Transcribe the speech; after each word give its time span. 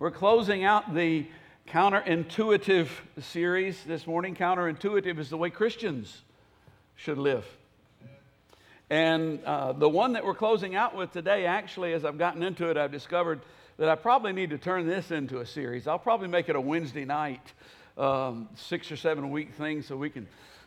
We're 0.00 0.10
closing 0.10 0.64
out 0.64 0.92
the 0.92 1.24
counterintuitive 1.68 2.88
series 3.20 3.84
this 3.84 4.08
morning. 4.08 4.34
Counterintuitive 4.34 5.20
is 5.20 5.30
the 5.30 5.36
way 5.36 5.50
Christians 5.50 6.22
should 6.96 7.16
live. 7.16 7.46
And 8.90 9.38
uh, 9.44 9.70
the 9.70 9.88
one 9.88 10.14
that 10.14 10.24
we're 10.24 10.34
closing 10.34 10.74
out 10.74 10.96
with 10.96 11.12
today, 11.12 11.46
actually, 11.46 11.92
as 11.92 12.04
I've 12.04 12.18
gotten 12.18 12.42
into 12.42 12.70
it, 12.70 12.76
I've 12.76 12.90
discovered 12.90 13.42
that 13.76 13.88
I 13.88 13.94
probably 13.94 14.32
need 14.32 14.50
to 14.50 14.58
turn 14.58 14.88
this 14.88 15.12
into 15.12 15.38
a 15.38 15.46
series. 15.46 15.86
I'll 15.86 15.96
probably 15.96 16.26
make 16.26 16.48
it 16.48 16.56
a 16.56 16.60
Wednesday 16.60 17.04
night, 17.04 17.52
um, 17.96 18.48
six 18.56 18.90
or 18.90 18.96
seven 18.96 19.30
week 19.30 19.54
thing, 19.54 19.80
so 19.80 19.96
we 19.96 20.10
can 20.10 20.26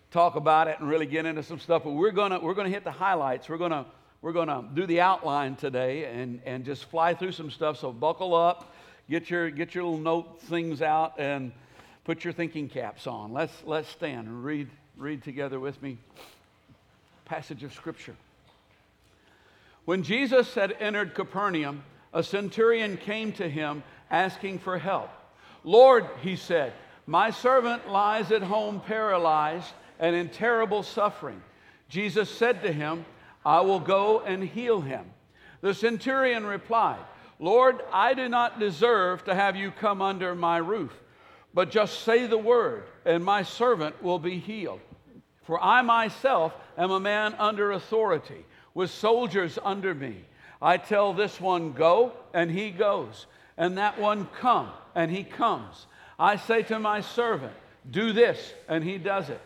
talk 0.09 0.37
about 0.37 0.69
it 0.69 0.79
and 0.79 0.87
really 0.87 1.05
get 1.05 1.25
into 1.25 1.43
some 1.43 1.59
stuff. 1.59 1.83
But 1.83 1.91
we're 1.91 2.11
gonna 2.11 2.39
we're 2.39 2.53
gonna 2.53 2.69
hit 2.69 2.85
the 2.85 2.91
highlights. 2.91 3.49
We're 3.49 3.57
gonna 3.57 3.87
we're 4.21 4.31
gonna 4.31 4.63
do 4.73 4.85
the 4.85 5.01
outline 5.01 5.57
today 5.57 6.05
and 6.05 6.39
and 6.45 6.63
just 6.63 6.85
fly 6.85 7.13
through 7.13 7.33
some 7.33 7.51
stuff. 7.51 7.77
So 7.77 7.91
buckle 7.91 8.33
up 8.33 8.73
Get 9.09 9.29
your, 9.29 9.49
get 9.49 9.73
your 9.73 9.85
little 9.85 9.99
note 9.99 10.41
things 10.41 10.81
out 10.81 11.13
and 11.17 11.53
put 12.03 12.23
your 12.23 12.33
thinking 12.33 12.67
caps 12.67 13.07
on. 13.07 13.31
Let's, 13.31 13.53
let's 13.65 13.87
stand 13.89 14.27
and 14.27 14.43
read, 14.43 14.69
read 14.97 15.23
together 15.23 15.59
with 15.59 15.81
me. 15.81 15.97
Passage 17.25 17.63
of 17.63 17.73
Scripture. 17.73 18.15
When 19.85 20.03
Jesus 20.03 20.53
had 20.55 20.75
entered 20.79 21.15
Capernaum, 21.15 21.83
a 22.13 22.21
centurion 22.21 22.97
came 22.97 23.31
to 23.33 23.49
him 23.49 23.83
asking 24.11 24.59
for 24.59 24.77
help. 24.77 25.09
Lord, 25.63 26.05
he 26.21 26.35
said, 26.35 26.73
my 27.05 27.31
servant 27.31 27.89
lies 27.89 28.33
at 28.33 28.41
home 28.41 28.81
paralyzed 28.81 29.71
and 29.99 30.13
in 30.13 30.27
terrible 30.27 30.83
suffering. 30.83 31.41
Jesus 31.87 32.29
said 32.29 32.61
to 32.63 32.71
him, 32.71 33.05
I 33.45 33.61
will 33.61 33.79
go 33.79 34.19
and 34.19 34.43
heal 34.43 34.81
him. 34.81 35.05
The 35.61 35.73
centurion 35.73 36.45
replied, 36.45 36.99
Lord, 37.39 37.81
I 37.93 38.13
do 38.13 38.27
not 38.27 38.59
deserve 38.59 39.23
to 39.25 39.35
have 39.35 39.55
you 39.55 39.71
come 39.71 40.01
under 40.01 40.33
my 40.33 40.57
roof, 40.57 40.93
but 41.53 41.69
just 41.69 42.01
say 42.01 42.25
the 42.25 42.37
word, 42.37 42.83
and 43.05 43.23
my 43.23 43.43
servant 43.43 44.01
will 44.01 44.19
be 44.19 44.39
healed. 44.39 44.79
For 45.43 45.63
I 45.63 45.81
myself 45.81 46.53
am 46.77 46.91
a 46.91 46.99
man 46.99 47.35
under 47.35 47.71
authority, 47.71 48.45
with 48.73 48.89
soldiers 48.89 49.57
under 49.63 49.93
me. 49.93 50.25
I 50.61 50.77
tell 50.77 51.13
this 51.13 51.39
one, 51.39 51.73
Go, 51.73 52.13
and 52.33 52.49
he 52.49 52.71
goes, 52.71 53.27
and 53.55 53.77
that 53.77 53.99
one, 53.99 54.27
Come, 54.39 54.69
and 54.95 55.11
he 55.11 55.23
comes. 55.23 55.85
I 56.19 56.37
say 56.37 56.63
to 56.63 56.79
my 56.79 57.01
servant, 57.01 57.53
Do 57.89 58.13
this, 58.13 58.53
and 58.67 58.83
he 58.83 58.97
does 58.97 59.29
it. 59.29 59.41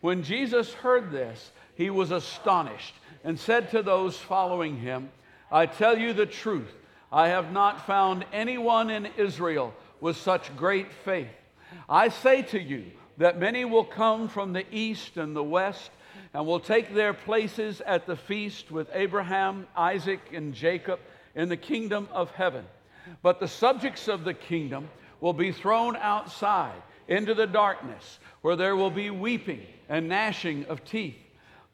When 0.00 0.22
Jesus 0.22 0.72
heard 0.72 1.10
this, 1.10 1.50
he 1.76 1.90
was 1.90 2.10
astonished 2.10 2.94
and 3.24 3.38
said 3.38 3.70
to 3.70 3.82
those 3.82 4.16
following 4.16 4.76
him, 4.78 5.10
I 5.50 5.66
tell 5.66 5.96
you 5.96 6.12
the 6.12 6.26
truth. 6.26 6.72
I 7.12 7.28
have 7.28 7.52
not 7.52 7.86
found 7.86 8.24
anyone 8.32 8.90
in 8.90 9.06
Israel 9.16 9.74
with 10.00 10.16
such 10.16 10.54
great 10.56 10.92
faith. 10.92 11.28
I 11.88 12.08
say 12.08 12.42
to 12.42 12.60
you 12.60 12.84
that 13.16 13.38
many 13.38 13.64
will 13.64 13.84
come 13.84 14.28
from 14.28 14.52
the 14.52 14.64
east 14.70 15.16
and 15.16 15.34
the 15.34 15.42
west 15.42 15.90
and 16.34 16.46
will 16.46 16.60
take 16.60 16.94
their 16.94 17.14
places 17.14 17.80
at 17.80 18.06
the 18.06 18.16
feast 18.16 18.70
with 18.70 18.90
Abraham, 18.92 19.66
Isaac, 19.76 20.20
and 20.32 20.54
Jacob 20.54 21.00
in 21.34 21.48
the 21.48 21.56
kingdom 21.56 22.08
of 22.12 22.30
heaven. 22.32 22.64
But 23.22 23.40
the 23.40 23.48
subjects 23.48 24.08
of 24.08 24.24
the 24.24 24.34
kingdom 24.34 24.88
will 25.20 25.32
be 25.32 25.52
thrown 25.52 25.96
outside 25.96 26.80
into 27.08 27.34
the 27.34 27.46
darkness, 27.46 28.18
where 28.42 28.56
there 28.56 28.76
will 28.76 28.90
be 28.90 29.10
weeping 29.10 29.62
and 29.88 30.08
gnashing 30.08 30.66
of 30.66 30.84
teeth. 30.84 31.16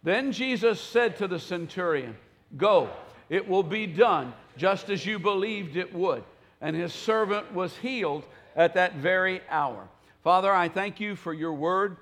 Then 0.04 0.32
Jesus 0.32 0.80
said 0.80 1.16
to 1.16 1.26
the 1.26 1.41
centurion, 1.41 2.16
Go, 2.56 2.91
it 3.28 3.48
will 3.48 3.64
be 3.64 3.86
done 3.86 4.32
just 4.56 4.91
as 4.91 5.05
you 5.05 5.19
believed 5.19 5.77
it 5.77 5.94
would. 5.94 6.24
And 6.60 6.74
his 6.74 6.92
servant 6.92 7.52
was 7.52 7.77
healed 7.77 8.24
at 8.56 8.74
that 8.74 8.94
very 8.94 9.41
hour. 9.50 9.88
Father, 10.22 10.52
I 10.52 10.69
thank 10.69 11.00
you 11.00 11.16
for 11.16 11.33
your 11.33 11.52
word. 11.52 11.97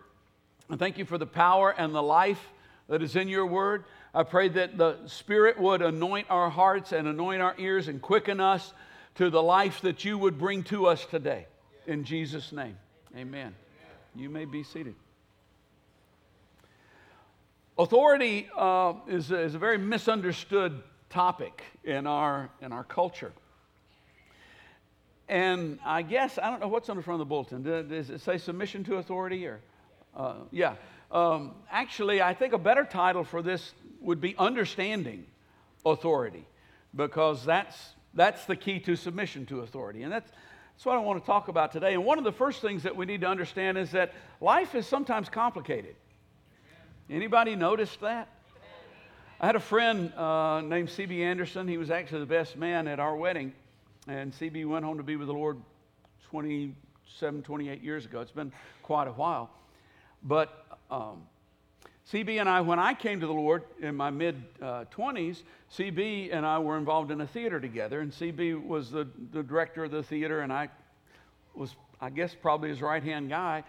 I 0.70 0.77
thank 0.77 0.98
you 0.98 1.05
for 1.05 1.19
the 1.19 1.27
power 1.27 1.75
and 1.77 1.95
the 1.95 2.03
life 2.03 2.41
that 2.89 3.03
is 3.03 3.17
in 3.17 3.28
your 3.28 3.47
word. 3.47 3.85
I 4.14 4.23
pray 4.23 4.48
that 4.51 4.77
the 4.77 4.98
Spirit 5.07 5.58
would 5.58 5.83
anoint 5.83 6.27
our 6.30 6.51
hearts 6.51 6.92
and 6.92 7.08
anoint 7.08 7.42
our 7.42 7.55
ears 7.58 7.89
and 7.89 8.01
quicken 8.01 8.40
us 8.40 8.73
to 9.17 9.30
the 9.30 9.42
life 9.42 9.80
that 9.80 10.05
you 10.05 10.19
would 10.19 10.39
bring 10.39 10.63
to 10.64 10.86
us 10.86 11.05
today. 11.07 11.46
In 11.86 12.05
Jesus' 12.05 12.52
name, 12.52 12.77
amen. 13.17 13.55
You 14.14 14.29
may 14.29 14.45
be 14.45 14.63
seated. 14.63 14.95
Authority 17.79 18.48
uh, 18.57 18.95
is, 19.08 19.30
is 19.30 19.55
a 19.55 19.58
very 19.58 19.79
misunderstood 19.79 20.83
topic 21.12 21.62
in 21.84 22.06
our, 22.06 22.50
in 22.61 22.73
our 22.73 22.84
culture. 22.84 23.33
And 25.28 25.78
I 25.84 26.02
guess, 26.02 26.39
I 26.39 26.50
don't 26.50 26.61
know 26.61 26.68
what's 26.68 26.89
on 26.89 26.96
the 26.96 27.02
front 27.02 27.20
of 27.20 27.27
the 27.27 27.28
bulletin. 27.28 27.62
Does 27.62 28.11
it 28.11 28.20
say 28.20 28.39
submission 28.39 28.83
to 28.84 28.96
authority 28.96 29.46
or? 29.46 29.61
Uh, 30.17 30.34
yeah. 30.51 30.74
Um, 31.11 31.52
actually, 31.70 32.20
I 32.20 32.34
think 32.34 32.52
a 32.52 32.58
better 32.58 32.84
title 32.84 33.24
for 33.24 33.42
this 33.42 33.72
would 34.01 34.20
be 34.20 34.34
understanding 34.39 35.27
authority 35.84 36.46
because 36.95 37.45
that's, 37.45 37.77
that's 38.14 38.45
the 38.46 38.56
key 38.56 38.80
to 38.80 38.96
submission 38.96 39.46
to 39.46 39.61
authority. 39.61 40.02
And 40.02 40.12
that's, 40.12 40.30
that's 40.30 40.86
what 40.86 40.96
I 40.96 41.01
want 41.01 41.22
to 41.22 41.27
talk 41.27 41.48
about 41.48 41.72
today. 41.72 41.95
And 41.95 42.05
one 42.05 42.18
of 42.18 42.24
the 42.24 42.33
first 42.33 42.61
things 42.61 42.83
that 42.83 42.96
we 42.96 43.06
need 43.06 43.20
to 43.20 43.28
understand 43.28 43.78
is 43.78 43.90
that 43.92 44.12
life 44.40 44.74
is 44.74 44.86
sometimes 44.86 45.28
complicated. 45.28 45.95
Anybody 47.08 47.56
noticed 47.56 48.01
that? 48.01 48.28
I 49.42 49.47
had 49.47 49.57
a 49.57 49.61
friend 49.61 50.14
uh, 50.14 50.61
named 50.61 50.89
C.B. 50.89 51.20
Anderson. 51.25 51.67
He 51.67 51.77
was 51.77 51.91
actually 51.91 52.20
the 52.20 52.27
best 52.27 52.57
man 52.57 52.86
at 52.86 53.01
our 53.01 53.17
wedding. 53.17 53.53
And 54.07 54.33
C.B. 54.33 54.64
went 54.67 54.85
home 54.85 54.98
to 54.98 55.03
be 55.03 55.17
with 55.17 55.27
the 55.27 55.35
Lord 55.35 55.61
27, 56.30 57.42
28 57.42 57.83
years 57.83 58.05
ago. 58.05 58.20
It's 58.20 58.31
been 58.31 58.52
quite 58.85 59.08
a 59.08 59.11
while. 59.11 59.51
But 60.23 60.79
um, 60.92 61.23
CB 62.08 62.39
and 62.39 62.48
I, 62.48 62.61
when 62.61 62.79
I 62.79 62.95
came 62.95 63.19
to 63.19 63.27
the 63.27 63.33
Lord 63.33 63.64
in 63.81 63.97
my 63.97 64.11
mid 64.11 64.41
uh, 64.63 64.85
20s, 64.97 65.42
CB 65.77 66.33
and 66.33 66.47
I 66.47 66.61
were 66.61 66.79
involved 66.79 67.11
in 67.11 67.20
a 67.20 67.27
theater 67.27 67.58
together. 67.58 67.98
And 67.98 68.13
CB 68.13 68.64
was 68.64 68.92
the, 68.92 69.08
the 69.33 69.42
director 69.42 69.83
of 69.83 69.91
the 69.91 70.05
theater, 70.05 70.42
and 70.42 70.52
I 70.52 70.69
was, 71.57 71.75
I 72.01 72.11
guess, 72.11 72.33
probably 72.33 72.69
his 72.69 72.81
right 72.81 73.02
hand 73.02 73.29
guy. 73.29 73.64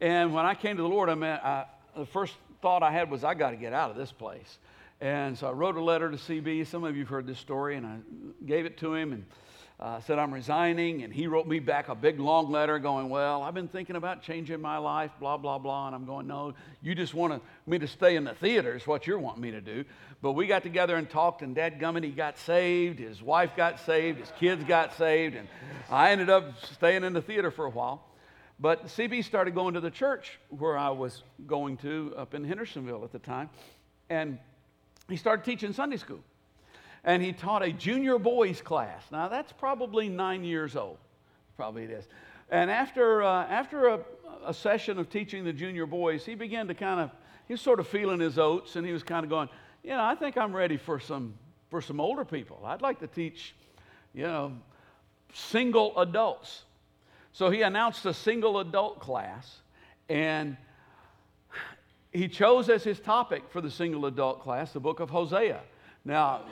And 0.00 0.32
when 0.32 0.46
I 0.46 0.54
came 0.54 0.76
to 0.76 0.82
the 0.84 0.88
Lord, 0.88 1.08
I 1.08 1.16
mean, 1.16 1.30
I, 1.30 1.64
the 1.96 2.06
first 2.06 2.34
thought 2.62 2.84
I 2.84 2.92
had 2.92 3.10
was, 3.10 3.24
I 3.24 3.34
got 3.34 3.50
to 3.50 3.56
get 3.56 3.72
out 3.72 3.90
of 3.90 3.96
this 3.96 4.12
place. 4.12 4.58
And 5.00 5.36
so 5.36 5.48
I 5.48 5.52
wrote 5.52 5.76
a 5.76 5.82
letter 5.82 6.10
to 6.10 6.16
CB. 6.16 6.66
Some 6.66 6.84
of 6.84 6.96
you 6.96 7.02
have 7.02 7.10
heard 7.10 7.26
this 7.26 7.38
story, 7.38 7.76
and 7.76 7.86
I 7.86 7.98
gave 8.46 8.64
it 8.64 8.78
to 8.78 8.94
him 8.94 9.12
and 9.12 9.26
uh, 9.78 10.00
said 10.00 10.18
I'm 10.18 10.32
resigning. 10.32 11.02
And 11.02 11.12
he 11.12 11.26
wrote 11.26 11.46
me 11.46 11.58
back 11.58 11.90
a 11.90 11.94
big 11.94 12.18
long 12.18 12.50
letter 12.50 12.78
going, 12.78 13.10
Well, 13.10 13.42
I've 13.42 13.52
been 13.52 13.68
thinking 13.68 13.96
about 13.96 14.22
changing 14.22 14.60
my 14.62 14.78
life, 14.78 15.10
blah, 15.20 15.36
blah, 15.36 15.58
blah. 15.58 15.88
And 15.88 15.94
I'm 15.94 16.06
going, 16.06 16.26
No, 16.26 16.54
you 16.80 16.94
just 16.94 17.12
want 17.12 17.42
me 17.66 17.78
to 17.78 17.86
stay 17.86 18.16
in 18.16 18.24
the 18.24 18.34
theater, 18.34 18.74
is 18.74 18.86
what 18.86 19.06
you're 19.06 19.18
wanting 19.18 19.42
me 19.42 19.50
to 19.50 19.60
do. 19.60 19.84
But 20.22 20.32
we 20.32 20.46
got 20.46 20.62
together 20.62 20.96
and 20.96 21.10
talked, 21.10 21.42
and 21.42 21.54
Dad 21.54 21.78
Gummit, 21.78 22.16
got 22.16 22.38
saved, 22.38 22.98
his 22.98 23.22
wife 23.22 23.50
got 23.54 23.80
saved, 23.80 24.18
his 24.20 24.32
kids 24.38 24.64
got 24.64 24.94
saved, 24.94 25.34
and 25.34 25.46
I 25.90 26.12
ended 26.12 26.30
up 26.30 26.64
staying 26.64 27.04
in 27.04 27.12
the 27.12 27.20
theater 27.20 27.50
for 27.50 27.66
a 27.66 27.70
while. 27.70 28.02
But 28.58 28.86
CB 28.86 29.24
started 29.24 29.54
going 29.54 29.74
to 29.74 29.80
the 29.80 29.90
church 29.90 30.38
where 30.48 30.78
I 30.78 30.88
was 30.88 31.22
going 31.46 31.76
to 31.78 32.14
up 32.16 32.32
in 32.32 32.44
Hendersonville 32.44 33.04
at 33.04 33.12
the 33.12 33.18
time. 33.18 33.50
And 34.08 34.38
he 35.08 35.16
started 35.16 35.44
teaching 35.44 35.72
Sunday 35.72 35.96
school. 35.96 36.20
And 37.04 37.22
he 37.22 37.32
taught 37.32 37.62
a 37.62 37.72
junior 37.72 38.18
boys 38.18 38.60
class. 38.60 39.04
Now, 39.12 39.28
that's 39.28 39.52
probably 39.52 40.08
nine 40.08 40.42
years 40.42 40.74
old. 40.74 40.98
Probably 41.56 41.84
it 41.84 41.90
is. 41.90 42.08
And 42.50 42.70
after, 42.70 43.22
uh, 43.22 43.46
after 43.46 43.88
a, 43.88 44.00
a 44.44 44.52
session 44.52 44.98
of 44.98 45.08
teaching 45.08 45.44
the 45.44 45.52
junior 45.52 45.86
boys, 45.86 46.24
he 46.24 46.34
began 46.34 46.66
to 46.68 46.74
kind 46.74 47.00
of, 47.00 47.10
he 47.46 47.54
was 47.54 47.60
sort 47.60 47.78
of 47.78 47.86
feeling 47.86 48.20
his 48.20 48.38
oats 48.38 48.76
and 48.76 48.86
he 48.86 48.92
was 48.92 49.02
kind 49.02 49.24
of 49.24 49.30
going, 49.30 49.48
you 49.84 49.90
know, 49.90 50.02
I 50.02 50.16
think 50.16 50.36
I'm 50.36 50.54
ready 50.54 50.76
for 50.76 50.98
some, 50.98 51.34
for 51.70 51.80
some 51.80 52.00
older 52.00 52.24
people. 52.24 52.60
I'd 52.64 52.82
like 52.82 52.98
to 53.00 53.06
teach, 53.06 53.54
you 54.12 54.24
know, 54.24 54.52
single 55.32 55.96
adults. 55.98 56.62
So 57.32 57.50
he 57.50 57.62
announced 57.62 58.04
a 58.06 58.14
single 58.14 58.58
adult 58.58 58.98
class 58.98 59.60
and 60.08 60.56
he 62.16 62.28
chose 62.28 62.68
as 62.68 62.82
his 62.82 62.98
topic 62.98 63.44
for 63.50 63.60
the 63.60 63.70
single 63.70 64.06
adult 64.06 64.42
class 64.42 64.72
the 64.72 64.80
book 64.80 65.00
of 65.00 65.10
Hosea. 65.10 65.60
Now, 66.04 66.42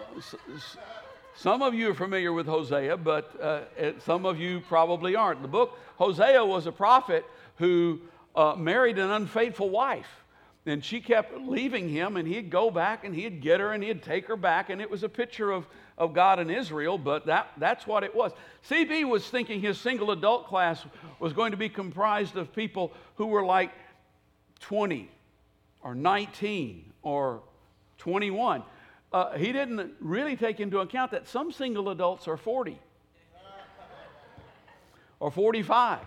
some 1.37 1.63
of 1.63 1.75
you 1.75 1.91
are 1.91 1.95
familiar 1.95 2.33
with 2.33 2.47
Hosea, 2.47 2.97
but 2.97 3.41
uh, 3.41 3.63
some 4.01 4.27
of 4.27 4.39
you 4.39 4.61
probably 4.61 5.17
aren't. 5.17 5.43
The 5.43 5.49
book, 5.49 5.79
Hosea 5.97 6.45
was 6.45 6.67
a 6.67 6.73
prophet 6.73 7.25
who 7.57 8.01
uh, 8.35 8.55
married 8.57 8.99
an 8.99 9.11
unfaithful 9.11 9.71
wife. 9.71 10.09
And 10.67 10.83
she 10.83 11.01
kept 11.01 11.37
leaving 11.37 11.91
him, 11.91 12.17
and 12.17 12.27
he'd 12.27 12.49
go 12.49 12.71
back 12.71 13.05
and 13.05 13.15
he'd 13.15 13.43
get 13.43 13.61
her 13.61 13.73
and 13.73 13.85
he'd 13.85 14.03
take 14.03 14.27
her 14.29 14.37
back. 14.37 14.71
And 14.71 14.81
it 14.81 14.91
was 14.91 15.03
a 15.03 15.09
picture 15.11 15.51
of, 15.51 15.67
of 15.99 16.15
God 16.15 16.39
and 16.39 16.51
Israel, 16.51 16.97
but 16.97 17.27
that, 17.27 17.53
that's 17.59 17.87
what 17.87 18.03
it 18.03 18.15
was. 18.15 18.33
CB 18.69 19.07
was 19.07 19.29
thinking 19.29 19.61
his 19.61 19.79
single 19.79 20.11
adult 20.11 20.47
class 20.47 20.83
was 21.21 21.35
going 21.35 21.51
to 21.51 21.59
be 21.59 21.69
comprised 21.69 22.37
of 22.37 22.55
people 22.55 22.93
who 23.17 23.27
were 23.27 23.45
like 23.45 23.73
20, 24.61 25.11
or 25.85 25.95
19 25.95 26.93
or 27.03 27.43
21. 27.99 28.65
Uh, 29.13 29.39
he 29.39 29.53
didn't 29.53 29.93
really 30.01 30.35
take 30.35 30.59
into 30.59 30.81
account 30.81 31.13
that 31.13 31.29
some 31.29 31.53
single 31.53 31.91
adults 31.91 32.27
are 32.27 32.37
40. 32.37 32.81
or 35.21 35.31
45. 35.31 36.01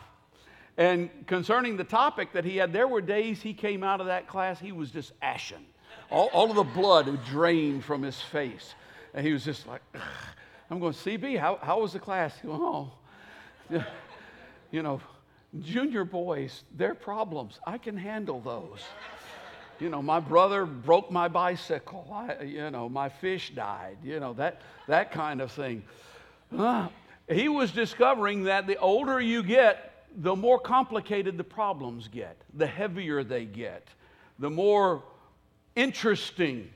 And 0.75 1.09
concerning 1.25 1.77
the 1.77 1.85
topic 1.85 2.33
that 2.33 2.43
he 2.43 2.57
had, 2.57 2.73
there 2.73 2.87
were 2.87 3.01
days 3.01 3.41
he 3.41 3.53
came 3.53 3.83
out 3.83 4.01
of 4.01 4.07
that 4.07 4.27
class, 4.27 4.59
he 4.59 4.73
was 4.73 4.91
just 4.91 5.13
ashen. 5.21 5.65
All, 6.11 6.29
all 6.33 6.49
of 6.49 6.55
the 6.55 6.63
blood 6.63 7.23
drained 7.25 7.83
from 7.83 8.03
his 8.03 8.19
face. 8.19 8.75
And 9.13 9.25
he 9.25 9.31
was 9.31 9.45
just 9.45 9.65
like. 9.67 9.81
I'm 10.69 10.79
going, 10.79 10.93
CB, 10.93 11.39
how, 11.39 11.59
how 11.61 11.79
was 11.79 11.93
the 11.93 11.99
class? 11.99 12.33
Oh, 12.45 12.91
you 14.71 14.83
know, 14.83 14.99
junior 15.61 16.03
boys, 16.03 16.63
their 16.75 16.93
problems, 16.93 17.59
I 17.65 17.77
can 17.77 17.95
handle 17.95 18.41
those. 18.41 18.83
You 19.79 19.89
know, 19.89 20.01
my 20.01 20.19
brother 20.19 20.65
broke 20.65 21.11
my 21.11 21.27
bicycle. 21.27 22.07
I, 22.11 22.43
you 22.43 22.69
know, 22.71 22.89
my 22.89 23.09
fish 23.09 23.51
died. 23.53 23.97
You 24.03 24.19
know, 24.19 24.33
that, 24.33 24.61
that 24.87 25.11
kind 25.11 25.41
of 25.41 25.51
thing. 25.51 25.83
Uh, 26.57 26.87
he 27.29 27.49
was 27.49 27.71
discovering 27.71 28.43
that 28.45 28.67
the 28.67 28.77
older 28.77 29.19
you 29.19 29.43
get, 29.43 30.05
the 30.15 30.35
more 30.35 30.59
complicated 30.59 31.37
the 31.37 31.43
problems 31.43 32.07
get, 32.07 32.37
the 32.53 32.65
heavier 32.65 33.23
they 33.23 33.45
get, 33.45 33.87
the 34.39 34.49
more 34.49 35.03
interesting 35.75 36.69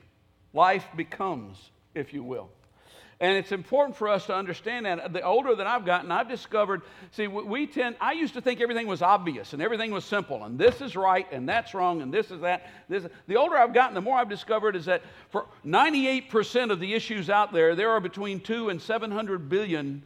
life 0.52 0.86
becomes, 0.96 1.70
if 1.94 2.12
you 2.12 2.22
will. 2.22 2.50
And 3.22 3.36
it's 3.36 3.52
important 3.52 3.96
for 3.96 4.08
us 4.08 4.26
to 4.26 4.34
understand 4.34 4.84
that. 4.84 5.12
The 5.12 5.22
older 5.22 5.54
that 5.54 5.64
I've 5.64 5.86
gotten, 5.86 6.10
I've 6.10 6.28
discovered, 6.28 6.82
see, 7.12 7.28
we 7.28 7.68
tend, 7.68 7.94
I 8.00 8.14
used 8.14 8.34
to 8.34 8.40
think 8.40 8.60
everything 8.60 8.88
was 8.88 9.00
obvious 9.00 9.52
and 9.52 9.62
everything 9.62 9.92
was 9.92 10.04
simple 10.04 10.42
and 10.42 10.58
this 10.58 10.80
is 10.80 10.96
right 10.96 11.24
and 11.30 11.48
that's 11.48 11.72
wrong 11.72 12.02
and 12.02 12.12
this 12.12 12.32
is 12.32 12.40
that. 12.40 12.66
This, 12.88 13.06
the 13.28 13.36
older 13.36 13.56
I've 13.56 13.72
gotten, 13.72 13.94
the 13.94 14.00
more 14.00 14.18
I've 14.18 14.28
discovered 14.28 14.74
is 14.74 14.86
that 14.86 15.02
for 15.30 15.46
98% 15.64 16.72
of 16.72 16.80
the 16.80 16.94
issues 16.94 17.30
out 17.30 17.52
there, 17.52 17.76
there 17.76 17.90
are 17.90 18.00
between 18.00 18.40
two 18.40 18.70
and 18.70 18.82
700 18.82 19.48
billion 19.48 20.02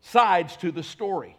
sides 0.00 0.56
to 0.56 0.72
the 0.72 0.82
story. 0.82 1.36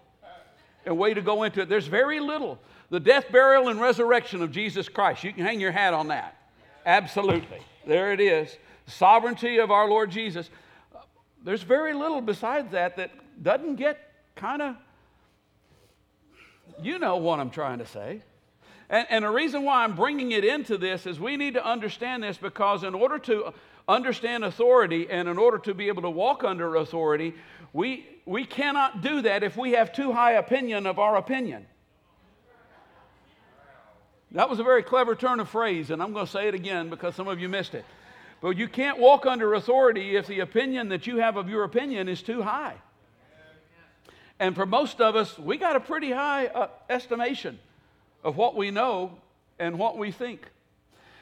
and 0.85 0.95
way 0.95 1.15
to 1.15 1.21
go 1.21 1.41
into 1.41 1.61
it. 1.61 1.69
There's 1.69 1.87
very 1.87 2.19
little. 2.19 2.59
The 2.91 2.99
death, 2.99 3.31
burial, 3.31 3.69
and 3.69 3.81
resurrection 3.81 4.43
of 4.43 4.51
Jesus 4.51 4.89
Christ. 4.89 5.23
You 5.23 5.33
can 5.33 5.43
hang 5.43 5.59
your 5.59 5.71
hat 5.71 5.95
on 5.95 6.09
that. 6.09 6.37
Absolutely. 6.85 7.61
There 7.87 8.13
it 8.13 8.21
is. 8.21 8.55
Sovereignty 8.85 9.57
of 9.57 9.71
our 9.71 9.89
Lord 9.89 10.11
Jesus 10.11 10.51
there's 11.43 11.61
very 11.61 11.93
little 11.93 12.21
besides 12.21 12.71
that 12.71 12.97
that 12.97 13.11
doesn't 13.41 13.75
get 13.75 13.99
kind 14.35 14.61
of, 14.61 14.75
you 16.81 16.99
know 16.99 17.17
what 17.17 17.39
I'm 17.39 17.49
trying 17.49 17.79
to 17.79 17.85
say. 17.85 18.21
And, 18.89 19.07
and 19.09 19.25
the 19.25 19.29
reason 19.29 19.63
why 19.63 19.83
I'm 19.83 19.95
bringing 19.95 20.31
it 20.31 20.45
into 20.45 20.77
this 20.77 21.05
is 21.05 21.19
we 21.19 21.37
need 21.37 21.55
to 21.55 21.65
understand 21.65 22.23
this 22.23 22.37
because 22.37 22.83
in 22.83 22.93
order 22.93 23.19
to 23.19 23.53
understand 23.87 24.43
authority 24.43 25.07
and 25.09 25.27
in 25.27 25.37
order 25.37 25.57
to 25.59 25.73
be 25.73 25.87
able 25.87 26.03
to 26.03 26.09
walk 26.09 26.43
under 26.43 26.75
authority, 26.75 27.33
we, 27.73 28.07
we 28.25 28.45
cannot 28.45 29.01
do 29.01 29.21
that 29.23 29.43
if 29.43 29.57
we 29.57 29.71
have 29.71 29.91
too 29.91 30.11
high 30.11 30.33
opinion 30.33 30.85
of 30.85 30.99
our 30.99 31.17
opinion. 31.17 31.65
That 34.31 34.49
was 34.49 34.59
a 34.59 34.63
very 34.63 34.81
clever 34.81 35.15
turn 35.15 35.39
of 35.39 35.49
phrase, 35.49 35.91
and 35.91 36.01
I'm 36.01 36.11
going 36.11 36.25
to 36.25 36.31
say 36.31 36.47
it 36.47 36.55
again 36.55 36.89
because 36.89 37.13
some 37.13 37.27
of 37.27 37.39
you 37.39 37.49
missed 37.49 37.75
it. 37.75 37.85
But 38.43 38.57
you 38.57 38.67
can't 38.67 38.99
walk 38.99 39.25
under 39.25 39.53
authority 39.53 40.17
if 40.17 40.27
the 40.27 40.41
opinion 40.41 40.89
that 40.89 41.07
you 41.07 41.15
have 41.19 41.37
of 41.37 41.47
your 41.47 41.63
opinion 41.63 42.09
is 42.09 42.21
too 42.21 42.41
high. 42.41 42.75
And 44.37 44.53
for 44.53 44.65
most 44.65 44.99
of 44.99 45.15
us, 45.15 45.39
we 45.39 45.55
got 45.55 45.77
a 45.77 45.79
pretty 45.79 46.11
high 46.11 46.47
uh, 46.47 46.67
estimation 46.89 47.57
of 48.21 48.35
what 48.35 48.57
we 48.57 48.69
know 48.69 49.17
and 49.59 49.79
what 49.79 49.97
we 49.97 50.11
think. 50.11 50.41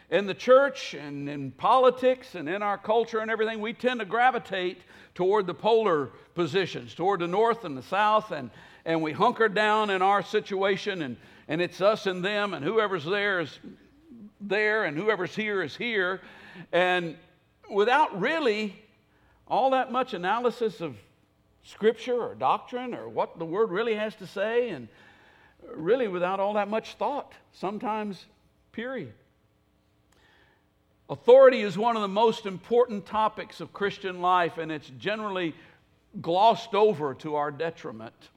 In 0.10 0.26
the 0.26 0.34
church 0.34 0.96
and 0.96 1.30
in 1.30 1.52
politics 1.52 2.34
and 2.34 2.50
in 2.50 2.64
our 2.64 2.80
culture 2.80 3.20
and 3.20 3.30
everything, 3.30 3.62
we 3.62 3.74
tend 3.74 4.00
to 4.00 4.06
gravitate 4.08 4.82
toward 5.14 5.46
the 5.46 5.54
polar 5.54 6.10
positions, 6.34 6.96
toward 6.96 7.20
the 7.20 7.28
north 7.28 7.66
and 7.66 7.78
the 7.78 7.84
south, 7.84 8.32
and, 8.32 8.50
and 8.84 9.00
we 9.00 9.12
hunker 9.12 9.48
down 9.48 9.92
in 9.92 10.02
our 10.02 10.24
situation, 10.24 11.04
and, 11.04 11.18
and 11.48 11.62
it's 11.62 11.82
us 11.82 12.08
and 12.08 12.26
them, 12.26 12.56
and 12.56 12.66
whoever's 12.66 13.06
there 13.06 13.42
is 13.42 13.60
there, 14.40 14.86
and 14.86 14.98
whoever's 14.98 15.36
here 15.36 15.62
is 15.62 15.78
here. 15.78 16.20
And 16.72 17.18
without 17.70 18.20
really 18.20 18.76
all 19.48 19.72
that 19.72 19.92
much 19.92 20.14
analysis 20.14 20.82
of 20.82 20.96
scripture 21.64 22.22
or 22.22 22.36
doctrine 22.36 22.94
or 22.94 23.08
what 23.08 23.38
the 23.38 23.46
word 23.46 23.70
really 23.70 23.96
has 23.96 24.16
to 24.16 24.28
say, 24.28 24.70
and 24.70 24.88
really 25.76 26.08
without 26.08 26.40
all 26.40 26.54
that 26.54 26.68
much 26.68 26.96
thought, 26.96 27.34
sometimes, 27.54 28.26
period. 28.72 29.14
Authority 31.10 31.62
is 31.62 31.78
one 31.78 31.96
of 31.96 32.02
the 32.02 32.08
most 32.08 32.46
important 32.46 33.06
topics 33.06 33.60
of 33.60 33.74
Christian 33.74 34.22
life, 34.22 34.58
and 34.58 34.72
it's 34.72 34.90
generally 34.98 35.54
glossed 36.22 36.74
over 36.74 37.14
to 37.16 37.36
our 37.36 37.52
detriment. 37.52 38.30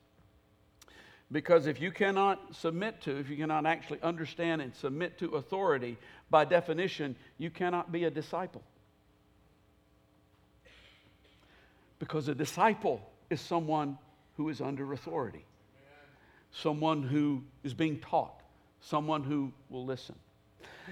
Because 1.31 1.67
if 1.67 1.81
you 1.81 1.91
cannot 1.91 2.55
submit 2.55 3.01
to, 3.03 3.17
if 3.17 3.29
you 3.31 3.37
cannot 3.37 3.65
actually 3.65 4.01
understand 4.03 4.61
and 4.61 4.75
submit 4.75 5.19
to 5.19 5.37
authority, 5.37 5.97
by 6.35 6.45
definition, 6.45 7.15
you 7.39 7.49
cannot 7.49 7.93
be 7.93 8.03
a 8.03 8.11
disciple. 8.11 8.61
Because 12.01 12.27
a 12.27 12.35
disciple 12.35 13.01
is 13.31 13.41
someone 13.41 13.99
who 14.37 14.49
is 14.49 14.61
under 14.61 14.93
authority, 14.93 15.45
someone 16.51 17.05
who 17.05 17.45
is 17.63 17.73
being 17.73 18.01
taught, 18.01 18.43
someone 18.81 19.23
who 19.23 19.53
will 19.71 19.87
listen. 19.87 20.17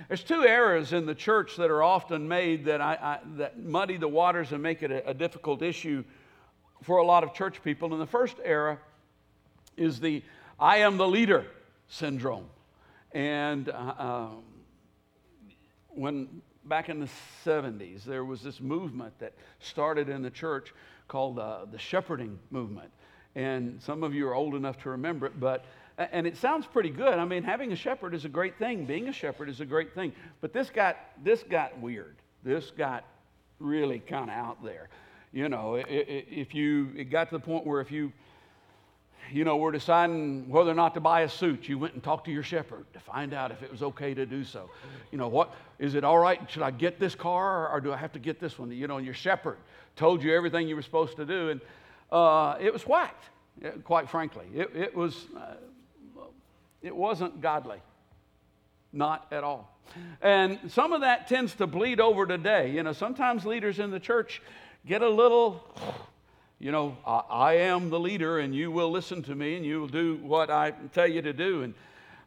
There's 0.06 0.22
two 0.22 0.46
errors 0.46 0.92
in 0.92 1.06
the 1.06 1.14
church 1.16 1.56
that 1.56 1.72
are 1.72 1.82
often 1.82 2.28
made 2.28 2.66
that, 2.66 2.80
I, 2.80 2.94
I, 2.94 3.18
that 3.38 3.58
muddy 3.58 3.96
the 3.96 4.06
waters 4.06 4.52
and 4.52 4.62
make 4.62 4.84
it 4.84 4.92
a, 4.92 5.10
a 5.10 5.12
difficult 5.12 5.60
issue 5.60 6.04
for 6.84 6.98
a 6.98 7.04
lot 7.04 7.24
of 7.24 7.34
church 7.34 7.64
people. 7.64 7.92
And 7.92 8.00
the 8.00 8.06
first 8.06 8.36
error 8.44 8.78
is 9.76 9.98
the 9.98 10.22
I 10.60 10.76
am 10.76 10.98
the 10.98 11.08
leader 11.08 11.46
syndrome. 11.88 12.46
And 13.10 13.68
uh, 13.68 13.94
um, 13.98 14.44
when 15.94 16.42
back 16.64 16.88
in 16.88 17.00
the 17.00 17.08
70s, 17.44 18.04
there 18.04 18.24
was 18.24 18.42
this 18.42 18.60
movement 18.60 19.18
that 19.18 19.32
started 19.60 20.08
in 20.08 20.22
the 20.22 20.30
church 20.30 20.72
called 21.08 21.38
uh, 21.38 21.66
the 21.70 21.78
shepherding 21.78 22.38
movement. 22.50 22.90
And 23.34 23.80
some 23.82 24.02
of 24.02 24.14
you 24.14 24.28
are 24.28 24.34
old 24.34 24.54
enough 24.54 24.78
to 24.82 24.90
remember 24.90 25.26
it, 25.26 25.40
but 25.40 25.64
and 25.98 26.26
it 26.26 26.36
sounds 26.36 26.66
pretty 26.66 26.90
good. 26.90 27.18
I 27.18 27.24
mean, 27.24 27.42
having 27.42 27.72
a 27.72 27.76
shepherd 27.76 28.14
is 28.14 28.24
a 28.24 28.28
great 28.28 28.58
thing. 28.58 28.86
Being 28.86 29.08
a 29.08 29.12
shepherd 29.12 29.48
is 29.48 29.60
a 29.60 29.66
great 29.66 29.94
thing. 29.94 30.12
But 30.40 30.52
this 30.52 30.70
got 30.70 30.96
this 31.22 31.42
got 31.42 31.78
weird. 31.80 32.16
This 32.42 32.70
got 32.70 33.04
really 33.58 33.98
kind 34.00 34.30
of 34.30 34.36
out 34.36 34.64
there. 34.64 34.88
You 35.32 35.48
know, 35.48 35.82
if 35.86 36.54
you 36.54 36.92
it 36.96 37.04
got 37.04 37.30
to 37.30 37.36
the 37.36 37.44
point 37.44 37.66
where 37.66 37.80
if 37.80 37.90
you 37.90 38.12
you 39.32 39.44
know, 39.44 39.56
were 39.56 39.73
deciding 39.73 40.49
whether 40.49 40.70
or 40.70 40.75
not 40.75 40.94
to 40.94 41.00
buy 41.00 41.22
a 41.22 41.29
suit, 41.29 41.69
you 41.69 41.79
went 41.79 41.94
and 41.94 42.03
talked 42.03 42.27
to 42.27 42.31
your 42.31 42.43
shepherd 42.43 42.84
to 42.93 43.01
find 43.01 43.32
out 43.32 43.51
if 43.51 43.62
it 43.62 43.70
was 43.70 43.82
okay 43.82 44.15
to 44.15 44.27
do 44.27 44.44
so. 44.44 44.70
You 45.10 45.19
know, 45.19 45.29
what 45.29 45.55
is 45.79 45.94
it 45.94 46.05
all 46.05 46.19
right? 46.19 46.41
Should 46.51 46.62
I 46.62 46.70
get 46.70 46.98
this 47.01 47.15
car 47.15 47.67
or, 47.67 47.70
or 47.70 47.81
do 47.81 47.93
I 47.93 47.96
have 47.96 48.12
to 48.12 48.19
get 48.19 48.41
this 48.41 48.58
one? 48.58 48.70
You 48.70 48.86
know, 48.86 48.96
and 48.96 49.05
your 49.05 49.15
shepherd 49.15 49.58
told 49.96 50.22
you 50.22 50.34
everything 50.34 50.69
you 50.69 50.77
were 50.77 50.82
supposed 50.82 51.17
to 51.17 51.24
do, 51.24 51.51
and 51.51 51.60
uh, 52.10 52.56
it 52.60 52.72
was 52.72 52.86
whacked. 52.86 53.24
Quite 53.84 54.08
frankly, 54.08 54.46
it, 54.55 54.70
it 54.74 54.94
was. 54.94 55.27
Uh, 55.36 55.55
it 56.82 56.94
wasn't 56.94 57.41
godly, 57.41 57.81
not 58.93 59.27
at 59.31 59.44
all. 59.44 59.79
And 60.20 60.58
some 60.69 60.93
of 60.93 61.03
that 61.03 61.29
tends 61.29 61.55
to 61.56 61.67
bleed 61.67 62.01
over 62.01 62.27
today. 62.27 62.72
You 62.72 62.82
know, 62.82 62.93
sometimes 62.93 63.46
leaders 63.46 63.79
in 63.79 63.91
the 63.91 64.01
church 64.01 64.43
get 64.84 65.03
a 65.03 65.08
little 65.08 65.62
you 66.62 66.70
know, 66.70 66.96
I, 67.04 67.22
I, 67.28 67.52
am 67.54 67.90
the 67.90 67.98
leader 67.98 68.38
and 68.38 68.54
you 68.54 68.70
will 68.70 68.92
listen 68.92 69.20
to 69.24 69.34
me 69.34 69.56
and 69.56 69.66
you 69.66 69.81
will 69.81 69.88
do 69.88 70.20
what 70.22 70.48
I 70.48 70.70
tell 70.94 71.08
you 71.08 71.20
to 71.20 71.32
do. 71.32 71.64
And 71.64 71.74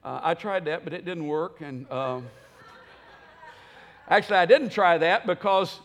uh, 0.03 0.19
I 0.21 0.33
tried 0.33 0.65
that, 0.65 0.83
but 0.83 0.91
it 0.91 1.05
didn't 1.05 1.25
work. 1.25 1.61
And 1.61 1.89
um, 1.89 2.27
actually, 4.09 4.35
I 4.35 4.45
didn't 4.45 4.71
try 4.71 4.97
that 4.97 5.25
because 5.25 5.79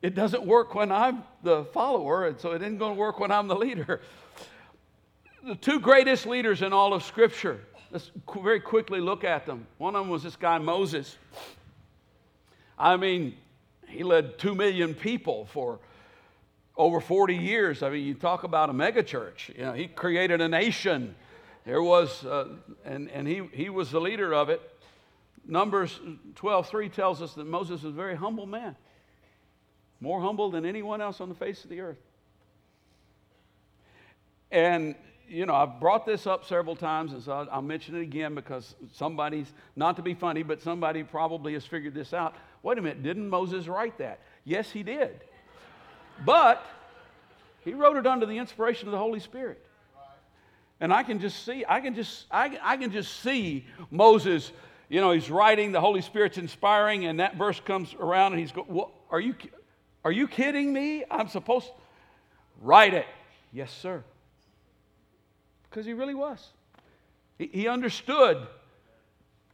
it 0.00 0.14
doesn't 0.14 0.46
work 0.46 0.76
when 0.76 0.92
I'm 0.92 1.24
the 1.42 1.64
follower, 1.64 2.28
and 2.28 2.38
so 2.38 2.52
it 2.52 2.62
isn't 2.62 2.78
going 2.78 2.94
to 2.94 3.00
work 3.00 3.18
when 3.18 3.32
I'm 3.32 3.48
the 3.48 3.56
leader. 3.56 4.00
The 5.44 5.56
two 5.56 5.80
greatest 5.80 6.24
leaders 6.24 6.62
in 6.62 6.72
all 6.72 6.94
of 6.94 7.02
Scripture, 7.02 7.58
let's 7.90 8.12
very 8.32 8.60
quickly 8.60 9.00
look 9.00 9.24
at 9.24 9.44
them. 9.44 9.66
One 9.78 9.96
of 9.96 10.02
them 10.02 10.10
was 10.10 10.22
this 10.22 10.36
guy, 10.36 10.58
Moses. 10.58 11.16
I 12.78 12.96
mean, 12.96 13.34
he 13.88 14.04
led 14.04 14.38
two 14.38 14.54
million 14.54 14.94
people 14.94 15.46
for 15.46 15.80
over 16.76 17.00
40 17.00 17.34
years. 17.34 17.82
I 17.82 17.90
mean, 17.90 18.04
you 18.04 18.14
talk 18.14 18.44
about 18.44 18.70
a 18.70 18.72
megachurch. 18.72 19.56
You 19.56 19.64
know, 19.64 19.72
he 19.72 19.86
created 19.86 20.40
a 20.40 20.48
nation. 20.48 21.14
There 21.64 21.82
was, 21.82 22.24
uh, 22.24 22.48
and, 22.84 23.10
and 23.10 23.26
he, 23.26 23.42
he 23.52 23.70
was 23.70 23.90
the 23.90 24.00
leader 24.00 24.34
of 24.34 24.50
it. 24.50 24.60
Numbers 25.48 25.98
12:3 26.34 26.92
tells 26.92 27.22
us 27.22 27.34
that 27.34 27.46
Moses 27.46 27.82
was 27.82 27.92
a 27.92 27.96
very 27.96 28.16
humble 28.16 28.46
man, 28.46 28.74
more 30.00 30.20
humble 30.20 30.50
than 30.50 30.66
anyone 30.66 31.00
else 31.00 31.20
on 31.20 31.28
the 31.28 31.34
face 31.34 31.62
of 31.62 31.70
the 31.70 31.80
earth. 31.80 32.00
And 34.50 34.96
you 35.28 35.46
know, 35.46 35.54
I've 35.54 35.80
brought 35.80 36.06
this 36.06 36.26
up 36.26 36.44
several 36.44 36.76
times, 36.76 37.12
and 37.12 37.22
so 37.22 37.32
I'll, 37.32 37.48
I'll 37.50 37.62
mention 37.62 37.96
it 37.96 38.02
again 38.02 38.34
because 38.34 38.74
somebody's 38.92 39.52
not 39.74 39.96
to 39.96 40.02
be 40.02 40.14
funny, 40.14 40.42
but 40.42 40.60
somebody 40.60 41.02
probably 41.02 41.54
has 41.54 41.64
figured 41.64 41.94
this 41.94 42.12
out. 42.12 42.34
Wait 42.62 42.78
a 42.78 42.82
minute, 42.82 43.02
didn't 43.02 43.28
Moses 43.28 43.66
write 43.66 43.98
that? 43.98 44.20
Yes, 44.44 44.70
he 44.70 44.82
did. 44.82 45.20
But 46.24 46.64
he 47.64 47.74
wrote 47.74 47.96
it 47.96 48.06
under 48.06 48.26
the 48.26 48.38
inspiration 48.38 48.88
of 48.88 48.92
the 48.92 48.98
Holy 48.98 49.20
Spirit. 49.20 49.62
And 50.80 50.92
I 50.92 51.02
can 51.02 51.20
just 51.20 51.44
see, 51.44 51.64
I 51.68 51.80
can 51.80 51.94
just, 51.94 52.26
I, 52.30 52.58
I 52.62 52.76
can 52.76 52.92
just 52.92 53.20
see 53.20 53.64
Moses, 53.90 54.52
you 54.88 55.00
know, 55.00 55.12
he's 55.12 55.30
writing, 55.30 55.72
the 55.72 55.80
Holy 55.80 56.02
Spirit's 56.02 56.38
inspiring, 56.38 57.06
and 57.06 57.20
that 57.20 57.36
verse 57.36 57.60
comes 57.60 57.94
around 57.94 58.32
and 58.32 58.40
he's 58.40 58.52
going, 58.52 58.68
well, 58.68 58.92
are 59.10 59.20
you, 59.20 59.34
are 60.04 60.12
you 60.12 60.28
kidding 60.28 60.72
me? 60.72 61.04
I'm 61.10 61.28
supposed 61.28 61.66
to 61.66 61.72
write 62.60 62.94
it. 62.94 63.06
Yes, 63.52 63.72
sir. 63.72 64.04
Because 65.70 65.86
he 65.86 65.94
really 65.94 66.14
was. 66.14 66.46
He, 67.38 67.48
he 67.52 67.68
understood 67.68 68.46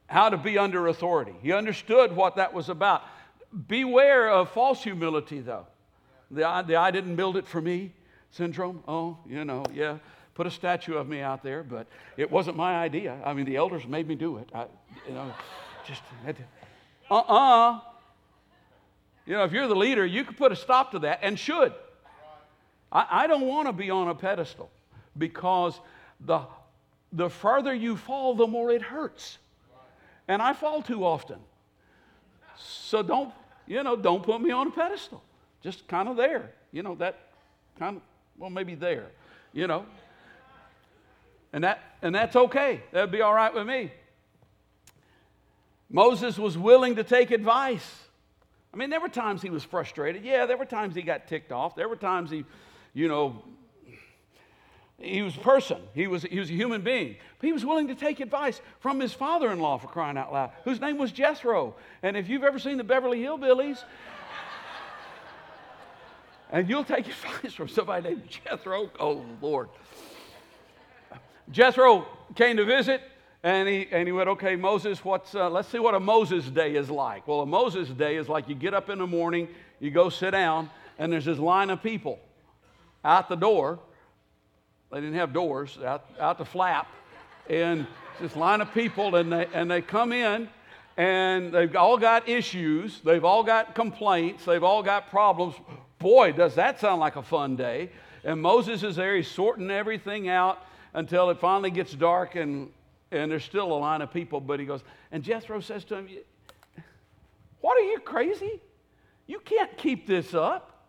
how 0.06 0.28
to 0.28 0.36
be 0.36 0.58
under 0.58 0.88
authority. 0.88 1.34
He 1.40 1.52
understood 1.52 2.14
what 2.14 2.36
that 2.36 2.52
was 2.52 2.68
about. 2.68 3.02
Beware 3.68 4.28
of 4.28 4.50
false 4.50 4.82
humility, 4.82 5.40
though. 5.40 5.66
The 6.32 6.44
I, 6.44 6.62
the 6.62 6.76
I 6.76 6.90
didn't 6.90 7.14
build 7.14 7.36
it 7.36 7.46
for 7.46 7.60
me 7.60 7.92
syndrome. 8.30 8.82
Oh, 8.88 9.18
you 9.28 9.44
know, 9.44 9.64
yeah 9.72 9.98
put 10.34 10.46
a 10.46 10.50
statue 10.50 10.96
of 10.96 11.08
me 11.08 11.20
out 11.20 11.42
there, 11.42 11.62
but 11.62 11.86
it 12.16 12.30
wasn't 12.30 12.56
my 12.56 12.76
idea. 12.76 13.18
I 13.24 13.34
mean, 13.34 13.44
the 13.44 13.56
elders 13.56 13.86
made 13.86 14.08
me 14.08 14.14
do 14.14 14.38
it. 14.38 14.48
I, 14.54 14.66
you 15.06 15.14
know, 15.14 15.32
just 15.86 16.02
had 16.24 16.36
to. 16.36 16.42
Uh-uh. 17.10 17.80
You 19.26 19.34
know, 19.34 19.44
if 19.44 19.52
you're 19.52 19.68
the 19.68 19.76
leader, 19.76 20.04
you 20.04 20.24
could 20.24 20.36
put 20.36 20.52
a 20.52 20.56
stop 20.56 20.92
to 20.92 21.00
that 21.00 21.20
and 21.22 21.38
should. 21.38 21.72
I, 22.90 23.06
I 23.10 23.26
don't 23.26 23.46
want 23.46 23.68
to 23.68 23.72
be 23.72 23.90
on 23.90 24.08
a 24.08 24.14
pedestal 24.14 24.70
because 25.16 25.78
the, 26.20 26.40
the 27.12 27.28
farther 27.28 27.74
you 27.74 27.96
fall, 27.96 28.34
the 28.34 28.46
more 28.46 28.70
it 28.70 28.82
hurts. 28.82 29.38
And 30.28 30.40
I 30.40 30.54
fall 30.54 30.82
too 30.82 31.04
often. 31.04 31.38
So 32.56 33.02
don't, 33.02 33.32
you 33.66 33.82
know, 33.82 33.96
don't 33.96 34.22
put 34.22 34.40
me 34.40 34.50
on 34.50 34.68
a 34.68 34.70
pedestal. 34.70 35.22
Just 35.62 35.86
kind 35.88 36.08
of 36.08 36.16
there. 36.16 36.50
You 36.72 36.82
know, 36.82 36.94
that 36.96 37.18
kind 37.78 37.96
of, 37.96 38.02
well, 38.38 38.50
maybe 38.50 38.74
there. 38.74 39.06
You 39.52 39.66
know, 39.66 39.84
and, 41.52 41.64
that, 41.64 41.80
and 42.00 42.14
that's 42.14 42.34
okay. 42.34 42.82
That'd 42.90 43.12
be 43.12 43.20
all 43.20 43.34
right 43.34 43.52
with 43.52 43.66
me. 43.66 43.92
Moses 45.90 46.38
was 46.38 46.56
willing 46.56 46.96
to 46.96 47.04
take 47.04 47.30
advice. 47.30 47.86
I 48.72 48.78
mean, 48.78 48.88
there 48.88 49.00
were 49.00 49.10
times 49.10 49.42
he 49.42 49.50
was 49.50 49.62
frustrated. 49.62 50.24
Yeah, 50.24 50.46
there 50.46 50.56
were 50.56 50.64
times 50.64 50.94
he 50.94 51.02
got 51.02 51.28
ticked 51.28 51.52
off. 51.52 51.76
There 51.76 51.88
were 51.88 51.96
times 51.96 52.30
he, 52.30 52.44
you 52.94 53.08
know, 53.08 53.42
he 54.98 55.20
was 55.20 55.36
a 55.36 55.40
person. 55.40 55.82
He 55.94 56.06
was, 56.06 56.22
he 56.22 56.38
was 56.38 56.48
a 56.48 56.54
human 56.54 56.80
being. 56.80 57.16
But 57.38 57.46
he 57.46 57.52
was 57.52 57.66
willing 57.66 57.88
to 57.88 57.94
take 57.94 58.20
advice 58.20 58.62
from 58.80 58.98
his 59.00 59.12
father 59.12 59.52
in 59.52 59.60
law, 59.60 59.76
for 59.76 59.88
crying 59.88 60.16
out 60.16 60.32
loud, 60.32 60.52
whose 60.64 60.80
name 60.80 60.96
was 60.96 61.12
Jethro. 61.12 61.74
And 62.02 62.16
if 62.16 62.30
you've 62.30 62.44
ever 62.44 62.58
seen 62.58 62.78
the 62.78 62.84
Beverly 62.84 63.18
Hillbillies, 63.18 63.84
and 66.52 66.68
you'll 66.68 66.84
take 66.84 67.06
advice 67.08 67.54
from 67.54 67.66
somebody 67.66 68.10
named 68.10 68.22
Jethro, 68.28 68.90
oh, 69.00 69.24
Lord. 69.40 69.68
Jethro 71.50 72.06
came 72.36 72.56
to 72.58 72.64
visit, 72.64 73.02
and 73.42 73.68
he, 73.68 73.88
and 73.90 74.06
he 74.06 74.12
went, 74.12 74.28
Okay, 74.28 74.54
Moses, 74.54 75.04
what's, 75.04 75.34
uh, 75.34 75.50
let's 75.50 75.68
see 75.68 75.80
what 75.80 75.94
a 75.94 76.00
Moses 76.00 76.48
day 76.48 76.76
is 76.76 76.88
like. 76.88 77.26
Well, 77.26 77.40
a 77.40 77.46
Moses 77.46 77.88
day 77.88 78.16
is 78.16 78.28
like 78.28 78.48
you 78.48 78.54
get 78.54 78.74
up 78.74 78.88
in 78.90 78.98
the 78.98 79.06
morning, 79.06 79.48
you 79.80 79.90
go 79.90 80.08
sit 80.08 80.30
down, 80.30 80.70
and 80.98 81.12
there's 81.12 81.24
this 81.24 81.38
line 81.38 81.70
of 81.70 81.82
people 81.82 82.20
out 83.04 83.28
the 83.28 83.36
door. 83.36 83.80
They 84.92 85.00
didn't 85.00 85.14
have 85.14 85.32
doors, 85.32 85.78
out, 85.84 86.04
out 86.20 86.38
the 86.38 86.44
flap. 86.44 86.86
And 87.48 87.86
this 88.20 88.36
line 88.36 88.60
of 88.60 88.72
people, 88.72 89.16
and 89.16 89.32
they, 89.32 89.46
and 89.52 89.70
they 89.70 89.82
come 89.82 90.12
in, 90.12 90.48
and 90.96 91.52
they've 91.52 91.74
all 91.74 91.96
got 91.96 92.28
issues, 92.28 93.00
they've 93.00 93.24
all 93.24 93.42
got 93.42 93.74
complaints, 93.74 94.44
they've 94.44 94.62
all 94.62 94.82
got 94.82 95.10
problems. 95.10 95.54
Boy, 95.98 96.32
does 96.32 96.54
that 96.56 96.80
sound 96.80 97.00
like 97.00 97.16
a 97.16 97.22
fun 97.22 97.56
day. 97.56 97.90
And 98.24 98.40
Moses 98.40 98.82
is 98.82 98.96
there, 98.96 99.16
he's 99.16 99.28
sorting 99.28 99.70
everything 99.70 100.28
out 100.28 100.64
until 100.94 101.30
it 101.30 101.40
finally 101.40 101.70
gets 101.70 101.92
dark 101.92 102.34
and, 102.36 102.70
and 103.10 103.30
there's 103.30 103.44
still 103.44 103.72
a 103.72 103.78
line 103.78 104.02
of 104.02 104.12
people. 104.12 104.40
But 104.40 104.60
he 104.60 104.66
goes, 104.66 104.82
and 105.10 105.22
Jethro 105.22 105.60
says 105.60 105.84
to 105.84 105.96
him, 105.96 106.08
What 107.60 107.78
are 107.78 107.84
you 107.84 107.98
crazy? 108.00 108.60
You 109.26 109.40
can't 109.40 109.76
keep 109.76 110.06
this 110.06 110.34
up. 110.34 110.88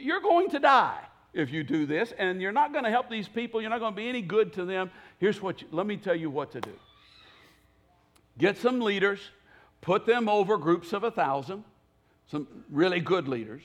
You're 0.00 0.20
going 0.20 0.50
to 0.50 0.58
die 0.58 1.00
if 1.32 1.50
you 1.50 1.64
do 1.64 1.86
this, 1.86 2.12
and 2.16 2.40
you're 2.40 2.52
not 2.52 2.72
going 2.72 2.84
to 2.84 2.90
help 2.90 3.10
these 3.10 3.26
people. 3.26 3.60
You're 3.60 3.70
not 3.70 3.80
going 3.80 3.92
to 3.92 3.96
be 3.96 4.08
any 4.08 4.22
good 4.22 4.52
to 4.54 4.64
them. 4.64 4.90
Here's 5.18 5.42
what 5.42 5.62
you, 5.62 5.68
let 5.72 5.86
me 5.86 5.96
tell 5.96 6.14
you 6.14 6.30
what 6.30 6.52
to 6.52 6.60
do 6.60 6.72
get 8.38 8.56
some 8.58 8.80
leaders, 8.80 9.20
put 9.80 10.06
them 10.06 10.28
over 10.28 10.56
groups 10.56 10.92
of 10.92 11.04
a 11.04 11.10
thousand, 11.10 11.64
some 12.30 12.46
really 12.70 13.00
good 13.00 13.28
leaders, 13.28 13.62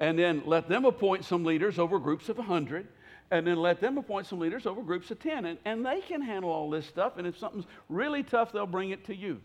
and 0.00 0.18
then 0.18 0.42
let 0.44 0.68
them 0.68 0.84
appoint 0.84 1.24
some 1.24 1.44
leaders 1.44 1.78
over 1.78 1.98
groups 1.98 2.28
of 2.28 2.38
a 2.38 2.42
hundred 2.42 2.86
and 3.30 3.46
then 3.46 3.56
let 3.56 3.80
them 3.80 3.98
appoint 3.98 4.26
some 4.26 4.38
leaders 4.38 4.66
over 4.66 4.82
groups 4.82 5.10
of 5.10 5.18
10. 5.18 5.44
And, 5.44 5.58
and 5.64 5.84
they 5.84 6.00
can 6.00 6.20
handle 6.20 6.50
all 6.50 6.70
this 6.70 6.86
stuff. 6.86 7.16
And 7.16 7.26
if 7.26 7.38
something's 7.38 7.64
really 7.88 8.22
tough, 8.22 8.52
they'll 8.52 8.66
bring 8.66 8.90
it 8.90 9.06
to 9.06 9.14
you. 9.16 9.40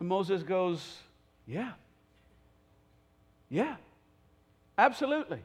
And 0.00 0.08
Moses 0.08 0.42
goes, 0.42 0.98
Yeah. 1.46 1.72
Yeah. 3.48 3.76
Absolutely. 4.76 5.38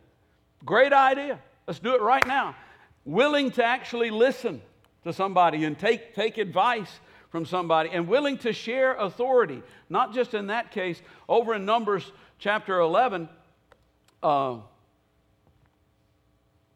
Great 0.66 0.94
idea. 0.94 1.40
Let's 1.68 1.80
do 1.80 1.94
it 1.94 2.02
right 2.02 2.26
now. 2.26 2.56
Willing 3.06 3.52
to 3.52 3.64
actually 3.64 4.10
listen 4.10 4.62
to 5.04 5.14
somebody 5.14 5.66
and 5.66 5.78
take, 5.78 6.16
take 6.16 6.38
advice 6.38 7.00
from 7.30 7.46
somebody 7.46 7.90
and 7.92 8.08
willing 8.08 8.38
to 8.40 8.54
share 8.54 8.96
authority. 8.96 9.62
Not 9.90 10.14
just 10.14 10.34
in 10.34 10.48
that 10.48 10.72
case, 10.72 11.02
over 11.28 11.54
in 11.54 11.66
Numbers 11.66 12.12
chapter 12.40 12.80
11. 12.80 13.30
Uh, 14.22 14.58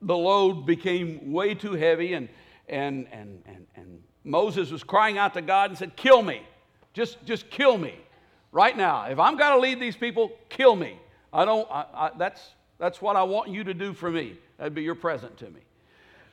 the 0.02 0.16
load 0.16 0.66
became 0.66 1.32
way 1.32 1.56
too 1.56 1.74
heavy, 1.74 2.14
and, 2.14 2.30
and, 2.68 3.08
and, 3.12 3.42
and, 3.46 3.66
and 3.76 4.04
Moses 4.24 4.70
was 4.70 4.84
crying 4.84 5.18
out 5.18 5.34
to 5.34 5.42
God 5.42 5.72
and 5.72 5.80
said, 5.80 5.96
Kill 5.96 6.22
me. 6.22 6.42
Just, 6.94 7.26
just 7.26 7.50
kill 7.50 7.78
me 7.78 7.96
right 8.52 8.78
now. 8.78 9.06
If 9.06 9.18
I'm 9.18 9.36
going 9.36 9.54
to 9.54 9.60
lead 9.60 9.80
these 9.80 9.96
people, 9.96 10.32
kill 10.50 10.76
me. 10.76 11.00
I 11.32 11.44
don't, 11.46 11.68
I, 11.72 11.86
I, 11.94 12.12
that's, 12.18 12.42
that's 12.78 13.02
what 13.02 13.16
I 13.16 13.24
want 13.24 13.50
you 13.50 13.64
to 13.64 13.74
do 13.74 13.94
for 13.94 14.12
me. 14.12 14.38
That'd 14.58 14.76
be 14.76 14.84
your 14.84 14.94
present 14.96 15.36
to 15.38 15.46
me. 15.46 15.62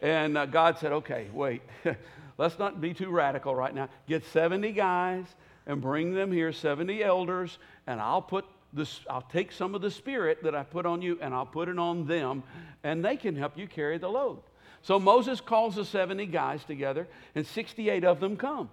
And 0.02 0.36
uh, 0.36 0.46
God 0.46 0.78
said, 0.78 0.92
Okay, 0.92 1.28
wait. 1.32 1.62
Let's 2.40 2.58
not 2.58 2.80
be 2.80 2.94
too 2.94 3.10
radical 3.10 3.54
right 3.54 3.74
now. 3.74 3.90
Get 4.08 4.24
70 4.24 4.72
guys 4.72 5.26
and 5.66 5.78
bring 5.78 6.14
them 6.14 6.32
here, 6.32 6.54
70 6.54 7.04
elders, 7.04 7.58
and 7.86 8.00
I'll 8.00 8.22
put 8.22 8.46
this, 8.72 9.00
I'll 9.10 9.20
take 9.20 9.52
some 9.52 9.74
of 9.74 9.82
the 9.82 9.90
spirit 9.90 10.42
that 10.44 10.54
I 10.54 10.62
put 10.62 10.86
on 10.86 11.02
you 11.02 11.18
and 11.20 11.34
I'll 11.34 11.44
put 11.44 11.68
it 11.68 11.78
on 11.78 12.06
them, 12.06 12.42
and 12.82 13.04
they 13.04 13.18
can 13.18 13.36
help 13.36 13.58
you 13.58 13.66
carry 13.66 13.98
the 13.98 14.08
load. 14.08 14.38
So 14.80 14.98
Moses 14.98 15.38
calls 15.42 15.74
the 15.74 15.84
70 15.84 16.24
guys 16.26 16.64
together, 16.64 17.06
and 17.34 17.46
68 17.46 18.04
of 18.04 18.20
them 18.20 18.38
come. 18.38 18.70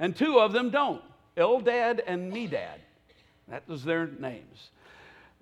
And 0.00 0.16
two 0.16 0.40
of 0.40 0.50
them 0.50 0.70
don't 0.70 1.02
Eldad 1.36 2.00
and 2.08 2.32
Medad. 2.32 2.80
That 3.46 3.68
was 3.68 3.84
their 3.84 4.08
names. 4.08 4.70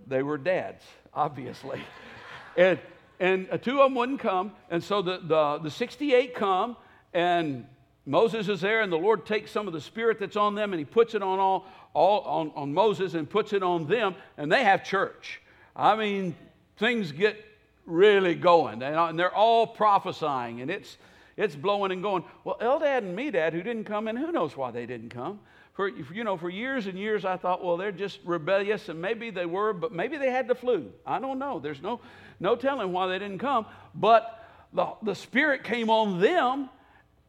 They 0.06 0.22
were 0.22 0.36
dads, 0.36 0.84
obviously. 1.14 1.80
and, 2.58 2.78
and 3.20 3.48
uh, 3.50 3.58
two 3.58 3.80
of 3.80 3.86
them 3.86 3.94
wouldn't 3.94 4.20
come, 4.20 4.52
and 4.70 4.82
so 4.82 5.02
the, 5.02 5.20
the, 5.22 5.58
the 5.64 5.70
68 5.70 6.34
come, 6.34 6.76
and 7.12 7.66
Moses 8.06 8.48
is 8.48 8.60
there, 8.62 8.80
and 8.80 8.90
the 8.90 8.96
Lord 8.96 9.26
takes 9.26 9.50
some 9.50 9.66
of 9.66 9.74
the 9.74 9.80
spirit 9.80 10.18
that's 10.18 10.36
on 10.36 10.54
them 10.54 10.72
and 10.72 10.78
he 10.78 10.84
puts 10.86 11.14
it 11.14 11.22
on 11.22 11.38
all, 11.38 11.66
all 11.92 12.20
on, 12.22 12.52
on 12.54 12.72
Moses 12.72 13.14
and 13.14 13.28
puts 13.28 13.52
it 13.52 13.62
on 13.62 13.86
them, 13.86 14.14
and 14.36 14.50
they 14.50 14.64
have 14.64 14.82
church. 14.82 15.42
I 15.76 15.94
mean, 15.94 16.34
things 16.78 17.12
get 17.12 17.44
really 17.84 18.34
going, 18.34 18.82
and 18.82 19.18
they're 19.18 19.34
all 19.34 19.66
prophesying, 19.66 20.60
and 20.60 20.70
it's 20.70 20.96
it's 21.36 21.54
blowing 21.54 21.92
and 21.92 22.02
going. 22.02 22.24
Well, 22.42 22.56
Eldad 22.60 22.98
and 22.98 23.16
Medad, 23.16 23.52
who 23.52 23.62
didn't 23.62 23.84
come, 23.84 24.08
and 24.08 24.18
who 24.18 24.32
knows 24.32 24.56
why 24.56 24.72
they 24.72 24.86
didn't 24.86 25.10
come. 25.10 25.38
For 25.78 25.86
you 25.86 26.24
know, 26.24 26.36
for 26.36 26.50
years 26.50 26.88
and 26.88 26.98
years, 26.98 27.24
I 27.24 27.36
thought, 27.36 27.64
well, 27.64 27.76
they're 27.76 27.92
just 27.92 28.18
rebellious, 28.24 28.88
and 28.88 29.00
maybe 29.00 29.30
they 29.30 29.46
were, 29.46 29.72
but 29.72 29.92
maybe 29.92 30.16
they 30.16 30.28
had 30.28 30.48
the 30.48 30.56
flu. 30.56 30.90
I 31.06 31.20
don't 31.20 31.38
know. 31.38 31.60
There's 31.60 31.80
no 31.80 32.00
no 32.40 32.56
telling 32.56 32.90
why 32.90 33.06
they 33.06 33.20
didn't 33.20 33.38
come. 33.38 33.64
But 33.94 34.44
the, 34.72 34.88
the 35.02 35.14
Spirit 35.14 35.62
came 35.62 35.88
on 35.88 36.20
them 36.20 36.68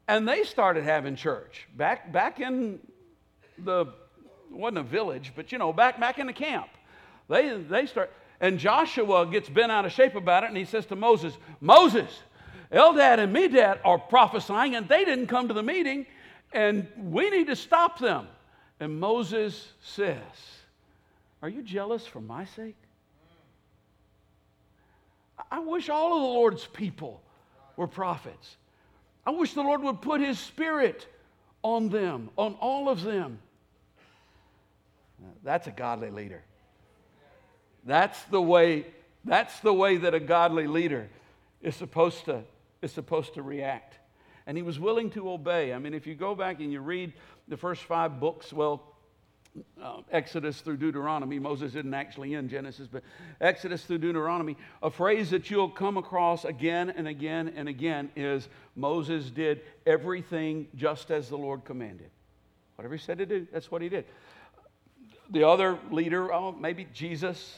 and 0.08 0.28
they 0.28 0.44
started 0.44 0.84
having 0.84 1.16
church 1.16 1.68
back, 1.78 2.12
back 2.12 2.40
in 2.40 2.80
the, 3.60 3.86
wasn't 4.50 4.80
a 4.80 4.84
village, 4.84 5.34
but 5.36 5.52
you 5.52 5.60
know, 5.60 5.72
back, 5.72 6.00
back 6.00 6.18
in 6.18 6.26
the 6.26 6.34
camp. 6.34 6.70
They, 7.28 7.56
they 7.56 7.86
start, 7.86 8.12
and 8.42 8.58
Joshua 8.58 9.28
gets 9.28 9.48
bent 9.48 9.72
out 9.72 9.86
of 9.86 9.92
shape 9.92 10.16
about 10.16 10.44
it, 10.44 10.48
and 10.48 10.58
he 10.58 10.66
says 10.66 10.88
to 10.88 10.96
Moses, 10.96 11.38
Moses, 11.62 12.10
Eldad 12.72 13.20
and 13.20 13.36
Medad 13.36 13.78
are 13.86 14.00
prophesying, 14.00 14.76
and 14.76 14.90
they 14.90 15.06
didn't 15.06 15.28
come 15.28 15.48
to 15.48 15.54
the 15.54 15.62
meeting, 15.62 16.08
and 16.52 16.88
we 16.98 17.30
need 17.30 17.46
to 17.48 17.56
stop 17.56 18.00
them. 18.00 18.28
And 18.80 19.00
Moses 19.00 19.68
says, 19.82 20.18
Are 21.42 21.50
you 21.50 21.62
jealous 21.62 22.06
for 22.06 22.22
my 22.22 22.46
sake? 22.46 22.78
I 25.52 25.60
wish 25.60 25.90
all 25.90 26.16
of 26.16 26.22
the 26.22 26.28
Lord's 26.28 26.66
people 26.66 27.22
were 27.76 27.88
prophets. 27.88 28.58
I 29.26 29.32
wish 29.32 29.54
the 29.54 29.62
Lord 29.62 29.82
would 29.84 30.02
put 30.02 30.22
His 30.22 30.40
Spirit 30.40 31.08
on 31.62 31.90
them, 31.90 32.30
on 32.38 32.56
all 32.56 32.90
of 32.90 33.04
them. 33.04 33.40
That's 35.44 35.68
a 35.68 35.72
godly 35.72 36.10
leader. 36.10 36.42
That's 37.86 38.22
the 38.26 38.42
way, 38.42 38.86
that's 39.26 39.60
the 39.60 39.74
way 39.74 39.98
that 39.98 40.14
a 40.14 40.20
godly 40.20 40.68
leader 40.68 41.10
is 41.62 41.76
supposed 41.76 42.26
to, 42.26 42.44
is 42.82 42.92
supposed 42.92 43.34
to 43.36 43.42
react. 43.42 43.99
And 44.50 44.58
he 44.58 44.64
was 44.64 44.80
willing 44.80 45.12
to 45.12 45.30
obey. 45.30 45.74
I 45.74 45.78
mean, 45.78 45.94
if 45.94 46.08
you 46.08 46.16
go 46.16 46.34
back 46.34 46.60
and 46.60 46.74
you 46.74 46.82
read 46.82 47.14
the 47.48 47.56
first 47.56 47.84
five 47.84 48.20
books, 48.20 48.52
well, 48.52 48.82
uh, 49.80 50.02
Exodus 50.12 50.62
through 50.62 50.78
Deuteronomy. 50.78 51.38
Moses 51.38 51.74
didn't 51.74 51.94
actually 51.94 52.34
in 52.34 52.50
Genesis, 52.50 52.88
but 52.92 53.04
Exodus 53.40 53.84
through 53.86 54.00
Deuteronomy. 54.00 54.58
A 54.82 54.90
phrase 54.90 55.30
that 55.30 55.52
you'll 55.52 55.70
come 55.70 55.98
across 55.98 56.46
again 56.46 56.90
and 56.90 57.08
again 57.08 57.54
and 57.56 57.70
again 57.70 58.10
is 58.16 58.50
Moses 58.76 59.30
did 59.30 59.62
everything 59.86 60.68
just 60.76 61.12
as 61.12 61.30
the 61.30 61.38
Lord 61.38 61.64
commanded. 61.64 62.10
Whatever 62.74 62.96
he 62.96 63.02
said 63.04 63.20
to 63.20 63.28
do, 63.28 63.46
that's 63.54 63.70
what 63.70 63.84
he 63.84 63.90
did. 63.90 64.06
The 65.30 65.44
other 65.44 65.78
leader, 65.92 66.34
oh, 66.34 66.54
maybe 66.54 66.88
Jesus, 66.92 67.56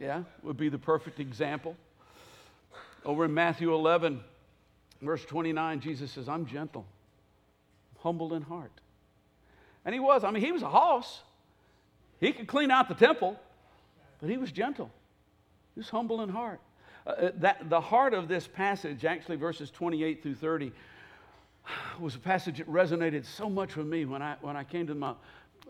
yeah, 0.00 0.24
would 0.42 0.56
be 0.56 0.68
the 0.68 0.78
perfect 0.78 1.20
example. 1.20 1.76
Over 3.04 3.26
in 3.26 3.34
Matthew 3.34 3.72
11, 3.72 4.20
verse 5.04 5.24
29, 5.24 5.80
Jesus 5.80 6.10
says, 6.12 6.28
I'm 6.28 6.46
gentle, 6.46 6.86
humble 7.98 8.34
in 8.34 8.42
heart. 8.42 8.72
And 9.84 9.92
he 9.92 10.00
was. 10.00 10.24
I 10.24 10.30
mean, 10.30 10.42
he 10.42 10.52
was 10.52 10.62
a 10.62 10.68
hoss. 10.68 11.20
He 12.20 12.32
could 12.32 12.46
clean 12.46 12.70
out 12.70 12.88
the 12.88 12.94
temple, 12.94 13.38
but 14.20 14.30
he 14.30 14.36
was 14.36 14.50
gentle. 14.50 14.90
He 15.74 15.80
was 15.80 15.90
humble 15.90 16.22
in 16.22 16.28
heart. 16.28 16.60
Uh, 17.06 17.10
uh 17.10 17.30
that, 17.36 17.68
the 17.68 17.80
heart 17.80 18.14
of 18.14 18.28
this 18.28 18.46
passage, 18.46 19.04
actually, 19.04 19.36
verses 19.36 19.70
28 19.70 20.22
through 20.22 20.36
30, 20.36 20.72
was 22.00 22.14
a 22.14 22.18
passage 22.18 22.58
that 22.58 22.70
resonated 22.70 23.24
so 23.24 23.50
much 23.50 23.76
with 23.76 23.86
me 23.86 24.04
when 24.04 24.22
I, 24.22 24.36
when 24.40 24.56
I 24.56 24.64
came 24.64 24.86
to 24.86 24.94
my, 24.94 25.14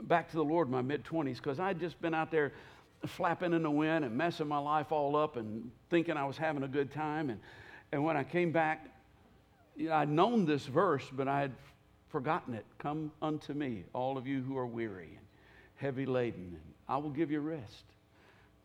back 0.03 0.31
to 0.31 0.37
the 0.37 0.45
Lord 0.45 0.69
in 0.69 0.73
my 0.73 0.83
mid 0.83 1.05
20s, 1.05 1.37
because 1.37 1.59
I'd 1.59 1.81
just 1.81 2.01
been 2.01 2.15
out 2.15 2.31
there 2.31 2.53
flapping 3.07 3.53
in 3.53 3.63
the 3.63 3.71
wind 3.71 4.05
and 4.05 4.17
messing 4.17 4.49
my 4.49 4.59
life 4.59 4.93
all 4.93 5.17
up 5.17 5.37
and 5.37 5.71
thinking 5.91 6.17
I 6.17 6.25
was 6.25 6.37
having 6.37 6.63
a 6.63 6.69
good 6.69 6.93
time. 6.93 7.31
And, 7.31 7.41
and 7.93 8.05
when 8.05 8.17
I 8.17 8.25
came 8.25 8.51
back, 8.51 8.87
you 9.77 9.89
know, 9.89 9.95
I'd 9.95 10.09
known 10.09 10.45
this 10.45 10.67
verse, 10.67 11.05
but 11.13 11.29
I 11.29 11.41
had 11.41 11.53
forgotten 12.09 12.55
it. 12.55 12.65
Come 12.79 13.11
unto 13.21 13.53
me, 13.53 13.85
all 13.93 14.17
of 14.17 14.27
you 14.27 14.43
who 14.43 14.57
are 14.57 14.67
weary 14.67 15.11
and 15.17 15.27
heavy 15.77 16.07
laden, 16.07 16.51
and 16.55 16.75
I 16.89 16.97
will 16.99 17.11
give 17.11 17.31
you 17.31 17.41
rest. 17.41 17.85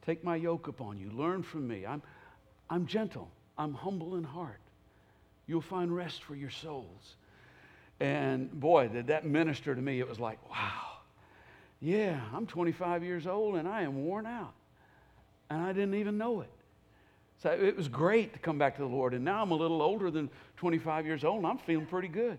Take 0.05 0.23
my 0.23 0.35
yoke 0.35 0.67
upon 0.67 0.99
you. 0.99 1.09
Learn 1.11 1.43
from 1.43 1.67
me. 1.67 1.85
I'm, 1.85 2.01
I'm 2.69 2.85
gentle. 2.85 3.29
I'm 3.57 3.73
humble 3.73 4.15
in 4.15 4.23
heart. 4.23 4.59
You'll 5.47 5.61
find 5.61 5.93
rest 5.93 6.23
for 6.23 6.35
your 6.35 6.49
souls. 6.49 7.15
And 7.99 8.51
boy, 8.51 8.87
did 8.87 9.07
that 9.07 9.25
minister 9.25 9.75
to 9.75 9.81
me. 9.81 9.99
It 9.99 10.07
was 10.07 10.19
like, 10.19 10.37
wow, 10.49 10.99
yeah, 11.81 12.19
I'm 12.33 12.45
25 12.45 13.03
years 13.03 13.27
old 13.27 13.55
and 13.55 13.67
I 13.67 13.81
am 13.81 14.05
worn 14.05 14.25
out. 14.25 14.53
And 15.49 15.61
I 15.61 15.73
didn't 15.73 15.95
even 15.95 16.17
know 16.17 16.41
it. 16.41 16.51
So 17.41 17.51
it 17.51 17.75
was 17.75 17.87
great 17.87 18.33
to 18.33 18.39
come 18.39 18.57
back 18.57 18.75
to 18.75 18.81
the 18.81 18.87
Lord. 18.87 19.13
And 19.13 19.23
now 19.23 19.41
I'm 19.41 19.51
a 19.51 19.55
little 19.55 19.81
older 19.81 20.11
than 20.11 20.29
25 20.57 21.05
years 21.05 21.23
old 21.23 21.37
and 21.37 21.47
I'm 21.47 21.57
feeling 21.57 21.85
pretty 21.85 22.09
good. 22.09 22.37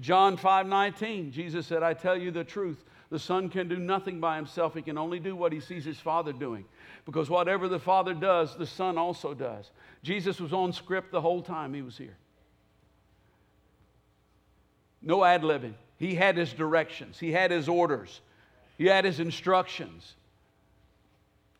John 0.00 0.36
5 0.36 0.66
19, 0.66 1.32
Jesus 1.32 1.66
said, 1.66 1.82
I 1.82 1.94
tell 1.94 2.16
you 2.16 2.30
the 2.30 2.44
truth. 2.44 2.84
The 3.10 3.18
Son 3.18 3.50
can 3.50 3.68
do 3.68 3.76
nothing 3.76 4.20
by 4.20 4.36
himself. 4.36 4.74
He 4.74 4.80
can 4.80 4.96
only 4.96 5.18
do 5.18 5.36
what 5.36 5.52
he 5.52 5.60
sees 5.60 5.84
his 5.84 5.98
Father 5.98 6.32
doing. 6.32 6.64
Because 7.04 7.28
whatever 7.28 7.68
the 7.68 7.78
Father 7.78 8.14
does, 8.14 8.56
the 8.56 8.66
Son 8.66 8.96
also 8.96 9.34
does. 9.34 9.70
Jesus 10.02 10.40
was 10.40 10.54
on 10.54 10.72
script 10.72 11.12
the 11.12 11.20
whole 11.20 11.42
time 11.42 11.74
he 11.74 11.82
was 11.82 11.98
here. 11.98 12.16
No 15.02 15.24
ad 15.24 15.42
libbing. 15.42 15.74
He 15.98 16.14
had 16.14 16.36
his 16.36 16.52
directions, 16.52 17.18
he 17.18 17.32
had 17.32 17.50
his 17.50 17.68
orders, 17.68 18.20
he 18.78 18.86
had 18.86 19.04
his 19.04 19.20
instructions. 19.20 20.14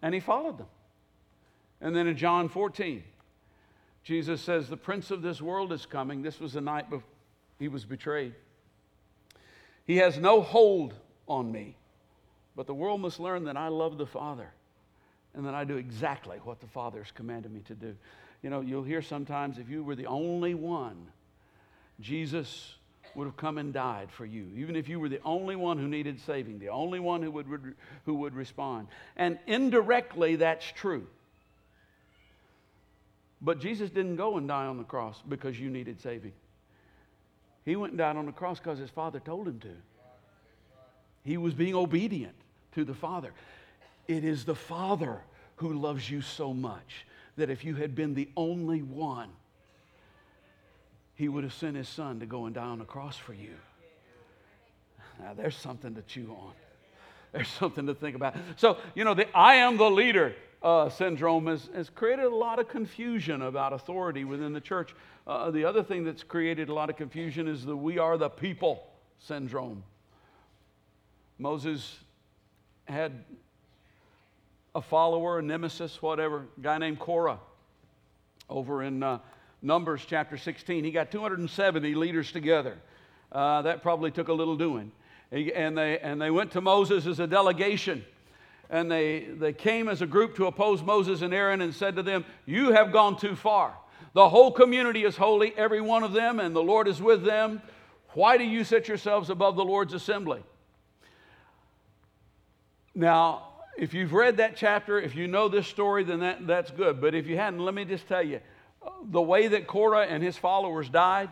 And 0.01 0.15
he 0.15 0.21
followed 0.21 0.59
them. 0.59 0.67
And 1.83 1.95
then 1.95 2.07
in 2.07 2.17
John 2.17 2.49
14, 2.49 3.03
Jesus 4.05 4.41
says, 4.41 4.69
The 4.69 4.77
prince 4.77 5.11
of 5.11 5.21
this 5.21 5.43
world 5.43 5.73
is 5.73 5.85
coming. 5.85 6.23
This 6.23 6.41
was 6.41 6.55
the 6.55 6.61
night 6.61 6.89
before 6.89 7.09
he 7.59 7.69
was 7.69 7.85
betrayed. 7.85 8.35
He 9.85 9.99
has 9.99 10.17
no 10.17 10.41
hold 10.41 10.95
on 11.29 11.51
me, 11.51 11.77
but 12.57 12.67
the 12.67 12.75
world 12.75 13.01
must 13.01 13.21
learn 13.21 13.45
that 13.45 13.57
I 13.57 13.69
love 13.69 13.99
the 13.99 14.07
Father 14.07 14.49
and 15.35 15.47
that 15.47 15.55
I 15.55 15.65
do 15.65 15.77
exactly 15.77 16.39
what 16.45 16.61
the 16.61 16.67
Father 16.67 16.99
has 16.99 17.11
commanded 17.11 17.53
me 17.53 17.61
to 17.67 17.75
do. 17.75 17.97
You 18.43 18.51
know, 18.51 18.61
you'll 18.61 18.83
hear 18.83 19.03
sometimes 19.03 19.59
if 19.59 19.69
you 19.69 19.83
were 19.83 19.95
the 19.95 20.07
only 20.07 20.55
one, 20.55 21.07
Jesus 22.01 22.75
would 23.15 23.27
have 23.27 23.37
come 23.37 23.59
and 23.59 23.73
died 23.73 24.11
for 24.11 24.25
you, 24.25 24.49
even 24.57 24.77
if 24.77 24.89
you 24.89 24.99
were 24.99 25.09
the 25.09 25.21
only 25.25 25.57
one 25.57 25.79
who 25.79 25.87
needed 25.87 26.21
saving, 26.21 26.59
the 26.59 26.69
only 26.69 26.99
one 26.99 27.23
who 27.23 27.31
would, 27.31 27.75
who 28.05 28.15
would 28.15 28.35
respond. 28.35 28.89
And 29.17 29.39
indirectly, 29.47 30.37
that's 30.37 30.67
true. 30.73 31.07
But 33.43 33.59
Jesus 33.59 33.91
didn't 33.91 34.17
go 34.17 34.37
and 34.39 34.47
die 34.47 34.67
on 34.67 34.79
the 34.79 34.85
cross 34.85 35.21
because 35.29 35.59
you 35.59 35.69
needed 35.69 36.01
saving. 36.01 36.33
He 37.65 37.77
went 37.77 37.93
and 37.93 37.99
died 37.99 38.17
on 38.17 38.27
the 38.27 38.33
cross 38.33 38.59
because 38.59 38.79
his 38.79 38.91
father 38.91 39.21
told 39.21 39.49
him 39.49 39.59
to. 39.61 39.69
He 41.25 41.37
was 41.37 41.55
being 41.55 41.75
obedient 41.75 42.35
to 42.75 42.85
the 42.85 42.95
Father. 42.95 43.33
It 44.09 44.25
is 44.25 44.45
the 44.45 44.55
Father 44.55 45.21
who 45.57 45.73
loves 45.75 46.11
you 46.11 46.21
so 46.21 46.53
much 46.53 47.07
that 47.37 47.51
if 47.51 47.65
you 47.65 47.77
had 47.77 47.95
been 47.95 48.15
the 48.15 48.29
only 48.37 48.83
one, 48.83 49.29
he 51.15 51.29
would 51.29 51.45
have 51.45 51.53
sent 51.53 51.77
his 51.77 51.89
son 51.89 52.21
to 52.21 52.27
go 52.27 52.47
and 52.47 52.55
die 52.55 52.63
on 52.63 52.79
the 52.79 52.85
cross 52.85 53.17
for 53.17 53.35
you. 53.35 53.55
Now, 55.21 55.35
there's 55.35 55.57
something 55.57 55.95
to 55.95 56.03
chew 56.03 56.35
on. 56.37 56.53
There's 57.33 57.49
something 57.49 57.87
to 57.87 57.95
think 57.95 58.17
about. 58.17 58.35
So, 58.57 58.79
you 58.95 59.05
know, 59.05 59.15
the 59.15 59.27
I 59.37 59.57
am 59.57 59.77
the 59.77 59.91
leader 59.91 60.35
uh, 60.63 60.89
syndrome 60.89 61.47
has, 61.47 61.69
has 61.75 61.91
created 61.91 62.27
a 62.27 62.35
lot 62.35 62.59
of 62.59 62.69
confusion 62.69 63.43
about 63.43 63.73
authority 63.73 64.25
within 64.25 64.53
the 64.53 64.61
church. 64.61 64.95
Uh, 65.27 65.51
the 65.51 65.65
other 65.65 65.83
thing 65.83 66.05
that's 66.05 66.23
created 66.23 66.69
a 66.69 66.75
lot 66.75 66.91
of 66.91 66.97
confusion 66.97 67.49
is 67.49 67.65
the 67.65 67.77
we 67.77 67.99
are 67.99 68.17
the 68.17 68.29
people 68.29 68.87
syndrome. 69.19 69.83
Moses 71.39 71.99
had 72.85 73.25
a 74.75 74.83
follower, 74.83 75.39
a 75.39 75.43
nemesis, 75.43 76.01
whatever, 76.01 76.47
a 76.57 76.61
guy 76.61 76.79
named 76.79 76.99
Korah 76.99 77.39
over 78.49 78.83
in 78.83 79.03
uh, 79.03 79.19
Numbers 79.61 80.05
chapter 80.07 80.37
16. 80.37 80.85
He 80.85 80.91
got 80.91 81.11
270 81.11 81.95
leaders 81.95 82.33
together. 82.33 82.79
Uh, 83.31 83.63
that 83.63 83.83
probably 83.83 84.11
took 84.11 84.29
a 84.29 84.33
little 84.33 84.57
doing. 84.57 84.93
And 85.31 85.79
they, 85.79 85.99
and 85.99 86.21
they 86.21 86.31
went 86.31 86.53
to 86.53 86.61
Moses 86.61 87.07
as 87.07 87.19
a 87.19 87.27
delegation 87.27 88.05
and 88.73 88.91
they, 88.91 89.27
they 89.39 89.53
came 89.53 89.87
as 89.87 90.01
a 90.01 90.07
group 90.07 90.35
to 90.37 90.47
oppose 90.47 90.83
Moses 90.83 91.21
and 91.21 91.33
Aaron 91.35 91.61
and 91.61 91.75
said 91.75 91.95
to 91.97 92.03
them, 92.03 92.25
You 92.47 92.73
have 92.73 92.91
gone 92.91 93.19
too 93.19 93.37
far. 93.37 93.75
The 94.15 94.31
whole 94.31 94.51
community 94.51 95.05
is 95.05 95.15
holy, 95.15 95.55
every 95.57 95.83
one 95.83 96.03
of 96.03 96.15
them, 96.15 96.41
and 96.41 96.57
the 96.57 96.63
Lord 96.63 96.89
is 96.89 97.01
with 97.01 97.23
them. 97.23 97.61
Why 98.15 98.39
do 98.39 98.45
you 98.45 98.65
set 98.65 98.89
yourselves 98.89 99.29
above 99.29 99.57
the 99.57 99.65
Lord's 99.65 99.93
assembly? 99.93 100.43
Now, 102.95 103.49
if 103.77 103.93
you've 103.93 104.15
read 104.15 104.39
that 104.39 104.57
chapter, 104.57 104.99
if 104.99 105.15
you 105.15 105.29
know 105.29 105.49
this 105.49 105.67
story, 105.67 106.03
then 106.03 106.21
that, 106.21 106.47
that's 106.47 106.71
good. 106.71 107.01
But 107.01 107.15
if 107.15 107.27
you 107.27 107.37
hadn't, 107.37 107.61
let 107.61 107.75
me 107.75 107.85
just 107.85 108.09
tell 108.09 108.23
you 108.23 108.41
the 109.05 109.23
way 109.23 109.49
that 109.49 109.67
Korah 109.67 110.07
and 110.07 110.23
his 110.23 110.37
followers 110.39 110.89
died 110.89 111.29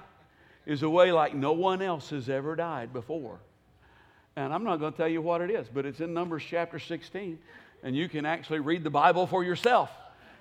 is 0.66 0.82
a 0.82 0.90
way 0.90 1.10
like 1.10 1.34
no 1.34 1.52
one 1.52 1.80
else 1.80 2.10
has 2.10 2.28
ever 2.28 2.54
died 2.54 2.92
before. 2.92 3.40
And 4.36 4.52
I'm 4.52 4.64
not 4.64 4.78
going 4.78 4.92
to 4.92 4.96
tell 4.96 5.08
you 5.08 5.20
what 5.20 5.40
it 5.40 5.50
is, 5.50 5.68
but 5.72 5.84
it's 5.84 6.00
in 6.00 6.14
Numbers 6.14 6.42
chapter 6.48 6.78
16. 6.78 7.38
And 7.82 7.96
you 7.96 8.08
can 8.08 8.26
actually 8.26 8.60
read 8.60 8.84
the 8.84 8.90
Bible 8.90 9.26
for 9.26 9.42
yourself 9.42 9.90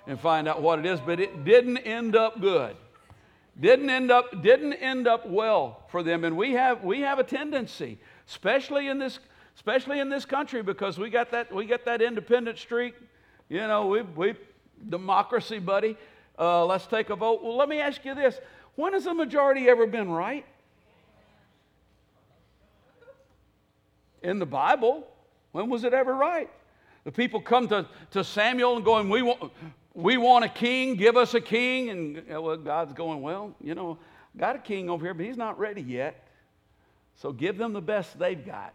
and 0.06 0.18
find 0.18 0.46
out 0.46 0.62
what 0.62 0.78
it 0.78 0.86
is. 0.86 1.00
But 1.00 1.20
it 1.20 1.44
didn't 1.44 1.78
end 1.78 2.14
up 2.14 2.40
good. 2.40 2.76
Didn't 3.58 3.90
end 3.90 4.10
up, 4.10 4.42
didn't 4.42 4.74
end 4.74 5.06
up 5.06 5.26
well 5.26 5.82
for 5.88 6.02
them. 6.02 6.24
And 6.24 6.36
we 6.36 6.52
have, 6.52 6.84
we 6.84 7.00
have 7.00 7.18
a 7.18 7.24
tendency, 7.24 7.98
especially 8.28 8.88
in 8.88 8.98
this, 8.98 9.18
especially 9.56 9.98
in 9.98 10.08
this 10.08 10.24
country, 10.24 10.62
because 10.62 10.98
we 10.98 11.10
got 11.10 11.30
that, 11.32 11.52
we 11.52 11.66
got 11.66 11.84
that 11.84 12.00
independent 12.00 12.58
streak. 12.58 12.94
You 13.48 13.66
know, 13.66 13.88
we, 13.88 14.02
we 14.02 14.34
democracy, 14.88 15.58
buddy. 15.58 15.96
Uh, 16.38 16.64
let's 16.64 16.86
take 16.86 17.10
a 17.10 17.16
vote. 17.16 17.42
Well, 17.42 17.56
let 17.56 17.68
me 17.68 17.80
ask 17.80 18.04
you 18.04 18.14
this. 18.14 18.38
When 18.76 18.92
has 18.94 19.04
the 19.04 19.14
majority 19.14 19.68
ever 19.68 19.86
been 19.86 20.10
right? 20.10 20.46
In 24.22 24.38
the 24.38 24.46
Bible. 24.46 25.06
When 25.52 25.68
was 25.68 25.84
it 25.84 25.94
ever 25.94 26.14
right? 26.14 26.50
The 27.04 27.12
people 27.12 27.40
come 27.40 27.68
to, 27.68 27.86
to 28.12 28.22
Samuel 28.22 28.76
and 28.76 28.84
going, 28.84 29.08
we 29.08 29.22
want, 29.22 29.52
we 29.94 30.16
want 30.16 30.44
a 30.44 30.48
king, 30.48 30.96
give 30.96 31.16
us 31.16 31.34
a 31.34 31.40
king. 31.40 31.90
And 31.90 32.28
well, 32.28 32.56
God's 32.56 32.92
going, 32.92 33.22
Well, 33.22 33.54
you 33.60 33.74
know, 33.74 33.98
got 34.36 34.56
a 34.56 34.58
king 34.58 34.90
over 34.90 35.04
here, 35.04 35.14
but 35.14 35.26
he's 35.26 35.36
not 35.36 35.58
ready 35.58 35.82
yet. 35.82 36.26
So 37.16 37.32
give 37.32 37.58
them 37.58 37.72
the 37.72 37.80
best 37.80 38.18
they've 38.18 38.44
got. 38.44 38.74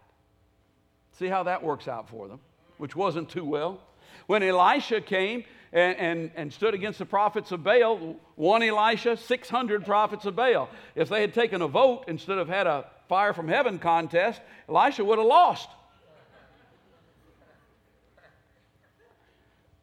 See 1.18 1.26
how 1.26 1.44
that 1.44 1.62
works 1.62 1.88
out 1.88 2.08
for 2.08 2.28
them, 2.28 2.40
which 2.78 2.94
wasn't 2.94 3.28
too 3.30 3.44
well. 3.44 3.80
When 4.26 4.42
Elisha 4.42 5.00
came 5.00 5.44
and, 5.72 5.96
and, 5.96 6.30
and 6.36 6.52
stood 6.52 6.74
against 6.74 6.98
the 6.98 7.06
prophets 7.06 7.52
of 7.52 7.64
Baal, 7.64 8.16
one 8.34 8.62
Elisha, 8.62 9.16
600 9.16 9.84
prophets 9.84 10.26
of 10.26 10.36
Baal. 10.36 10.68
If 10.94 11.08
they 11.08 11.20
had 11.20 11.32
taken 11.32 11.62
a 11.62 11.68
vote 11.68 12.04
instead 12.08 12.38
of 12.38 12.48
had 12.48 12.66
a 12.66 12.86
fire 13.08 13.32
from 13.32 13.48
heaven 13.48 13.78
contest, 13.78 14.40
Elisha 14.68 15.04
would 15.04 15.18
have 15.18 15.26
lost. 15.26 15.68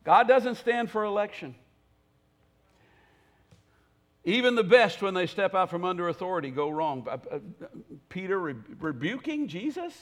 God 0.03 0.27
doesn't 0.27 0.55
stand 0.55 0.89
for 0.91 1.05
election. 1.05 1.55
Even 4.25 4.55
the 4.55 4.63
best, 4.63 5.01
when 5.01 5.13
they 5.13 5.27
step 5.27 5.53
out 5.53 5.69
from 5.69 5.83
under 5.83 6.07
authority, 6.07 6.49
go 6.49 6.69
wrong. 6.69 7.05
Uh, 7.09 7.17
uh, 7.29 7.39
Peter 8.07 8.39
re- 8.39 8.55
rebuking 8.79 9.47
Jesus? 9.47 9.93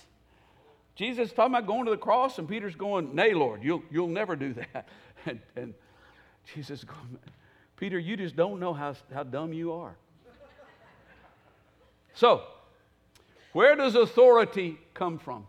Jesus 0.95 1.31
talking 1.31 1.55
about 1.55 1.65
going 1.65 1.85
to 1.85 1.91
the 1.91 1.97
cross, 1.97 2.37
and 2.37 2.47
Peter's 2.47 2.75
going, 2.75 3.15
Nay, 3.15 3.33
Lord, 3.33 3.63
you'll, 3.63 3.81
you'll 3.89 4.07
never 4.07 4.35
do 4.35 4.53
that. 4.53 4.87
And, 5.27 5.39
and 5.55 5.75
Jesus 6.55 6.83
going, 6.83 7.19
Peter, 7.77 7.99
you 7.99 8.17
just 8.17 8.35
don't 8.35 8.59
know 8.59 8.73
how, 8.73 8.95
how 9.13 9.21
dumb 9.21 9.53
you 9.53 9.73
are. 9.73 9.95
So, 12.15 12.41
where 13.53 13.75
does 13.75 13.95
authority 13.95 14.79
come 14.93 15.17
from? 15.17 15.45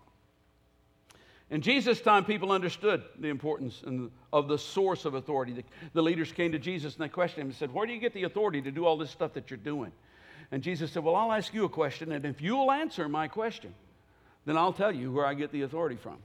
In 1.51 1.61
Jesus' 1.61 2.01
time, 2.01 2.25
people 2.25 2.51
understood 2.51 3.03
the 3.19 3.29
importance 3.29 3.85
of 4.33 4.49
the 4.49 4.57
source 4.57 5.05
of 5.05 5.15
authority. 5.15 5.63
The, 5.93 6.03
leaders 6.03 6.33
came 6.33 6.53
to 6.53 6.59
Jesus 6.59 6.95
and 6.95 7.05
they 7.05 7.11
questioned 7.11 7.43
him 7.43 7.49
and 7.49 7.57
said, 7.57 7.73
Where 7.75 7.87
do 7.87 7.93
you 7.93 8.01
get 8.01 8.15
the 8.15 8.23
authority 8.25 8.63
to 8.63 8.71
do 8.71 8.87
all 8.87 8.97
this 8.97 9.11
stuff 9.11 9.35
that 9.35 9.51
you're 9.51 9.59
doing? 9.59 9.93
And 10.51 10.63
Jesus 10.63 10.93
said, 10.93 11.05
Well, 11.05 11.15
I'll 11.15 11.31
ask 11.31 11.53
you 11.53 11.67
a 11.67 11.69
question, 11.69 12.13
and 12.13 12.25
if 12.25 12.41
you'll 12.41 12.73
answer 12.73 13.07
my 13.07 13.29
question, 13.29 13.75
then 14.47 14.57
I'll 14.57 14.73
tell 14.73 14.95
you 14.95 15.13
where 15.13 15.27
I 15.27 15.35
get 15.35 15.53
the 15.53 15.63
authority 15.63 15.97
from. 15.97 16.17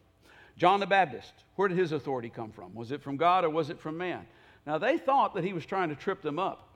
John 0.58 0.80
the 0.80 0.88
Baptist, 0.88 1.34
where 1.58 1.68
did 1.68 1.78
his 1.78 1.92
authority 1.92 2.30
come 2.30 2.52
from? 2.52 2.74
Was 2.74 2.94
it 2.94 3.02
from 3.02 3.18
God 3.18 3.44
or 3.44 3.50
was 3.50 3.70
it 3.70 3.82
from 3.82 3.98
man? 3.98 4.26
Now, 4.66 4.78
they 4.78 4.98
thought 4.98 5.36
that 5.36 5.44
he 5.44 5.52
was 5.52 5.66
trying 5.66 5.90
to 5.90 5.96
trip 5.96 6.22
them 6.22 6.40
up 6.40 6.70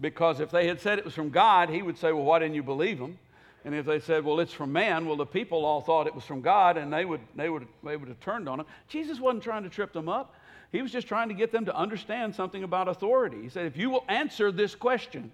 because 0.00 0.38
if 0.38 0.52
they 0.52 0.68
had 0.68 0.80
said 0.80 0.98
it 0.98 1.04
was 1.04 1.14
from 1.14 1.30
God, 1.30 1.70
he 1.70 1.82
would 1.82 1.98
say, 1.98 2.12
Well, 2.12 2.24
why 2.24 2.38
didn't 2.38 2.54
you 2.54 2.62
believe 2.62 3.00
him? 3.00 3.18
And 3.64 3.74
if 3.74 3.86
they 3.86 4.00
said, 4.00 4.24
well, 4.24 4.40
it's 4.40 4.52
from 4.52 4.72
man, 4.72 5.06
well, 5.06 5.16
the 5.16 5.26
people 5.26 5.64
all 5.64 5.80
thought 5.80 6.06
it 6.06 6.14
was 6.14 6.24
from 6.24 6.40
God 6.40 6.76
and 6.76 6.92
they 6.92 7.04
would, 7.04 7.20
they 7.36 7.48
would, 7.48 7.66
they 7.84 7.96
would 7.96 8.08
have 8.08 8.20
turned 8.20 8.48
on 8.48 8.60
him. 8.60 8.66
Jesus 8.88 9.20
wasn't 9.20 9.44
trying 9.44 9.62
to 9.62 9.68
trip 9.68 9.92
them 9.92 10.08
up. 10.08 10.34
He 10.72 10.82
was 10.82 10.90
just 10.90 11.06
trying 11.06 11.28
to 11.28 11.34
get 11.34 11.52
them 11.52 11.66
to 11.66 11.76
understand 11.76 12.34
something 12.34 12.64
about 12.64 12.88
authority. 12.88 13.42
He 13.42 13.48
said, 13.50 13.66
if 13.66 13.76
you 13.76 13.90
will 13.90 14.04
answer 14.08 14.50
this 14.50 14.74
question, 14.74 15.30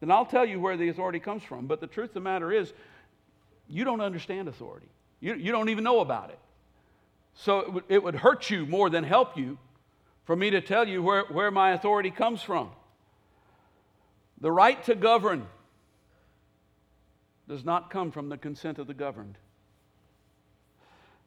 then 0.00 0.10
I'll 0.10 0.26
tell 0.26 0.44
you 0.44 0.58
where 0.58 0.76
the 0.76 0.88
authority 0.88 1.20
comes 1.20 1.42
from. 1.42 1.66
But 1.66 1.80
the 1.80 1.86
truth 1.86 2.10
of 2.10 2.14
the 2.14 2.20
matter 2.20 2.50
is, 2.50 2.72
you 3.68 3.84
don't 3.84 4.00
understand 4.00 4.48
authority, 4.48 4.88
you, 5.20 5.34
you 5.34 5.52
don't 5.52 5.68
even 5.68 5.84
know 5.84 6.00
about 6.00 6.30
it. 6.30 6.38
So 7.34 7.60
it 7.60 7.72
would, 7.72 7.84
it 7.88 8.02
would 8.02 8.14
hurt 8.16 8.50
you 8.50 8.66
more 8.66 8.90
than 8.90 9.04
help 9.04 9.36
you 9.36 9.58
for 10.24 10.34
me 10.34 10.50
to 10.50 10.60
tell 10.60 10.88
you 10.88 11.02
where, 11.02 11.24
where 11.24 11.50
my 11.50 11.70
authority 11.70 12.10
comes 12.10 12.42
from. 12.42 12.70
The 14.40 14.50
right 14.50 14.82
to 14.84 14.94
govern 14.94 15.46
does 17.48 17.64
not 17.64 17.90
come 17.90 18.12
from 18.12 18.28
the 18.28 18.36
consent 18.36 18.78
of 18.78 18.86
the 18.86 18.94
governed. 18.94 19.38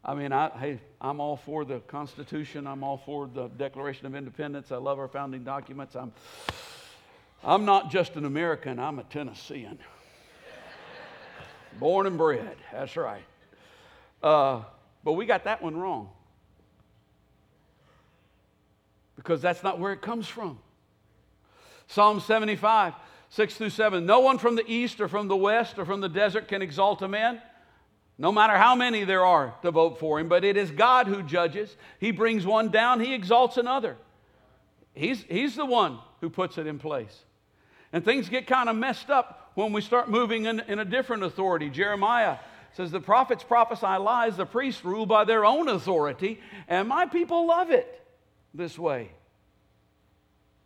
I 0.05 0.13
mean, 0.13 0.31
I, 0.31 0.49
hey, 0.49 0.79
I'm 0.99 1.19
all 1.19 1.35
for 1.35 1.65
the 1.65 1.79
Constitution. 1.81 2.67
I'm 2.67 2.83
all 2.83 2.97
for 2.97 3.27
the 3.27 3.47
Declaration 3.49 4.05
of 4.05 4.15
Independence. 4.15 4.71
I 4.71 4.77
love 4.77 4.99
our 4.99 5.07
founding 5.07 5.43
documents. 5.43 5.95
I'm, 5.95 6.11
I'm 7.43 7.65
not 7.65 7.91
just 7.91 8.15
an 8.15 8.25
American, 8.25 8.79
I'm 8.79 8.99
a 8.99 9.03
Tennessean. 9.03 9.79
Born 11.79 12.05
and 12.05 12.17
bred, 12.17 12.55
that's 12.71 12.95
right. 12.97 13.23
Uh, 14.21 14.61
but 15.03 15.13
we 15.13 15.25
got 15.25 15.45
that 15.45 15.61
one 15.61 15.75
wrong. 15.75 16.09
Because 19.15 19.41
that's 19.41 19.63
not 19.63 19.79
where 19.79 19.93
it 19.93 20.01
comes 20.01 20.27
from. 20.27 20.59
Psalm 21.87 22.19
75 22.19 22.93
6 23.31 23.55
through 23.55 23.69
7. 23.69 24.05
No 24.05 24.19
one 24.19 24.37
from 24.37 24.55
the 24.55 24.69
east 24.69 24.99
or 24.99 25.07
from 25.07 25.29
the 25.29 25.37
west 25.37 25.79
or 25.79 25.85
from 25.85 26.01
the 26.01 26.09
desert 26.09 26.49
can 26.49 26.61
exalt 26.61 27.01
a 27.01 27.07
man, 27.07 27.41
no 28.17 28.31
matter 28.31 28.57
how 28.57 28.75
many 28.75 29.05
there 29.05 29.25
are 29.25 29.55
to 29.61 29.71
vote 29.71 29.99
for 29.99 30.19
him, 30.19 30.27
but 30.27 30.43
it 30.43 30.57
is 30.57 30.69
God 30.69 31.07
who 31.07 31.23
judges. 31.23 31.75
He 31.99 32.11
brings 32.11 32.45
one 32.45 32.69
down, 32.69 32.99
he 32.99 33.13
exalts 33.13 33.55
another. 33.55 33.95
He's, 34.93 35.23
he's 35.23 35.55
the 35.55 35.65
one 35.65 35.99
who 36.19 36.29
puts 36.29 36.57
it 36.57 36.67
in 36.67 36.77
place. 36.77 37.23
And 37.93 38.03
things 38.03 38.27
get 38.27 38.47
kind 38.47 38.67
of 38.67 38.75
messed 38.75 39.09
up 39.09 39.51
when 39.55 39.71
we 39.71 39.81
start 39.81 40.09
moving 40.09 40.45
in, 40.45 40.59
in 40.61 40.79
a 40.79 40.85
different 40.85 41.23
authority. 41.23 41.69
Jeremiah 41.69 42.37
says, 42.73 42.91
The 42.91 42.99
prophets 42.99 43.45
prophesy 43.45 43.85
lies, 43.85 44.35
the 44.35 44.45
priests 44.45 44.83
rule 44.83 45.05
by 45.05 45.23
their 45.23 45.45
own 45.45 45.69
authority, 45.69 46.41
and 46.67 46.89
my 46.89 47.05
people 47.05 47.47
love 47.47 47.71
it 47.71 48.05
this 48.53 48.77
way. 48.77 49.09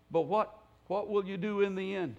But 0.09 0.21
what, 0.21 0.57
what 0.87 1.09
will 1.09 1.25
you 1.25 1.37
do 1.37 1.61
in 1.61 1.75
the 1.75 1.95
end? 1.95 2.15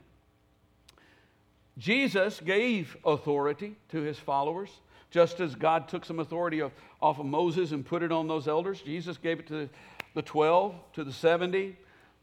Jesus 1.79 2.41
gave 2.41 2.97
authority 3.05 3.77
to 3.91 4.01
his 4.01 4.19
followers, 4.19 4.71
just 5.11 5.41
as 5.41 5.55
God 5.55 5.89
took 5.89 6.05
some 6.05 6.21
authority 6.21 6.63
off, 6.63 6.73
off 7.01 7.19
of 7.19 7.27
Moses 7.27 7.73
and 7.73 7.85
put 7.85 8.03
it 8.03 8.11
on 8.11 8.29
those 8.29 8.49
elders. 8.49 8.81
Jesus 8.81 9.19
gave 9.19 9.41
it 9.41 9.47
to 9.49 9.69
the 10.15 10.23
12, 10.23 10.75
to 10.95 11.05
the 11.05 11.13
70, 11.13 11.77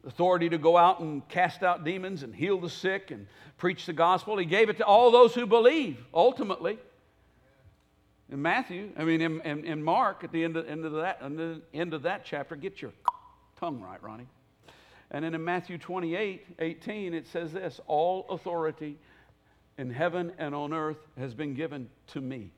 authority 0.05 0.49
to 0.49 0.57
go 0.57 0.75
out 0.75 0.99
and 0.99 1.27
cast 1.29 1.63
out 1.63 1.83
demons 1.83 2.23
and 2.23 2.33
heal 2.33 2.59
the 2.59 2.69
sick 2.69 3.11
and 3.11 3.27
preach 3.57 3.85
the 3.85 3.93
gospel. 3.93 4.37
He 4.37 4.45
gave 4.45 4.69
it 4.69 4.77
to 4.77 4.85
all 4.85 5.11
those 5.11 5.35
who 5.35 5.45
believe, 5.45 6.03
ultimately. 6.13 6.79
In 8.31 8.41
Matthew, 8.41 8.89
I 8.97 9.03
mean, 9.03 9.21
in, 9.21 9.41
in, 9.41 9.65
in 9.65 9.83
Mark, 9.83 10.23
at 10.23 10.31
the 10.31 10.43
end 10.43 10.57
of, 10.57 10.67
end 10.67 10.85
of 10.85 10.93
that, 10.93 11.19
the 11.21 11.61
end 11.73 11.93
of 11.93 12.01
that 12.01 12.25
chapter, 12.25 12.55
get 12.55 12.81
your 12.81 12.91
tongue 13.59 13.79
right, 13.79 14.01
Ronnie. 14.01 14.27
And 15.11 15.23
then 15.23 15.35
in 15.35 15.43
Matthew 15.43 15.77
28 15.77 16.45
18, 16.57 17.13
it 17.13 17.27
says 17.27 17.53
this 17.53 17.79
All 17.85 18.25
authority 18.29 18.97
in 19.77 19.91
heaven 19.91 20.31
and 20.37 20.53
on 20.53 20.73
earth 20.73 20.97
has 21.17 21.33
been 21.33 21.53
given 21.53 21.89
to 22.07 22.21
me. 22.21 22.51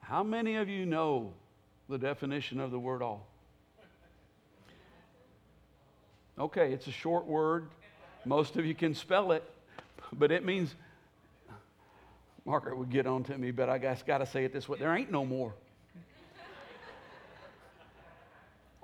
How 0.00 0.22
many 0.22 0.56
of 0.56 0.68
you 0.68 0.86
know 0.86 1.32
the 1.88 1.98
definition 1.98 2.60
of 2.60 2.70
the 2.70 2.78
word 2.78 3.02
all? 3.02 3.26
Okay, 6.38 6.72
it's 6.72 6.86
a 6.86 6.92
short 6.92 7.26
word. 7.26 7.68
Most 8.24 8.56
of 8.56 8.66
you 8.66 8.74
can 8.74 8.94
spell 8.94 9.32
it, 9.32 9.42
but 10.12 10.30
it 10.30 10.44
means, 10.44 10.74
Margaret 12.44 12.76
would 12.76 12.90
get 12.90 13.06
on 13.06 13.24
to 13.24 13.38
me, 13.38 13.50
but 13.50 13.68
I 13.68 13.78
guess 13.78 14.02
got 14.02 14.18
to 14.18 14.26
say 14.26 14.44
it 14.44 14.52
this 14.52 14.68
way 14.68 14.78
there 14.78 14.94
ain't 14.94 15.10
no 15.10 15.24
more. 15.24 15.54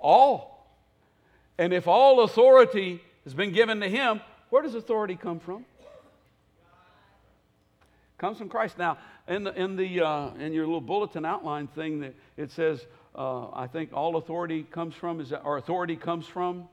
all. 0.03 0.67
And 1.57 1.73
if 1.73 1.87
all 1.87 2.21
authority 2.21 3.01
has 3.23 3.33
been 3.33 3.51
given 3.51 3.79
to 3.79 3.87
him, 3.87 4.21
where 4.49 4.61
does 4.61 4.75
authority 4.75 5.15
come 5.15 5.39
from? 5.39 5.65
Comes 8.23 8.37
from 8.37 8.47
Christ. 8.47 8.77
Now, 8.77 8.97
in, 9.27 9.43
the, 9.43 9.53
in, 9.61 9.75
the, 9.75 9.99
uh, 9.99 10.29
in 10.39 10.53
your 10.53 10.65
little 10.65 10.79
bulletin 10.79 11.25
outline 11.25 11.67
thing, 11.67 11.99
that 11.99 12.15
it 12.37 12.51
says, 12.51 12.87
uh, 13.13 13.51
I 13.51 13.67
think 13.67 13.91
all 13.91 14.15
authority 14.15 14.65
comes 14.71 14.95
from, 14.95 15.19
is 15.19 15.31
that, 15.31 15.41
or 15.43 15.57
authority 15.57 15.97
comes 15.97 16.25
from? 16.25 16.69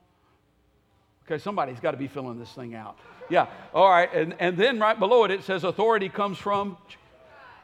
Okay, 1.25 1.37
somebody's 1.37 1.81
got 1.81 1.91
to 1.91 1.97
be 1.97 2.07
filling 2.07 2.39
this 2.39 2.53
thing 2.53 2.73
out. 2.73 2.97
Yeah, 3.29 3.47
all 3.73 3.89
right. 3.89 4.09
And, 4.13 4.33
and 4.39 4.55
then 4.55 4.79
right 4.79 4.97
below 4.97 5.25
it, 5.25 5.31
it 5.31 5.43
says 5.43 5.65
authority 5.65 6.07
comes 6.07 6.37
from, 6.37 6.77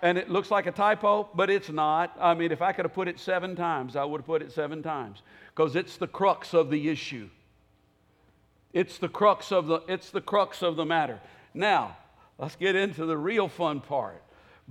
and 0.02 0.18
it 0.18 0.30
looks 0.30 0.52
like 0.52 0.66
a 0.66 0.74
typo, 0.74 1.30
but 1.34 1.50
it's 1.50 1.70
not. 1.70 2.14
I 2.20 2.34
mean, 2.34 2.52
if 2.52 2.62
I 2.62 2.74
could 2.74 2.84
have 2.84 2.94
put 2.94 3.08
it 3.08 3.18
seven 3.18 3.56
times, 3.56 3.96
I 3.96 4.04
would 4.04 4.20
have 4.20 4.28
put 4.28 4.42
it 4.42 4.52
seven 4.52 4.84
times 4.84 5.22
because 5.56 5.78
it's 5.78 5.96
the 5.96 6.08
crux 6.08 6.54
of 6.54 6.70
the 6.70 6.90
issue. 6.90 7.30
It's 8.74 8.98
the 8.98 9.08
crux 9.08 9.54
of 9.54 9.68
the, 9.68 9.80
it's 9.88 10.10
the 10.10 10.20
crux 10.20 10.62
of 10.62 10.76
the 10.76 10.84
matter. 10.84 11.22
Now, 11.54 11.96
Let's 12.38 12.56
get 12.56 12.76
into 12.76 13.06
the 13.06 13.18
real 13.18 13.48
fun 13.48 13.82
part 13.82 14.24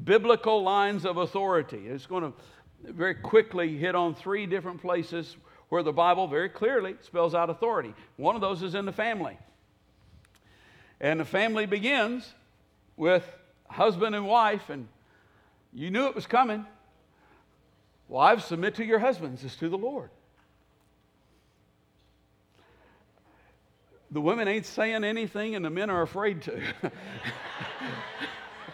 biblical 0.05 0.63
lines 0.63 1.07
of 1.07 1.17
authority. 1.17 1.87
It's 1.87 2.07
going 2.07 2.23
to 2.23 2.93
very 2.93 3.15
quickly 3.15 3.77
hit 3.77 3.95
on 3.95 4.15
three 4.15 4.47
different 4.47 4.81
places 4.81 5.37
where 5.69 5.83
the 5.83 5.93
Bible 5.93 6.29
very 6.29 6.49
clearly 6.49 6.97
spells 7.01 7.35
out 7.35 7.51
authority. 7.51 7.95
One 8.17 8.35
of 8.35 8.41
those 8.41 8.63
is 8.63 8.75
in 8.75 8.85
the 8.85 8.93
family. 8.93 9.39
And 11.01 11.21
the 11.21 11.25
family 11.25 11.67
begins 11.67 12.31
with 12.97 13.27
husband 13.69 14.15
and 14.15 14.27
wife, 14.27 14.71
and 14.71 14.89
you 15.73 15.91
knew 15.91 16.07
it 16.07 16.15
was 16.15 16.27
coming. 16.27 16.65
Wives, 18.09 18.45
submit 18.45 18.77
to 18.77 18.85
your 18.85 18.99
husbands 18.99 19.45
as 19.45 19.57
to 19.57 19.69
the 19.69 19.79
Lord. 19.79 20.11
The 24.11 24.21
women 24.21 24.47
ain't 24.47 24.67
saying 24.67 25.05
anything, 25.05 25.55
and 25.55 25.65
the 25.65 25.71
men 25.71 25.91
are 25.91 26.03
afraid 26.03 26.43
to. 26.43 26.61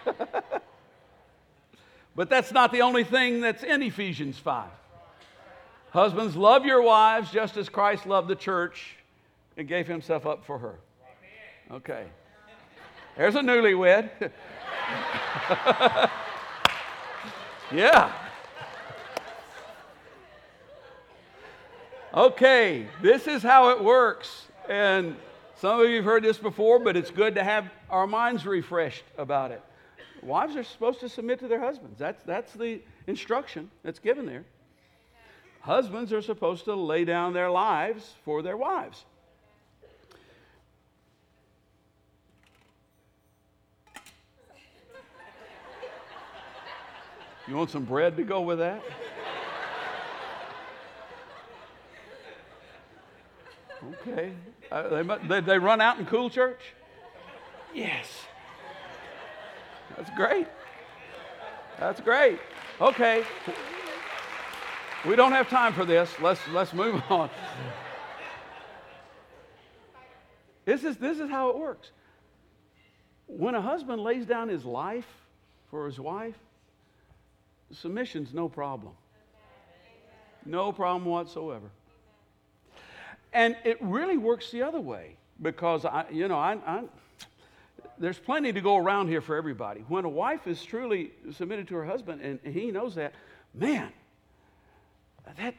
but 2.15 2.29
that's 2.29 2.53
not 2.53 2.73
the 2.73 2.83
only 2.83 3.05
thing 3.05 3.41
that's 3.41 3.63
in 3.63 3.83
Ephesians 3.83 4.39
5. 4.39 4.69
Husbands, 5.91 6.37
love 6.37 6.67
your 6.67 6.83
wives 6.83 7.31
just 7.31 7.57
as 7.57 7.69
Christ 7.69 8.07
loved 8.07 8.29
the 8.29 8.37
church 8.37 8.97
and 9.57 9.69
gave 9.69 9.87
himself 9.87 10.27
up 10.27 10.45
for 10.45 10.59
her. 10.59 10.79
Okay. 11.71 12.07
There's 13.17 13.35
a 13.35 13.41
newlywed. 13.41 14.11
yeah. 17.73 18.13
Okay, 22.15 22.87
this 23.01 23.27
is 23.27 23.43
how 23.43 23.71
it 23.71 23.83
works. 23.83 24.42
And 24.69 25.17
some 25.57 25.81
of 25.81 25.89
you 25.89 25.97
have 25.97 26.05
heard 26.05 26.23
this 26.23 26.39
before, 26.39 26.79
but 26.79 26.97
it's 26.97 27.11
good 27.11 27.35
to 27.35 27.45
have 27.45 27.71
our 27.91 28.07
minds 28.07 28.47
refreshed 28.47 29.05
about 29.19 29.51
it. 29.51 29.63
Wives 30.23 30.57
are 30.57 30.63
supposed 30.63 31.01
to 31.01 31.09
submit 31.09 31.41
to 31.41 31.49
their 31.49 31.61
husbands. 31.61 31.99
That's, 31.99 32.23
that's 32.25 32.53
the 32.53 32.81
instruction 33.07 33.71
that's 33.83 33.99
given 33.99 34.27
there. 34.27 34.45
Husbands 35.61 36.13
are 36.13 36.23
supposed 36.23 36.65
to 36.65 36.75
lay 36.75 37.05
down 37.05 37.33
their 37.33 37.51
lives 37.51 38.15
for 38.25 38.43
their 38.43 38.57
wives. 38.57 39.05
You 47.49 47.57
want 47.57 47.71
some 47.71 47.85
bread 47.85 48.17
to 48.17 48.23
go 48.23 48.41
with 48.41 48.59
that? 48.59 48.83
Okay. 53.91 54.33
Uh, 54.71 55.03
they, 55.03 55.29
they, 55.29 55.41
they 55.41 55.59
run 55.59 55.81
out 55.81 55.99
in 55.99 56.07
cool 56.07 56.31
church? 56.31 56.61
Yes. 57.75 58.07
That's 59.97 60.11
great. 60.17 60.47
That's 61.79 62.01
great. 62.01 62.39
Okay. 62.81 63.25
We 65.07 65.17
don't 65.17 65.33
have 65.33 65.49
time 65.49 65.73
for 65.73 65.85
this. 65.85 66.11
Let's, 66.21 66.41
let's 66.49 66.73
move 66.73 67.03
on. 67.11 67.29
This 70.65 70.85
is, 70.85 70.97
this 70.97 71.19
is 71.19 71.29
how 71.29 71.51
it 71.51 71.59
works. 71.59 71.91
When 73.27 73.55
a 73.55 73.61
husband 73.61 74.03
lays 74.03 74.27
down 74.27 74.49
his 74.49 74.65
life 74.65 75.07
for 75.71 75.87
his 75.87 75.99
wife, 75.99 76.37
submission's 77.73 78.33
no 78.33 78.49
problem. 78.49 78.93
No 80.45 80.73
problem 80.73 81.05
whatsoever. 81.05 81.71
And 83.33 83.57
it 83.65 83.79
really 83.81 84.19
works 84.19 84.51
the 84.51 84.63
other 84.63 84.81
way 84.81 85.17
because 85.41 85.85
I, 85.85 86.05
you 86.11 86.29
know, 86.29 86.39
I, 86.39 86.59
I, 86.67 86.83
there's 87.99 88.19
plenty 88.19 88.53
to 88.53 88.61
go 88.61 88.77
around 88.77 89.09
here 89.09 89.21
for 89.21 89.37
everybody. 89.37 89.85
When 89.89 90.05
a 90.05 90.09
wife 90.09 90.47
is 90.47 90.63
truly 90.63 91.13
submitted 91.33 91.69
to 91.69 91.75
her 91.77 91.85
husband 91.85 92.21
and 92.21 92.55
he 92.55 92.71
knows 92.71 92.95
that, 92.97 93.15
man, 93.55 93.93
that 95.39 95.55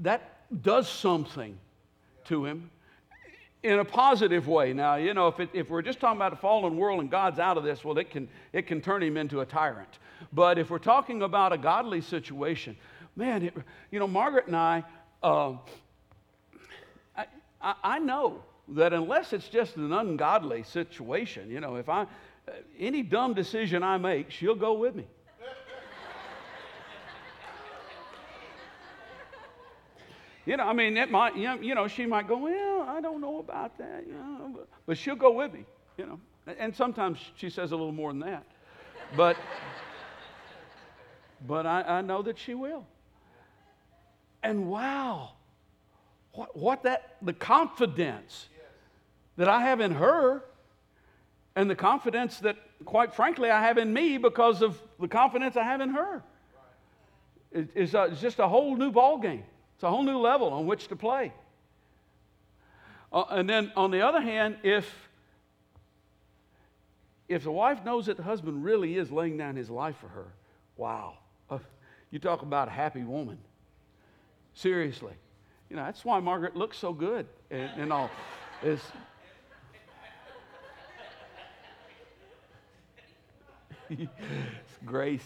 that 0.00 0.62
does 0.62 0.88
something 0.88 1.56
to 2.24 2.44
him 2.44 2.70
in 3.62 3.78
a 3.78 3.84
positive 3.84 4.48
way. 4.48 4.72
Now, 4.72 4.96
you 4.96 5.14
know, 5.14 5.28
if, 5.28 5.38
it, 5.38 5.50
if 5.52 5.70
we're 5.70 5.82
just 5.82 6.00
talking 6.00 6.18
about 6.18 6.32
a 6.32 6.36
fallen 6.36 6.76
world 6.76 7.00
and 7.00 7.10
God's 7.10 7.38
out 7.38 7.56
of 7.56 7.64
this, 7.64 7.84
well, 7.84 7.96
it 7.98 8.10
can, 8.10 8.28
it 8.52 8.66
can 8.66 8.80
turn 8.80 9.02
him 9.02 9.16
into 9.16 9.40
a 9.40 9.46
tyrant. 9.46 9.98
But 10.32 10.58
if 10.58 10.70
we're 10.70 10.78
talking 10.78 11.22
about 11.22 11.52
a 11.52 11.58
godly 11.58 12.00
situation, 12.00 12.76
man, 13.14 13.42
it, 13.42 13.54
you 13.90 14.00
know, 14.00 14.08
Margaret 14.08 14.46
and 14.46 14.56
I, 14.56 14.82
uh, 15.22 15.52
I, 17.62 17.74
I 17.82 17.98
know 17.98 18.42
that 18.68 18.92
unless 18.92 19.32
it's 19.32 19.48
just 19.48 19.76
an 19.76 19.92
ungodly 19.92 20.62
situation, 20.62 21.50
you 21.50 21.60
know, 21.60 21.76
if 21.76 21.88
I, 21.88 22.02
uh, 22.02 22.06
any 22.78 23.02
dumb 23.02 23.34
decision 23.34 23.82
I 23.82 23.98
make, 23.98 24.30
she'll 24.30 24.54
go 24.54 24.72
with 24.74 24.94
me. 24.94 25.06
you 30.46 30.56
know, 30.56 30.64
I 30.64 30.72
mean, 30.72 30.96
it 30.96 31.10
might, 31.10 31.36
you 31.36 31.74
know, 31.74 31.88
she 31.88 32.06
might 32.06 32.26
go, 32.26 32.36
well, 32.38 32.82
I 32.88 33.00
don't 33.00 33.20
know 33.20 33.38
about 33.38 33.78
that, 33.78 34.04
you 34.06 34.14
know, 34.14 34.60
but 34.86 34.98
she'll 34.98 35.14
go 35.14 35.32
with 35.32 35.52
me, 35.52 35.64
you 35.96 36.06
know. 36.06 36.20
And 36.58 36.74
sometimes 36.74 37.18
she 37.36 37.50
says 37.50 37.70
a 37.70 37.76
little 37.76 37.92
more 37.92 38.10
than 38.10 38.20
that. 38.20 38.44
But, 39.16 39.36
but 41.46 41.66
I, 41.66 41.82
I 41.82 42.00
know 42.00 42.22
that 42.22 42.38
she 42.38 42.54
will. 42.54 42.84
And 44.42 44.66
wow, 44.68 45.32
what, 46.32 46.56
what 46.56 46.82
that, 46.84 47.16
the 47.22 47.32
confidence 47.32 48.48
that 49.36 49.48
I 49.48 49.62
have 49.62 49.80
in 49.80 49.92
her 49.92 50.42
and 51.54 51.68
the 51.68 51.74
confidence 51.74 52.38
that, 52.40 52.56
quite 52.84 53.14
frankly, 53.14 53.50
I 53.50 53.62
have 53.62 53.78
in 53.78 53.92
me 53.92 54.18
because 54.18 54.62
of 54.62 54.80
the 54.98 55.08
confidence 55.08 55.56
I 55.56 55.64
have 55.64 55.80
in 55.80 55.90
her. 55.90 56.22
It's, 57.52 57.92
it's 57.94 58.20
just 58.20 58.38
a 58.38 58.48
whole 58.48 58.76
new 58.76 58.90
ball 58.90 59.18
game. 59.18 59.44
It's 59.74 59.82
a 59.82 59.90
whole 59.90 60.02
new 60.02 60.18
level 60.18 60.48
on 60.48 60.66
which 60.66 60.88
to 60.88 60.96
play. 60.96 61.32
Uh, 63.12 63.24
and 63.28 63.48
then 63.48 63.72
on 63.76 63.90
the 63.90 64.00
other 64.00 64.20
hand, 64.20 64.56
if 64.62 64.90
if 67.28 67.44
the 67.44 67.50
wife 67.50 67.82
knows 67.84 68.06
that 68.06 68.16
the 68.16 68.22
husband 68.22 68.62
really 68.62 68.96
is 68.96 69.10
laying 69.10 69.38
down 69.38 69.56
his 69.56 69.70
life 69.70 69.96
for 69.96 70.08
her, 70.08 70.26
wow. 70.76 71.14
Uh, 71.50 71.58
you 72.10 72.18
talk 72.18 72.42
about 72.42 72.68
a 72.68 72.70
happy 72.70 73.04
woman. 73.04 73.38
Seriously. 74.54 75.14
You 75.72 75.76
know, 75.76 75.84
that's 75.86 76.04
why 76.04 76.20
Margaret 76.20 76.54
looks 76.54 76.76
so 76.76 76.92
good 76.92 77.24
and, 77.50 77.70
and 77.78 77.90
all. 77.94 78.10
Is 78.62 78.78
it's 83.88 84.10
grace. 84.84 85.24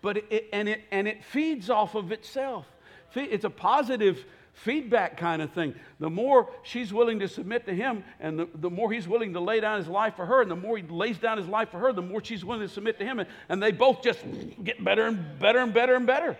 But 0.00 0.16
it, 0.16 0.48
and 0.52 0.68
it 0.68 0.80
and 0.90 1.06
it 1.06 1.22
feeds 1.22 1.70
off 1.70 1.94
of 1.94 2.10
itself. 2.10 2.66
It's 3.14 3.44
a 3.44 3.50
positive 3.50 4.24
feedback 4.54 5.16
kind 5.16 5.42
of 5.42 5.52
thing. 5.52 5.76
The 6.00 6.10
more 6.10 6.50
she's 6.64 6.92
willing 6.92 7.20
to 7.20 7.28
submit 7.28 7.66
to 7.66 7.72
him, 7.72 8.02
and 8.18 8.36
the, 8.36 8.48
the 8.52 8.68
more 8.68 8.92
he's 8.92 9.06
willing 9.06 9.32
to 9.34 9.40
lay 9.40 9.60
down 9.60 9.78
his 9.78 9.86
life 9.86 10.16
for 10.16 10.26
her, 10.26 10.42
and 10.42 10.50
the 10.50 10.56
more 10.56 10.76
he 10.76 10.82
lays 10.82 11.18
down 11.18 11.38
his 11.38 11.46
life 11.46 11.70
for 11.70 11.78
her, 11.78 11.92
the 11.92 12.02
more 12.02 12.20
she's 12.24 12.44
willing 12.44 12.66
to 12.66 12.74
submit 12.74 12.98
to 12.98 13.04
him, 13.04 13.20
and, 13.20 13.28
and 13.48 13.62
they 13.62 13.70
both 13.70 14.02
just 14.02 14.24
get 14.64 14.82
better 14.82 15.06
and 15.06 15.38
better 15.38 15.60
and 15.60 15.72
better 15.72 15.94
and 15.94 16.04
better. 16.04 16.36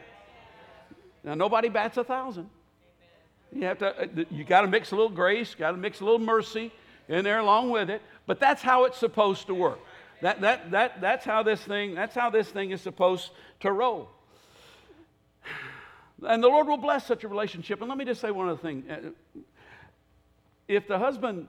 Now, 1.24 1.34
nobody 1.34 1.68
bats 1.68 1.96
a 1.96 2.04
thousand. 2.04 2.48
You 3.54 3.66
have 3.66 3.78
to, 3.78 4.02
uh, 4.02 4.06
you 4.30 4.44
got 4.44 4.62
to 4.62 4.66
mix 4.66 4.92
a 4.92 4.96
little 4.96 5.10
grace, 5.10 5.54
got 5.54 5.72
to 5.72 5.76
mix 5.76 6.00
a 6.00 6.04
little 6.04 6.18
mercy 6.18 6.72
in 7.08 7.24
there 7.24 7.38
along 7.38 7.70
with 7.70 7.90
it. 7.90 8.02
But 8.26 8.40
that's 8.40 8.62
how 8.62 8.84
it's 8.84 8.98
supposed 8.98 9.46
to 9.48 9.54
work. 9.54 9.78
That, 10.22 10.40
that, 10.40 10.70
that, 10.70 11.00
that's 11.00 11.24
how 11.24 11.42
this 11.42 11.60
thing, 11.60 11.94
that's 11.94 12.14
how 12.14 12.30
this 12.30 12.48
thing 12.48 12.70
is 12.70 12.80
supposed 12.80 13.30
to 13.60 13.72
roll. 13.72 14.08
And 16.24 16.42
the 16.42 16.48
Lord 16.48 16.68
will 16.68 16.76
bless 16.76 17.06
such 17.06 17.24
a 17.24 17.28
relationship. 17.28 17.80
And 17.80 17.88
let 17.88 17.98
me 17.98 18.04
just 18.04 18.20
say 18.20 18.30
one 18.30 18.48
other 18.48 18.58
thing. 18.58 18.84
Uh, 18.88 19.40
if 20.68 20.86
the 20.86 20.98
husband, 20.98 21.48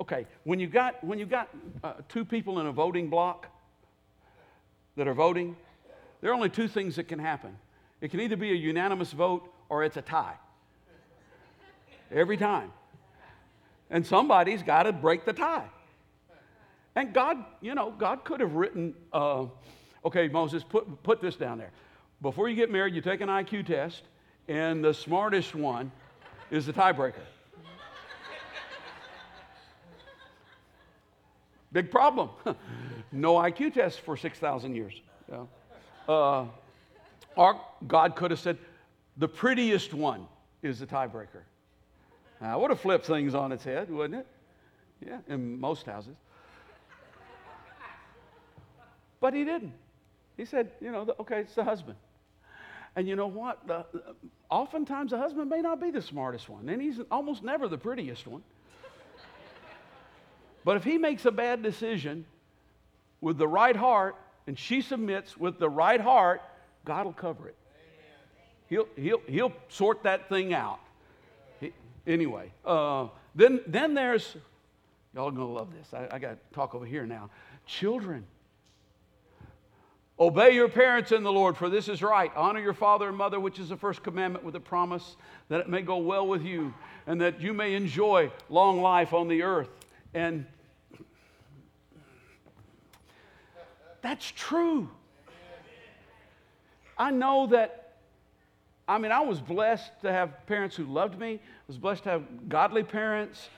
okay, 0.00 0.26
when 0.44 0.60
you 0.60 0.66
got 0.66 1.02
when 1.02 1.18
you 1.18 1.24
got 1.26 1.48
uh, 1.82 1.94
two 2.08 2.24
people 2.24 2.60
in 2.60 2.66
a 2.66 2.72
voting 2.72 3.08
block 3.08 3.46
that 4.96 5.08
are 5.08 5.14
voting, 5.14 5.56
there 6.20 6.30
are 6.30 6.34
only 6.34 6.50
two 6.50 6.68
things 6.68 6.96
that 6.96 7.08
can 7.08 7.18
happen. 7.18 7.56
It 8.00 8.10
can 8.10 8.20
either 8.20 8.36
be 8.36 8.50
a 8.50 8.54
unanimous 8.54 9.12
vote 9.12 9.52
or 9.68 9.84
it's 9.84 9.96
a 9.96 10.02
tie. 10.02 10.36
Every 12.10 12.36
time. 12.36 12.72
And 13.90 14.06
somebody's 14.06 14.62
got 14.62 14.84
to 14.84 14.92
break 14.92 15.24
the 15.24 15.32
tie. 15.32 15.68
And 16.94 17.12
God, 17.12 17.44
you 17.60 17.74
know, 17.74 17.92
God 17.96 18.24
could 18.24 18.40
have 18.40 18.54
written, 18.54 18.94
uh, 19.12 19.46
okay, 20.04 20.28
Moses, 20.28 20.64
put, 20.64 21.02
put 21.02 21.20
this 21.20 21.36
down 21.36 21.58
there. 21.58 21.70
Before 22.22 22.48
you 22.48 22.56
get 22.56 22.70
married, 22.70 22.94
you 22.94 23.02
take 23.02 23.20
an 23.20 23.28
IQ 23.28 23.66
test, 23.66 24.02
and 24.48 24.82
the 24.82 24.94
smartest 24.94 25.54
one 25.54 25.92
is 26.50 26.66
the 26.66 26.72
tiebreaker. 26.72 27.20
Big 31.72 31.90
problem. 31.90 32.30
no 33.12 33.34
IQ 33.34 33.74
test 33.74 34.00
for 34.00 34.16
6,000 34.16 34.74
years. 34.74 35.02
Uh, 36.08 36.46
or 37.36 37.60
God 37.86 38.16
could 38.16 38.30
have 38.30 38.40
said, 38.40 38.58
the 39.16 39.28
prettiest 39.28 39.94
one 39.94 40.26
is 40.62 40.80
the 40.80 40.86
tiebreaker. 40.86 41.42
Ah, 42.40 42.48
now, 42.48 42.58
would 42.58 42.70
have 42.70 42.80
flipped 42.80 43.06
things 43.06 43.34
on 43.34 43.52
its 43.52 43.64
head, 43.64 43.90
wouldn't 43.90 44.20
it? 44.20 44.26
Yeah, 45.06 45.18
in 45.28 45.58
most 45.60 45.86
houses. 45.86 46.16
But 49.20 49.34
he 49.34 49.44
didn't. 49.44 49.72
He 50.36 50.44
said, 50.44 50.70
you 50.80 50.90
know, 50.90 51.14
okay, 51.20 51.40
it's 51.40 51.54
the 51.54 51.64
husband. 51.64 51.96
And 52.94 53.08
you 53.08 53.16
know 53.16 53.26
what? 53.26 53.66
The, 53.66 53.84
oftentimes 54.50 55.10
the 55.10 55.18
husband 55.18 55.50
may 55.50 55.60
not 55.60 55.80
be 55.80 55.90
the 55.90 56.02
smartest 56.02 56.48
one, 56.48 56.68
and 56.68 56.80
he's 56.80 57.00
almost 57.10 57.42
never 57.42 57.68
the 57.68 57.78
prettiest 57.78 58.26
one. 58.26 58.42
But 60.64 60.76
if 60.76 60.84
he 60.84 60.98
makes 60.98 61.24
a 61.26 61.30
bad 61.30 61.62
decision 61.62 62.26
with 63.20 63.38
the 63.38 63.48
right 63.48 63.76
heart, 63.76 64.16
and 64.46 64.58
she 64.58 64.80
submits 64.80 65.36
with 65.36 65.58
the 65.58 65.68
right 65.68 66.00
heart, 66.00 66.42
God 66.86 67.04
will 67.04 67.12
cover 67.12 67.48
it. 67.48 67.56
He'll, 68.68 68.88
he'll, 68.96 69.20
he'll 69.26 69.52
sort 69.68 70.04
that 70.04 70.28
thing 70.28 70.54
out. 70.54 70.80
He, 71.60 71.72
anyway, 72.06 72.50
uh, 72.64 73.08
then, 73.34 73.60
then 73.66 73.92
there's, 73.94 74.36
y'all 75.14 75.28
are 75.28 75.30
going 75.30 75.46
to 75.46 75.52
love 75.52 75.68
this. 75.72 75.92
I, 75.92 76.08
I 76.10 76.18
got 76.18 76.30
to 76.30 76.54
talk 76.54 76.74
over 76.74 76.86
here 76.86 77.04
now. 77.04 77.28
Children. 77.66 78.24
Obey 80.18 80.54
your 80.54 80.68
parents 80.68 81.12
in 81.12 81.22
the 81.22 81.32
Lord, 81.32 81.58
for 81.58 81.68
this 81.68 81.88
is 81.88 82.02
right. 82.02 82.32
Honor 82.34 82.60
your 82.60 82.72
father 82.72 83.08
and 83.08 83.16
mother, 83.16 83.38
which 83.38 83.58
is 83.58 83.68
the 83.68 83.76
first 83.76 84.02
commandment, 84.02 84.44
with 84.44 84.56
a 84.56 84.60
promise 84.60 85.16
that 85.48 85.60
it 85.60 85.68
may 85.68 85.82
go 85.82 85.98
well 85.98 86.26
with 86.26 86.42
you 86.42 86.72
and 87.06 87.20
that 87.20 87.40
you 87.40 87.52
may 87.52 87.74
enjoy 87.74 88.30
long 88.48 88.80
life 88.80 89.12
on 89.12 89.28
the 89.28 89.42
earth. 89.42 89.68
And 90.14 90.46
that's 94.00 94.32
true. 94.34 94.88
I 96.98 97.10
know 97.10 97.46
that, 97.48 97.94
I 98.88 98.98
mean, 98.98 99.12
I 99.12 99.20
was 99.20 99.40
blessed 99.40 99.90
to 100.02 100.12
have 100.12 100.46
parents 100.46 100.76
who 100.76 100.84
loved 100.84 101.18
me, 101.18 101.34
I 101.34 101.64
was 101.66 101.78
blessed 101.78 102.04
to 102.04 102.10
have 102.10 102.48
godly 102.48 102.82
parents, 102.82 103.48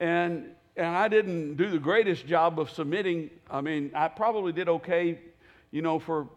and, 0.00 0.46
and 0.76 0.96
I 0.96 1.08
didn't 1.08 1.56
do 1.56 1.70
the 1.70 1.78
greatest 1.78 2.26
job 2.26 2.58
of 2.58 2.70
submitting. 2.70 3.30
I 3.50 3.60
mean, 3.60 3.90
I 3.94 4.08
probably 4.08 4.52
did 4.52 4.68
okay, 4.68 5.18
you 5.70 5.82
know, 5.82 5.98
for, 5.98 6.28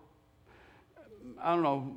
I 1.41 1.53
don't 1.53 1.63
know, 1.63 1.95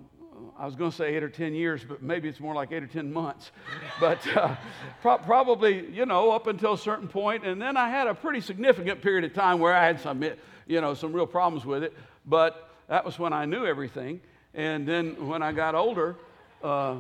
I 0.59 0.67
was 0.67 0.77
going 0.77 0.91
to 0.91 0.97
say 0.97 1.15
eight 1.15 1.23
or 1.23 1.29
10 1.29 1.55
years, 1.55 1.85
but 1.85 2.03
maybe 2.03 2.29
it's 2.29 2.41
more 2.41 2.55
like 2.55 2.73
eight 2.73 2.83
or 2.83 2.87
10 2.87 3.13
months. 3.13 3.51
But 4.01 4.27
uh, 4.37 4.57
pro- 5.01 5.19
probably, 5.19 5.89
you 5.91 6.07
know, 6.07 6.33
up 6.33 6.49
until 6.49 6.73
a 6.73 6.79
certain 6.79 7.07
point. 7.07 7.45
And 7.45 7.63
then 7.63 7.77
I 7.77 7.89
had 7.89 8.09
a 8.09 8.15
pretty 8.15 8.41
significant 8.41 9.01
period 9.01 9.23
of 9.23 9.33
time 9.33 9.61
where 9.61 9.75
I 9.75 9.87
had 9.87 10.01
some, 10.01 10.25
you 10.67 10.81
know, 10.81 10.95
some 10.95 11.13
real 11.13 11.27
problems 11.27 11.65
with 11.65 11.85
it. 11.85 11.97
But 12.27 12.69
that 12.89 13.05
was 13.05 13.19
when 13.19 13.33
I 13.33 13.45
knew 13.45 13.65
everything. 13.65 14.21
And 14.55 14.87
then 14.87 15.27
when 15.29 15.43
I 15.43 15.53
got 15.53 15.75
older, 15.75 16.17
uh, 16.63 16.97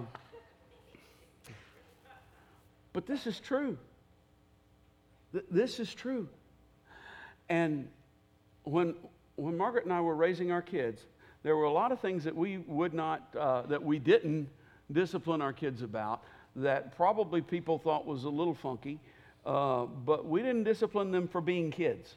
but 2.92 3.06
this 3.06 3.26
is 3.26 3.40
true. 3.40 3.76
Th- 5.32 5.44
this 5.50 5.80
is 5.80 5.92
true. 5.94 6.28
And 7.48 7.88
when, 8.64 8.94
when 9.36 9.56
Margaret 9.56 9.84
and 9.84 9.92
I 9.92 10.00
were 10.00 10.14
raising 10.14 10.50
our 10.50 10.62
kids, 10.62 11.02
there 11.42 11.56
were 11.56 11.64
a 11.64 11.72
lot 11.72 11.92
of 11.92 12.00
things 12.00 12.24
that 12.24 12.34
we 12.34 12.58
would 12.58 12.94
not, 12.94 13.34
uh, 13.38 13.62
that 13.62 13.82
we 13.82 13.98
didn't 13.98 14.48
discipline 14.90 15.42
our 15.42 15.52
kids 15.52 15.82
about 15.82 16.22
that 16.56 16.96
probably 16.96 17.40
people 17.40 17.78
thought 17.78 18.06
was 18.06 18.24
a 18.24 18.28
little 18.28 18.54
funky, 18.54 18.98
uh, 19.44 19.84
but 19.84 20.26
we 20.26 20.40
didn't 20.40 20.64
discipline 20.64 21.10
them 21.10 21.26
for 21.26 21.40
being 21.40 21.70
kids. 21.70 22.16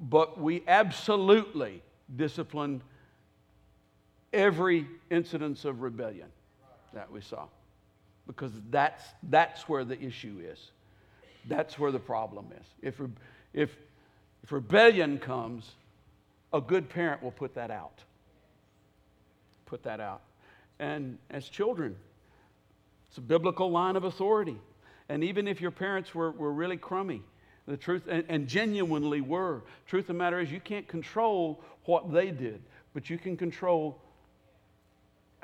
But 0.00 0.38
we 0.40 0.62
absolutely 0.68 1.82
disciplined 2.16 2.82
every 4.34 4.86
incidence 5.10 5.64
of 5.64 5.80
rebellion 5.80 6.28
that 6.92 7.10
we 7.10 7.20
saw 7.20 7.46
because 8.26 8.52
that's, 8.70 9.04
that's 9.24 9.68
where 9.68 9.84
the 9.84 10.00
issue 10.00 10.40
is. 10.44 10.70
That's 11.46 11.78
where 11.78 11.92
the 11.92 11.98
problem 11.98 12.46
is. 12.58 12.66
If, 12.82 13.00
if, 13.52 13.76
if 14.42 14.52
rebellion 14.52 15.18
comes, 15.18 15.72
a 16.52 16.60
good 16.60 16.88
parent 16.88 17.22
will 17.22 17.32
put 17.32 17.54
that 17.54 17.70
out. 17.70 18.00
Put 19.66 19.82
that 19.82 20.00
out. 20.00 20.22
And 20.78 21.18
as 21.30 21.48
children, 21.48 21.96
it's 23.08 23.18
a 23.18 23.22
biblical 23.22 23.70
line 23.70 23.96
of 23.96 24.04
authority. 24.04 24.58
And 25.08 25.22
even 25.22 25.46
if 25.46 25.60
your 25.60 25.70
parents 25.70 26.14
were, 26.14 26.30
were 26.32 26.52
really 26.52 26.78
crummy, 26.78 27.22
the 27.66 27.76
truth, 27.76 28.04
and, 28.08 28.24
and 28.28 28.48
genuinely 28.48 29.20
were, 29.20 29.62
truth 29.86 30.04
of 30.04 30.08
the 30.08 30.14
matter 30.14 30.40
is 30.40 30.50
you 30.50 30.60
can't 30.60 30.88
control 30.88 31.62
what 31.84 32.12
they 32.12 32.30
did, 32.30 32.62
but 32.94 33.10
you 33.10 33.18
can 33.18 33.36
control 33.36 34.00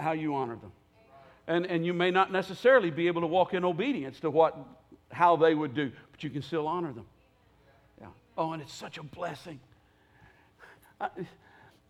how 0.00 0.12
you 0.12 0.34
honor 0.34 0.56
them. 0.56 0.72
And, 1.46 1.66
and 1.66 1.84
you 1.84 1.92
may 1.92 2.10
not 2.10 2.30
necessarily 2.30 2.90
be 2.90 3.06
able 3.08 3.22
to 3.22 3.26
walk 3.26 3.54
in 3.54 3.64
obedience 3.64 4.20
to 4.20 4.30
what, 4.30 4.56
how 5.10 5.36
they 5.36 5.54
would 5.54 5.74
do, 5.74 5.90
but 6.12 6.22
you 6.22 6.30
can 6.30 6.42
still 6.42 6.68
honor 6.68 6.92
them. 6.92 7.06
Yeah. 8.00 8.06
Oh, 8.38 8.52
and 8.52 8.62
it's 8.62 8.74
such 8.74 8.98
a 8.98 9.02
blessing 9.02 9.58
I, 11.00 11.08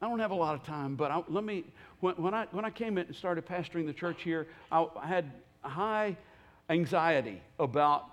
I 0.02 0.08
don't 0.08 0.20
have 0.20 0.30
a 0.30 0.36
lot 0.36 0.54
of 0.54 0.62
time, 0.64 0.94
but 0.94 1.10
I, 1.10 1.22
let 1.28 1.44
me, 1.44 1.64
when, 2.00 2.14
when, 2.14 2.34
I, 2.34 2.46
when 2.52 2.64
I 2.64 2.70
came 2.70 2.96
in 2.96 3.06
and 3.06 3.16
started 3.16 3.46
pastoring 3.46 3.86
the 3.86 3.92
church 3.92 4.22
here, 4.22 4.46
I, 4.70 4.86
I 5.00 5.06
had 5.06 5.30
high 5.62 6.16
anxiety 6.68 7.42
about 7.58 8.06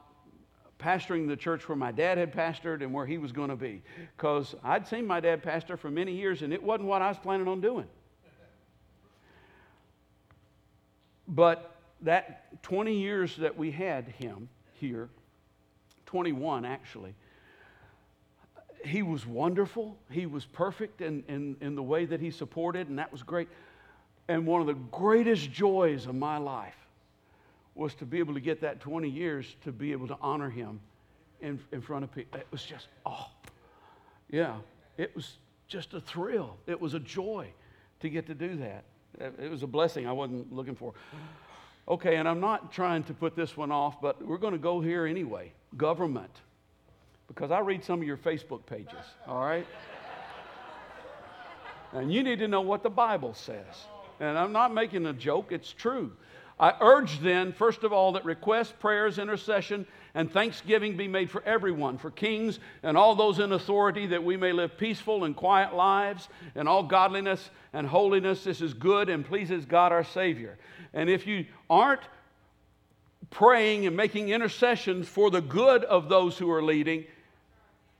pastoring 0.79 1.27
the 1.27 1.35
church 1.35 1.67
where 1.69 1.75
my 1.75 1.91
dad 1.91 2.17
had 2.17 2.33
pastored 2.33 2.81
and 2.81 2.93
where 2.93 3.05
he 3.05 3.17
was 3.17 3.31
going 3.31 3.49
to 3.49 3.55
be. 3.55 3.81
Because 4.15 4.55
I'd 4.63 4.87
seen 4.87 5.07
my 5.07 5.19
dad 5.19 5.43
pastor 5.43 5.77
for 5.77 5.89
many 5.89 6.13
years 6.13 6.41
and 6.41 6.51
it 6.51 6.61
wasn't 6.61 6.87
what 6.87 7.01
I 7.01 7.09
was 7.09 7.17
planning 7.17 7.47
on 7.47 7.61
doing. 7.61 7.87
But 11.27 11.75
that 12.01 12.61
20 12.63 12.93
years 12.93 13.35
that 13.37 13.57
we 13.57 13.71
had 13.71 14.07
him 14.07 14.49
here, 14.73 15.09
21 16.05 16.65
actually, 16.65 17.15
he 18.85 19.01
was 19.01 19.25
wonderful. 19.25 19.97
He 20.09 20.25
was 20.25 20.45
perfect 20.45 21.01
in, 21.01 21.23
in, 21.27 21.57
in 21.61 21.75
the 21.75 21.83
way 21.83 22.05
that 22.05 22.21
he 22.21 22.31
supported, 22.31 22.87
and 22.87 22.99
that 22.99 23.11
was 23.11 23.23
great. 23.23 23.49
And 24.27 24.45
one 24.45 24.61
of 24.61 24.67
the 24.67 24.75
greatest 24.91 25.51
joys 25.51 26.05
of 26.05 26.15
my 26.15 26.37
life 26.37 26.75
was 27.75 27.93
to 27.95 28.05
be 28.05 28.19
able 28.19 28.33
to 28.33 28.39
get 28.39 28.61
that 28.61 28.79
20 28.79 29.09
years 29.09 29.55
to 29.63 29.71
be 29.71 29.91
able 29.91 30.07
to 30.07 30.17
honor 30.21 30.49
him 30.49 30.79
in, 31.41 31.59
in 31.71 31.81
front 31.81 32.03
of 32.03 32.13
people. 32.13 32.39
It 32.39 32.47
was 32.51 32.63
just, 32.63 32.87
oh, 33.05 33.27
yeah, 34.29 34.55
it 34.97 35.15
was 35.15 35.37
just 35.67 35.93
a 35.93 36.01
thrill. 36.01 36.57
It 36.65 36.79
was 36.79 36.93
a 36.93 36.99
joy 36.99 37.47
to 37.99 38.09
get 38.09 38.27
to 38.27 38.33
do 38.33 38.57
that. 38.57 38.83
It 39.19 39.49
was 39.49 39.63
a 39.63 39.67
blessing 39.67 40.07
I 40.07 40.11
wasn't 40.11 40.53
looking 40.53 40.75
for. 40.75 40.93
Okay, 41.87 42.17
and 42.17 42.27
I'm 42.27 42.39
not 42.39 42.71
trying 42.71 43.03
to 43.05 43.13
put 43.13 43.35
this 43.35 43.55
one 43.57 43.71
off, 43.71 44.01
but 44.01 44.23
we're 44.25 44.37
going 44.37 44.53
to 44.53 44.59
go 44.59 44.81
here 44.81 45.05
anyway. 45.05 45.53
Government 45.75 46.41
because 47.27 47.51
I 47.51 47.59
read 47.59 47.83
some 47.83 48.01
of 48.01 48.07
your 48.07 48.17
Facebook 48.17 48.65
pages, 48.65 49.05
all 49.27 49.43
right? 49.43 49.67
and 51.93 52.11
you 52.11 52.23
need 52.23 52.39
to 52.39 52.47
know 52.47 52.61
what 52.61 52.83
the 52.83 52.89
Bible 52.89 53.33
says. 53.33 53.85
And 54.19 54.37
I'm 54.37 54.51
not 54.51 54.73
making 54.73 55.05
a 55.05 55.13
joke, 55.13 55.51
it's 55.51 55.71
true. 55.71 56.11
I 56.59 56.73
urge 56.81 57.19
then, 57.19 57.51
first 57.51 57.83
of 57.83 57.93
all, 57.93 58.13
that 58.13 58.25
requests, 58.25 58.73
prayers, 58.79 59.19
intercession, 59.19 59.85
and 60.15 60.31
thanksgiving 60.31 60.97
be 60.97 61.07
made 61.07 61.29
for 61.29 61.43
everyone, 61.43 61.99
for 61.99 62.09
kings 62.09 62.59
and 62.81 62.97
all 62.97 63.13
those 63.13 63.37
in 63.37 63.51
authority, 63.51 64.07
that 64.07 64.23
we 64.23 64.37
may 64.37 64.51
live 64.51 64.75
peaceful 64.77 65.23
and 65.23 65.35
quiet 65.35 65.75
lives 65.75 66.29
in 66.55 66.67
all 66.67 66.81
godliness 66.81 67.51
and 67.73 67.85
holiness. 67.85 68.43
This 68.43 68.61
is 68.61 68.73
good 68.73 69.09
and 69.09 69.23
pleases 69.23 69.65
God 69.65 69.91
our 69.91 70.03
Savior. 70.03 70.57
And 70.93 71.09
if 71.09 71.27
you 71.27 71.45
aren't 71.69 72.01
praying 73.29 73.85
and 73.85 73.95
making 73.95 74.29
intercessions 74.29 75.07
for 75.07 75.29
the 75.29 75.41
good 75.41 75.83
of 75.83 76.09
those 76.09 76.39
who 76.39 76.49
are 76.49 76.63
leading, 76.63 77.05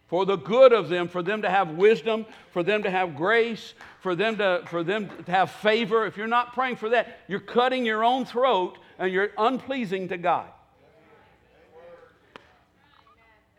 for 0.07 0.25
the 0.25 0.37
good 0.37 0.73
of 0.73 0.89
them, 0.89 1.07
for 1.07 1.21
them 1.21 1.41
to 1.41 1.49
have 1.49 1.71
wisdom, 1.71 2.25
for 2.51 2.63
them 2.63 2.83
to 2.83 2.89
have 2.89 3.15
grace, 3.15 3.73
for 3.99 4.15
them 4.15 4.37
to, 4.37 4.63
for 4.67 4.83
them 4.83 5.09
to 5.25 5.31
have 5.31 5.51
favor. 5.51 6.05
If 6.05 6.15
you're 6.15 6.27
not 6.27 6.53
praying 6.53 6.77
for 6.77 6.89
that, 6.89 7.19
you're 7.27 7.41
cutting 7.41 7.85
your 7.85 8.03
own 8.03 8.25
throat 8.25 8.77
and 8.97 9.11
you're 9.11 9.31
unpleasing 9.37 10.07
to 10.07 10.17
God. 10.17 10.47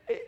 It, 0.09 0.27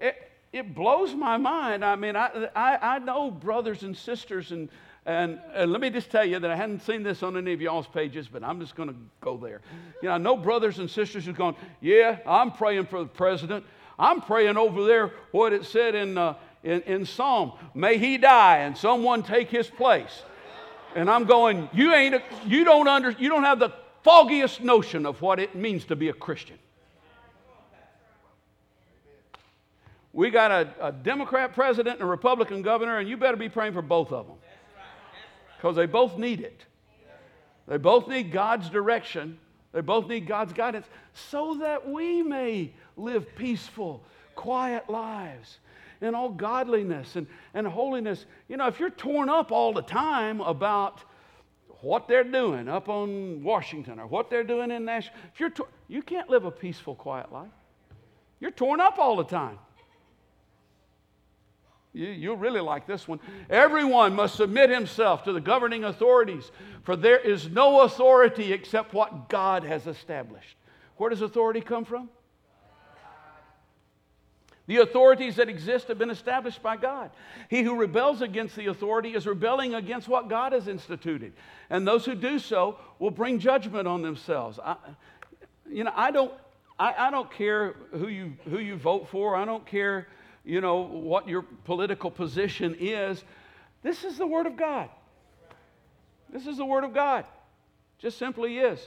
it, 0.00 0.30
it 0.52 0.74
blows 0.74 1.14
my 1.14 1.36
mind. 1.36 1.84
I 1.84 1.94
mean, 1.94 2.16
I, 2.16 2.48
I, 2.56 2.96
I 2.96 2.98
know 2.98 3.30
brothers 3.30 3.84
and 3.84 3.96
sisters, 3.96 4.50
and, 4.50 4.68
and, 5.06 5.38
and 5.54 5.70
let 5.70 5.80
me 5.80 5.88
just 5.88 6.10
tell 6.10 6.24
you 6.24 6.40
that 6.40 6.50
I 6.50 6.56
hadn't 6.56 6.82
seen 6.82 7.04
this 7.04 7.22
on 7.22 7.36
any 7.36 7.52
of 7.52 7.60
y'all's 7.60 7.86
pages, 7.86 8.26
but 8.26 8.42
I'm 8.42 8.58
just 8.58 8.74
going 8.74 8.88
to 8.88 8.96
go 9.20 9.36
there. 9.36 9.60
You 10.02 10.08
know, 10.08 10.14
I 10.16 10.18
know 10.18 10.36
brothers 10.36 10.80
and 10.80 10.90
sisters 10.90 11.26
who've 11.26 11.36
gone, 11.36 11.54
Yeah, 11.80 12.18
I'm 12.26 12.50
praying 12.50 12.86
for 12.86 12.98
the 12.98 13.08
president. 13.08 13.64
I'm 13.98 14.20
praying 14.20 14.56
over 14.56 14.84
there 14.84 15.12
what 15.32 15.52
it 15.52 15.64
said 15.64 15.94
in, 15.94 16.16
uh, 16.16 16.34
in, 16.62 16.82
in 16.82 17.06
Psalm 17.06 17.52
may 17.74 17.98
he 17.98 18.16
die 18.18 18.58
and 18.58 18.76
someone 18.76 19.22
take 19.22 19.50
his 19.50 19.68
place. 19.68 20.22
And 20.94 21.10
I'm 21.10 21.24
going, 21.24 21.68
you 21.72 21.92
ain't, 21.92 22.14
a, 22.14 22.22
you 22.46 22.64
don't 22.64 22.88
under, 22.88 23.10
you 23.10 23.28
don't 23.28 23.44
have 23.44 23.58
the 23.58 23.72
foggiest 24.02 24.60
notion 24.62 25.04
of 25.04 25.20
what 25.20 25.38
it 25.38 25.54
means 25.54 25.84
to 25.86 25.96
be 25.96 26.08
a 26.08 26.12
Christian. 26.12 26.58
We 30.12 30.30
got 30.30 30.50
a, 30.50 30.68
a 30.80 30.92
Democrat 30.92 31.54
president 31.54 31.96
and 31.96 32.02
a 32.02 32.10
Republican 32.10 32.62
governor, 32.62 32.98
and 32.98 33.08
you 33.08 33.16
better 33.16 33.36
be 33.36 33.48
praying 33.48 33.74
for 33.74 33.82
both 33.82 34.12
of 34.12 34.26
them. 34.26 34.36
Because 35.56 35.76
they 35.76 35.86
both 35.86 36.16
need 36.16 36.40
it. 36.40 36.64
They 37.66 37.76
both 37.76 38.08
need 38.08 38.32
God's 38.32 38.70
direction. 38.70 39.38
They 39.72 39.82
both 39.82 40.08
need 40.08 40.26
God's 40.26 40.52
guidance 40.52 40.86
so 41.12 41.58
that 41.60 41.88
we 41.88 42.22
may 42.22 42.72
live 42.98 43.34
peaceful, 43.36 44.02
quiet 44.34 44.88
lives 44.88 45.58
in 46.00 46.14
all 46.14 46.28
godliness 46.28 47.16
and, 47.16 47.26
and 47.54 47.66
holiness. 47.66 48.26
You 48.48 48.56
know, 48.56 48.66
if 48.66 48.78
you're 48.78 48.90
torn 48.90 49.28
up 49.28 49.52
all 49.52 49.72
the 49.72 49.82
time 49.82 50.40
about 50.40 51.02
what 51.80 52.08
they're 52.08 52.24
doing 52.24 52.68
up 52.68 52.88
on 52.88 53.42
Washington 53.42 53.98
or 53.98 54.06
what 54.06 54.30
they're 54.30 54.44
doing 54.44 54.70
in 54.70 54.84
Nashville, 54.84 55.14
if 55.32 55.40
you're 55.40 55.52
you 55.88 56.02
can't 56.02 56.28
live 56.28 56.44
a 56.44 56.50
peaceful, 56.50 56.94
quiet 56.94 57.32
life. 57.32 57.48
You're 58.40 58.50
torn 58.50 58.80
up 58.80 58.98
all 58.98 59.16
the 59.16 59.24
time. 59.24 59.58
You, 61.92 62.08
you'll 62.08 62.36
really 62.36 62.60
like 62.60 62.86
this 62.86 63.08
one. 63.08 63.18
Everyone 63.48 64.14
must 64.14 64.36
submit 64.36 64.70
himself 64.70 65.24
to 65.24 65.32
the 65.32 65.40
governing 65.40 65.84
authorities, 65.84 66.50
for 66.82 66.94
there 66.94 67.18
is 67.18 67.48
no 67.48 67.80
authority 67.80 68.52
except 68.52 68.92
what 68.92 69.28
God 69.28 69.64
has 69.64 69.86
established. 69.86 70.56
Where 70.96 71.10
does 71.10 71.22
authority 71.22 71.60
come 71.60 71.84
from? 71.84 72.10
The 74.68 74.76
authorities 74.82 75.36
that 75.36 75.48
exist 75.48 75.88
have 75.88 75.96
been 75.96 76.10
established 76.10 76.62
by 76.62 76.76
God. 76.76 77.10
He 77.48 77.62
who 77.62 77.80
rebels 77.80 78.20
against 78.20 78.54
the 78.54 78.66
authority 78.66 79.14
is 79.14 79.26
rebelling 79.26 79.74
against 79.74 80.08
what 80.08 80.28
God 80.28 80.52
has 80.52 80.68
instituted. 80.68 81.32
And 81.70 81.88
those 81.88 82.04
who 82.04 82.14
do 82.14 82.38
so 82.38 82.78
will 82.98 83.10
bring 83.10 83.38
judgment 83.38 83.88
on 83.88 84.02
themselves. 84.02 84.58
I, 84.62 84.76
you 85.70 85.84
know, 85.84 85.92
I 85.96 86.10
don't, 86.10 86.30
I, 86.78 87.08
I 87.08 87.10
don't 87.10 87.30
care 87.32 87.76
who 87.92 88.08
you, 88.08 88.34
who 88.44 88.58
you 88.58 88.76
vote 88.76 89.08
for. 89.08 89.34
I 89.34 89.46
don't 89.46 89.64
care, 89.64 90.06
you 90.44 90.60
know, 90.60 90.82
what 90.82 91.26
your 91.26 91.46
political 91.64 92.10
position 92.10 92.76
is. 92.78 93.24
This 93.82 94.04
is 94.04 94.18
the 94.18 94.26
Word 94.26 94.46
of 94.46 94.58
God. 94.58 94.90
This 96.30 96.46
is 96.46 96.58
the 96.58 96.66
Word 96.66 96.84
of 96.84 96.92
God. 96.92 97.24
Just 98.00 98.18
simply 98.18 98.58
is. 98.58 98.86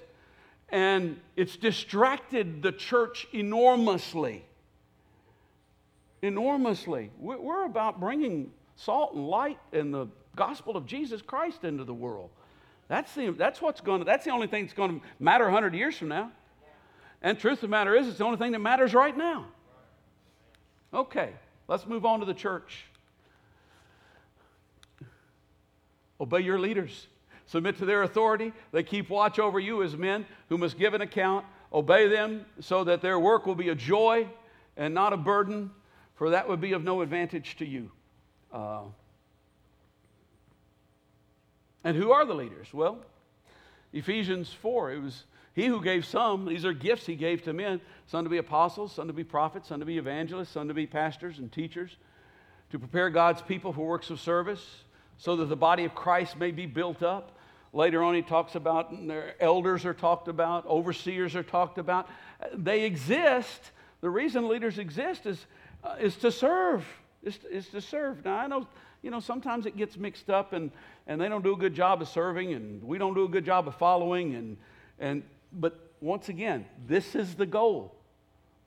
And 0.70 1.20
it's 1.36 1.58
distracted 1.58 2.62
the 2.62 2.72
church 2.72 3.28
enormously 3.34 4.46
enormously. 6.22 7.12
We're 7.20 7.66
about 7.66 8.00
bringing 8.00 8.52
salt 8.76 9.14
and 9.14 9.28
light 9.28 9.60
and 9.74 9.94
the 9.94 10.08
gospel 10.36 10.78
of 10.78 10.86
Jesus 10.86 11.22
Christ 11.22 11.64
into 11.64 11.84
the 11.84 11.94
world. 11.94 12.30
That's, 12.88 13.14
the, 13.16 13.30
that's 13.30 13.62
what's 13.62 13.82
going 13.82 14.00
to, 14.00 14.06
that's 14.06 14.26
the 14.26 14.32
only 14.32 14.48
thing 14.48 14.66
that's 14.66 14.74
going 14.74 15.00
to 15.00 15.06
matter 15.20 15.46
100 15.46 15.74
years 15.74 15.98
from 15.98 16.10
now. 16.10 16.32
And 17.22 17.40
truth 17.40 17.60
of 17.60 17.62
the 17.62 17.68
matter 17.68 17.96
is, 17.96 18.08
it's 18.08 18.18
the 18.18 18.26
only 18.26 18.38
thing 18.38 18.52
that 18.52 18.60
matters 18.60 18.94
right 18.94 19.16
now. 19.16 19.46
Okay, 20.94 21.30
let's 21.68 21.86
move 21.86 22.06
on 22.06 22.20
to 22.20 22.26
the 22.26 22.34
church. 22.34 22.86
Obey 26.20 26.42
your 26.42 26.60
leaders. 26.60 27.08
Submit 27.46 27.78
to 27.78 27.86
their 27.86 28.04
authority. 28.04 28.54
They 28.72 28.84
keep 28.84 29.10
watch 29.10 29.40
over 29.40 29.60
you 29.60 29.84
as 29.84 29.96
men 29.96 30.26
who 30.50 30.58
must 30.58 30.78
give 30.78 30.94
an 30.94 31.02
account. 31.02 31.46
Obey 31.74 32.08
them 32.08 32.46
so 32.60 32.84
that 32.84 33.02
their 33.02 33.20
work 33.20 33.46
will 33.46 33.56
be 33.56 33.70
a 33.70 33.76
joy 33.76 34.28
and 34.78 34.94
not 34.94 35.14
a 35.14 35.18
burden, 35.18 35.72
for 36.22 36.30
that 36.30 36.48
would 36.48 36.62
be 36.62 36.74
of 36.74 36.84
no 36.84 37.02
advantage 37.02 37.56
to 37.56 37.66
you. 37.66 37.90
Uh, 38.54 38.82
and 41.84 41.98
who 41.98 42.12
are 42.12 42.26
the 42.26 42.36
leaders? 42.36 42.72
Well, 42.72 43.00
Ephesians 43.92 44.54
4, 44.54 44.92
it 44.92 45.02
was 45.02 45.24
he 45.56 45.66
who 45.66 45.82
gave 45.82 46.06
some, 46.06 46.46
these 46.46 46.64
are 46.64 46.74
gifts 46.74 47.08
he 47.08 47.16
gave 47.16 47.42
to 47.46 47.54
men 47.54 47.82
some 48.06 48.24
to 48.24 48.30
be 48.30 48.38
apostles, 48.38 48.94
some 48.94 49.08
to 49.08 49.14
be 49.14 49.24
prophets, 49.24 49.70
some 49.70 49.80
to 49.80 49.86
be 49.88 49.98
evangelists, 49.98 50.52
some 50.52 50.68
to 50.68 50.76
be 50.76 50.86
pastors 50.86 51.40
and 51.40 51.52
teachers, 51.52 51.98
to 52.70 52.78
prepare 52.78 53.10
God's 53.10 53.42
people 53.42 53.74
for 53.74 53.88
works 53.88 54.12
of 54.12 54.20
service, 54.20 54.84
so 55.18 55.36
that 55.38 55.46
the 55.46 55.56
body 55.56 55.86
of 55.86 55.96
Christ 55.96 56.38
may 56.38 56.52
be 56.52 56.68
built 56.68 57.02
up. 57.02 57.32
Later 57.74 58.04
on, 58.04 58.14
he 58.14 58.22
talks 58.22 58.54
about 58.54 58.94
elders 59.40 59.86
are 59.86 59.96
talked 59.96 60.28
about, 60.28 60.68
overseers 60.68 61.36
are 61.36 61.42
talked 61.42 61.80
about. 61.80 62.08
They 62.54 62.84
exist. 62.84 63.72
The 64.02 64.10
reason 64.12 64.48
leaders 64.48 64.78
exist 64.78 65.26
is, 65.26 65.48
uh, 65.84 65.96
is 66.00 66.16
to 66.18 66.32
serve. 66.32 66.86
Is, 67.24 67.40
is 67.50 67.68
to 67.68 67.82
serve. 67.82 68.26
Now, 68.26 68.38
I 68.38 68.48
know, 68.48 68.68
you 69.02 69.12
know, 69.12 69.20
sometimes 69.20 69.66
it 69.66 69.78
gets 69.78 69.98
mixed 69.98 70.30
up 70.30 70.54
and, 70.54 70.72
and 71.08 71.22
they 71.22 71.30
don't 71.30 71.44
do 71.44 71.54
a 71.54 71.58
good 71.58 71.76
job 71.76 72.02
of 72.02 72.08
serving 72.08 72.54
and 72.54 72.84
we 72.84 72.98
don't 72.98 73.14
do 73.14 73.26
a 73.26 73.30
good 73.30 73.46
job 73.46 73.68
of 73.68 73.76
following 73.76 74.36
and, 74.36 74.58
and 75.00 75.24
but 75.54 75.92
once 76.02 76.30
again, 76.30 76.66
this 76.88 77.16
is 77.16 77.36
the 77.36 77.46
goal. 77.46 77.96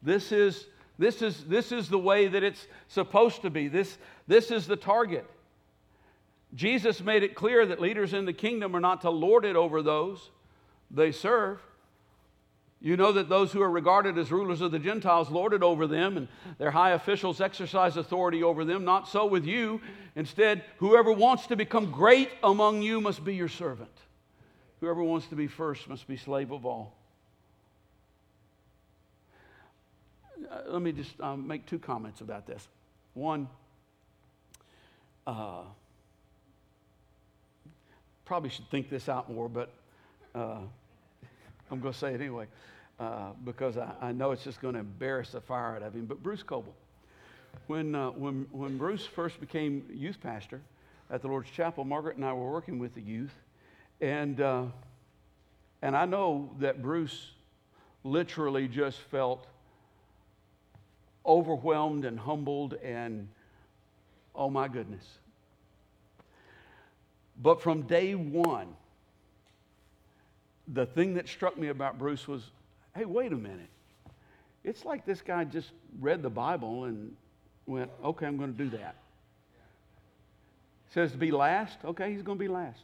This 0.02 0.30
is, 0.30 0.66
this 0.98 1.22
is, 1.22 1.44
this 1.44 1.72
is 1.72 1.88
the 1.88 1.98
way 1.98 2.28
that 2.28 2.42
it's 2.42 2.66
supposed 2.88 3.42
to 3.42 3.50
be. 3.50 3.68
This, 3.68 3.98
this 4.28 4.50
is 4.50 4.66
the 4.66 4.76
target. 4.76 5.28
Jesus 6.54 7.00
made 7.00 7.24
it 7.24 7.34
clear 7.34 7.66
that 7.66 7.80
leaders 7.80 8.12
in 8.12 8.24
the 8.24 8.32
kingdom 8.32 8.76
are 8.76 8.80
not 8.80 9.00
to 9.00 9.10
lord 9.10 9.44
it 9.44 9.56
over 9.56 9.82
those 9.82 10.30
they 10.90 11.10
serve. 11.10 11.60
You 12.84 12.98
know 12.98 13.12
that 13.12 13.30
those 13.30 13.50
who 13.50 13.62
are 13.62 13.70
regarded 13.70 14.18
as 14.18 14.30
rulers 14.30 14.60
of 14.60 14.70
the 14.70 14.78
Gentiles 14.78 15.30
lord 15.30 15.54
it 15.54 15.62
over 15.62 15.86
them, 15.86 16.18
and 16.18 16.28
their 16.58 16.70
high 16.70 16.90
officials 16.90 17.40
exercise 17.40 17.96
authority 17.96 18.42
over 18.42 18.62
them. 18.62 18.84
Not 18.84 19.08
so 19.08 19.24
with 19.24 19.46
you. 19.46 19.80
Instead, 20.16 20.62
whoever 20.76 21.10
wants 21.10 21.46
to 21.46 21.56
become 21.56 21.90
great 21.90 22.28
among 22.42 22.82
you 22.82 23.00
must 23.00 23.24
be 23.24 23.34
your 23.34 23.48
servant. 23.48 23.90
Whoever 24.80 25.02
wants 25.02 25.28
to 25.28 25.34
be 25.34 25.46
first 25.46 25.88
must 25.88 26.06
be 26.06 26.18
slave 26.18 26.50
of 26.50 26.66
all. 26.66 26.94
Uh, 30.50 30.60
let 30.66 30.82
me 30.82 30.92
just 30.92 31.18
um, 31.22 31.46
make 31.46 31.64
two 31.64 31.78
comments 31.78 32.20
about 32.20 32.46
this. 32.46 32.68
One, 33.14 33.48
uh, 35.26 35.62
probably 38.26 38.50
should 38.50 38.68
think 38.68 38.90
this 38.90 39.08
out 39.08 39.32
more, 39.32 39.48
but 39.48 39.72
uh, 40.34 40.58
I'm 41.74 41.80
going 41.80 41.92
to 41.92 41.98
say 41.98 42.14
it 42.14 42.20
anyway 42.20 42.46
uh, 43.00 43.30
because 43.44 43.76
I, 43.76 43.92
I, 44.00 44.12
know 44.12 44.30
it's 44.30 44.44
just 44.44 44.60
going 44.60 44.74
to 44.74 44.80
embarrass 44.80 45.30
the 45.30 45.40
fire 45.40 45.74
out 45.74 45.82
of 45.82 45.92
him. 45.92 46.06
But 46.06 46.22
Bruce 46.22 46.44
Coble, 46.44 46.72
when, 47.66 47.96
uh, 47.96 48.10
when, 48.10 48.46
when 48.52 48.78
Bruce 48.78 49.04
first 49.04 49.40
became 49.40 49.84
youth 49.92 50.20
pastor 50.22 50.60
at 51.10 51.20
the 51.20 51.26
Lord's 51.26 51.50
Chapel, 51.50 51.84
Margaret 51.84 52.14
and 52.14 52.24
I 52.24 52.32
were 52.32 52.48
working 52.48 52.78
with 52.78 52.94
the 52.94 53.00
youth 53.00 53.34
and, 54.00 54.40
uh, 54.40 54.66
and 55.82 55.96
I 55.96 56.04
know 56.04 56.50
that 56.60 56.80
Bruce 56.80 57.32
literally 58.04 58.68
just 58.68 58.98
felt 58.98 59.48
overwhelmed 61.26 62.04
and 62.04 62.20
humbled 62.20 62.74
and, 62.74 63.26
oh 64.32 64.48
my 64.48 64.68
goodness. 64.68 65.04
But 67.42 67.60
from 67.60 67.82
day 67.82 68.14
one, 68.14 68.76
the 70.68 70.86
thing 70.86 71.14
that 71.14 71.28
struck 71.28 71.58
me 71.58 71.68
about 71.68 71.98
Bruce 71.98 72.26
was 72.26 72.50
hey, 72.96 73.04
wait 73.04 73.32
a 73.32 73.36
minute. 73.36 73.68
It's 74.62 74.84
like 74.84 75.04
this 75.04 75.20
guy 75.20 75.44
just 75.44 75.72
read 76.00 76.22
the 76.22 76.30
Bible 76.30 76.84
and 76.84 77.14
went, 77.66 77.90
okay, 78.02 78.26
I'm 78.26 78.36
going 78.36 78.56
to 78.56 78.64
do 78.64 78.70
that. 78.70 78.96
Says 80.92 81.12
to 81.12 81.18
be 81.18 81.30
last, 81.30 81.78
okay, 81.84 82.12
he's 82.12 82.22
going 82.22 82.38
to 82.38 82.42
be 82.42 82.48
last. 82.48 82.80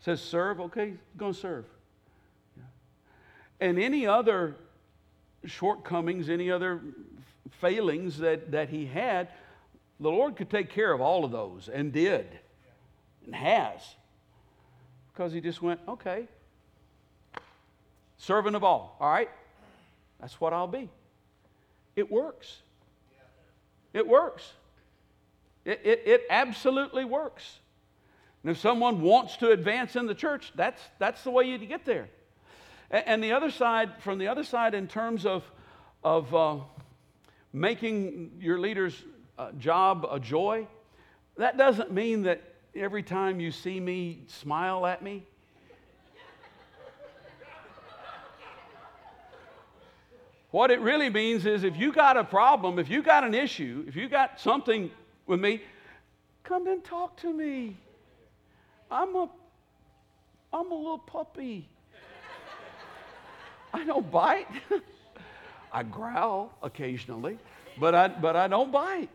Says 0.00 0.20
serve, 0.20 0.60
okay, 0.60 0.90
he's 0.90 0.98
going 1.16 1.32
to 1.32 1.38
serve. 1.38 1.64
And 3.58 3.78
any 3.78 4.06
other 4.06 4.56
shortcomings, 5.44 6.28
any 6.28 6.50
other 6.50 6.80
failings 7.50 8.18
that, 8.18 8.50
that 8.52 8.68
he 8.68 8.86
had, 8.86 9.28
the 9.98 10.10
Lord 10.10 10.36
could 10.36 10.50
take 10.50 10.70
care 10.70 10.92
of 10.92 11.00
all 11.00 11.24
of 11.24 11.30
those 11.30 11.68
and 11.68 11.92
did 11.92 12.26
and 13.26 13.34
has. 13.34 13.80
Because 15.12 15.32
he 15.32 15.40
just 15.40 15.60
went, 15.60 15.80
okay, 15.88 16.28
servant 18.20 18.54
of 18.54 18.62
all, 18.62 18.96
all 19.00 19.10
right? 19.10 19.30
That's 20.20 20.38
what 20.40 20.52
I'll 20.52 20.66
be. 20.66 20.90
It 21.96 22.12
works. 22.12 22.58
It 23.94 24.06
works. 24.06 24.52
It, 25.64 25.80
it, 25.84 26.02
it 26.04 26.22
absolutely 26.28 27.04
works. 27.04 27.58
And 28.42 28.52
if 28.52 28.58
someone 28.58 29.00
wants 29.00 29.38
to 29.38 29.50
advance 29.50 29.96
in 29.96 30.06
the 30.06 30.14
church, 30.14 30.52
that's, 30.54 30.80
that's 30.98 31.24
the 31.24 31.30
way 31.30 31.44
you 31.44 31.58
get 31.58 31.84
there. 31.86 32.08
And, 32.90 33.04
and 33.06 33.24
the 33.24 33.32
other 33.32 33.50
side, 33.50 33.90
from 34.00 34.18
the 34.18 34.28
other 34.28 34.44
side, 34.44 34.74
in 34.74 34.86
terms 34.86 35.24
of, 35.24 35.42
of 36.04 36.34
uh, 36.34 36.56
making 37.54 38.32
your 38.38 38.58
leader's 38.58 39.02
uh, 39.38 39.52
job 39.52 40.06
a 40.10 40.20
joy, 40.20 40.66
that 41.38 41.56
doesn't 41.56 41.90
mean 41.90 42.22
that 42.24 42.42
every 42.74 43.02
time 43.02 43.40
you 43.40 43.50
see 43.50 43.80
me 43.80 44.24
smile 44.26 44.86
at 44.86 45.02
me. 45.02 45.24
What 50.50 50.70
it 50.70 50.80
really 50.80 51.08
means 51.08 51.46
is 51.46 51.62
if 51.62 51.76
you 51.76 51.92
got 51.92 52.16
a 52.16 52.24
problem, 52.24 52.78
if 52.78 52.88
you 52.88 53.02
got 53.02 53.22
an 53.24 53.34
issue, 53.34 53.84
if 53.86 53.94
you 53.94 54.08
got 54.08 54.40
something 54.40 54.90
with 55.26 55.40
me, 55.40 55.62
come 56.42 56.66
and 56.66 56.82
talk 56.82 57.16
to 57.18 57.32
me. 57.32 57.76
I'm 58.90 59.14
a, 59.14 59.28
I'm 60.52 60.72
a 60.72 60.74
little 60.74 60.98
puppy. 60.98 61.68
I 63.74 63.84
don't 63.84 64.10
bite. 64.10 64.48
I 65.72 65.84
growl 65.84 66.52
occasionally, 66.62 67.38
but 67.78 67.94
I, 67.94 68.08
but 68.08 68.34
I 68.34 68.48
don't 68.48 68.72
bite. 68.72 69.10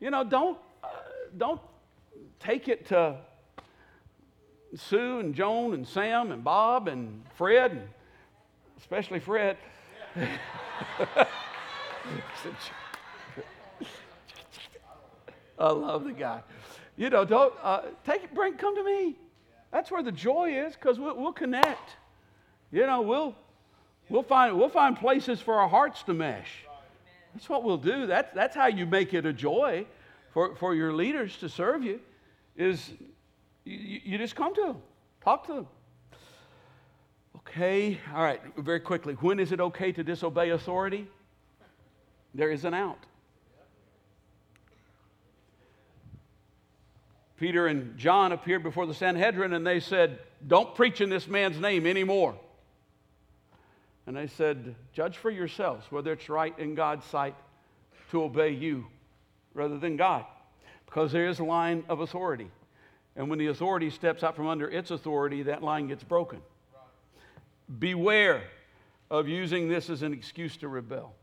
You 0.00 0.10
know, 0.10 0.24
don't, 0.24 0.58
uh, 0.82 0.88
don't 1.38 1.60
take 2.40 2.66
it 2.66 2.86
to 2.86 3.16
Sue 4.74 5.20
and 5.20 5.36
Joan 5.36 5.72
and 5.74 5.86
Sam 5.86 6.32
and 6.32 6.42
Bob 6.42 6.88
and 6.88 7.22
Fred, 7.36 7.70
and 7.70 7.88
especially 8.76 9.20
Fred. 9.20 9.56
I 15.58 15.70
love 15.70 16.04
the 16.04 16.12
guy. 16.12 16.42
You 16.96 17.10
know, 17.10 17.24
don't 17.24 17.54
uh, 17.62 17.82
take 18.04 18.34
bring, 18.34 18.54
come 18.54 18.76
to 18.76 18.84
me. 18.84 19.16
That's 19.72 19.90
where 19.90 20.02
the 20.02 20.12
joy 20.12 20.52
is 20.52 20.74
because 20.74 20.98
we'll, 20.98 21.16
we'll 21.16 21.32
connect. 21.32 21.96
You 22.70 22.86
know, 22.86 23.02
we'll, 23.02 23.34
we'll, 24.08 24.22
find, 24.22 24.56
we'll 24.56 24.68
find 24.68 24.96
places 24.96 25.40
for 25.40 25.54
our 25.54 25.68
hearts 25.68 26.02
to 26.04 26.14
mesh. 26.14 26.64
That's 27.34 27.48
what 27.48 27.64
we'll 27.64 27.76
do. 27.76 28.06
That's, 28.06 28.32
that's 28.34 28.54
how 28.54 28.66
you 28.66 28.86
make 28.86 29.14
it 29.14 29.26
a 29.26 29.32
joy 29.32 29.86
for, 30.32 30.54
for 30.56 30.74
your 30.74 30.92
leaders 30.92 31.36
to 31.38 31.48
serve 31.48 31.82
you 31.82 32.00
is 32.56 32.90
you, 33.64 34.00
you 34.04 34.18
just 34.18 34.36
come 34.36 34.54
to 34.54 34.60
them, 34.60 34.76
talk 35.22 35.46
to 35.46 35.54
them. 35.54 35.66
Okay, 37.46 38.00
all 38.14 38.22
right, 38.22 38.40
very 38.56 38.80
quickly. 38.80 39.14
When 39.14 39.38
is 39.38 39.52
it 39.52 39.60
okay 39.60 39.92
to 39.92 40.02
disobey 40.02 40.50
authority? 40.50 41.06
There 42.34 42.50
is 42.50 42.64
an 42.64 42.74
out. 42.74 42.98
Peter 47.38 47.66
and 47.66 47.96
John 47.98 48.32
appeared 48.32 48.62
before 48.62 48.86
the 48.86 48.94
Sanhedrin 48.94 49.52
and 49.52 49.66
they 49.66 49.80
said, 49.80 50.18
Don't 50.46 50.74
preach 50.74 51.00
in 51.00 51.10
this 51.10 51.28
man's 51.28 51.58
name 51.58 51.86
anymore. 51.86 52.34
And 54.06 54.16
they 54.16 54.26
said, 54.26 54.74
Judge 54.92 55.16
for 55.16 55.30
yourselves 55.30 55.86
whether 55.90 56.12
it's 56.12 56.28
right 56.28 56.56
in 56.58 56.74
God's 56.74 57.04
sight 57.06 57.34
to 58.10 58.22
obey 58.22 58.50
you 58.50 58.86
rather 59.52 59.78
than 59.78 59.96
God. 59.96 60.24
Because 60.86 61.12
there 61.12 61.28
is 61.28 61.38
a 61.38 61.44
line 61.44 61.84
of 61.88 62.00
authority. 62.00 62.50
And 63.16 63.28
when 63.28 63.38
the 63.38 63.48
authority 63.48 63.90
steps 63.90 64.22
out 64.22 64.36
from 64.36 64.46
under 64.46 64.68
its 64.68 64.90
authority, 64.90 65.44
that 65.44 65.62
line 65.62 65.88
gets 65.88 66.04
broken. 66.04 66.40
Beware 67.78 68.42
of 69.10 69.28
using 69.28 69.68
this 69.68 69.90
as 69.90 70.02
an 70.02 70.12
excuse 70.12 70.56
to 70.58 70.68
rebel. 70.68 71.14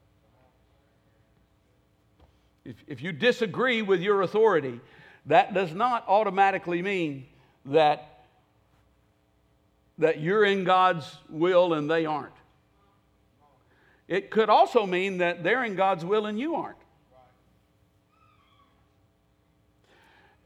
If, 2.64 2.76
if 2.88 3.02
you 3.02 3.12
disagree 3.12 3.82
with 3.82 4.02
your 4.02 4.22
authority, 4.22 4.80
that 5.26 5.54
does 5.54 5.74
not 5.74 6.06
automatically 6.08 6.82
mean 6.82 7.26
that, 7.66 8.26
that 9.98 10.20
you're 10.20 10.46
in 10.46 10.64
God's 10.64 11.18
will 11.30 11.74
and 11.74 11.90
they 11.90 12.06
aren't. 12.06 12.34
It 14.08 14.30
could 14.30 14.50
also 14.50 14.86
mean 14.86 15.20
that 15.20 15.44
they're 15.44 15.64
in 15.64 15.76
God's 15.76 16.04
will 16.04 16.26
and 16.26 16.40
you 16.40 16.56
aren't. 16.56 16.81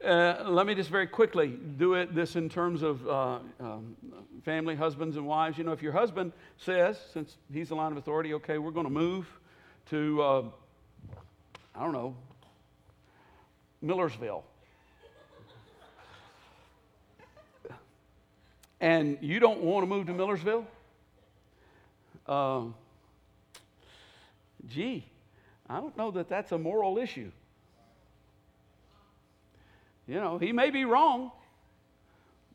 Uh, 0.04 0.44
let 0.48 0.66
me 0.66 0.74
just 0.74 0.90
very 0.90 1.06
quickly 1.06 1.58
do 1.78 1.94
it 1.94 2.14
this 2.14 2.36
in 2.36 2.50
terms 2.50 2.82
of 2.82 3.08
uh, 3.08 3.38
um, 3.58 3.96
family, 4.44 4.76
husbands, 4.76 5.16
and 5.16 5.26
wives. 5.26 5.56
You 5.56 5.64
know, 5.64 5.72
if 5.72 5.82
your 5.82 5.92
husband 5.92 6.32
says, 6.58 6.98
since 7.14 7.38
he's 7.50 7.70
the 7.70 7.76
line 7.76 7.92
of 7.92 7.98
authority, 7.98 8.34
okay, 8.34 8.58
we're 8.58 8.72
going 8.72 8.86
to 8.86 8.92
move 8.92 9.26
to, 9.90 10.22
uh, 10.22 10.42
I 11.74 11.82
don't 11.82 11.92
know, 11.92 12.14
Millersville. 13.80 14.44
and 18.80 19.16
you 19.22 19.40
don't 19.40 19.62
want 19.62 19.82
to 19.82 19.86
move 19.88 20.06
to 20.08 20.12
Millersville? 20.12 20.66
Uh, 22.26 22.64
gee, 24.68 25.06
I 25.70 25.80
don't 25.80 25.96
know 25.96 26.10
that 26.10 26.28
that's 26.28 26.52
a 26.52 26.58
moral 26.58 26.98
issue. 26.98 27.30
You 30.06 30.16
know, 30.16 30.38
he 30.38 30.52
may 30.52 30.70
be 30.70 30.84
wrong, 30.84 31.32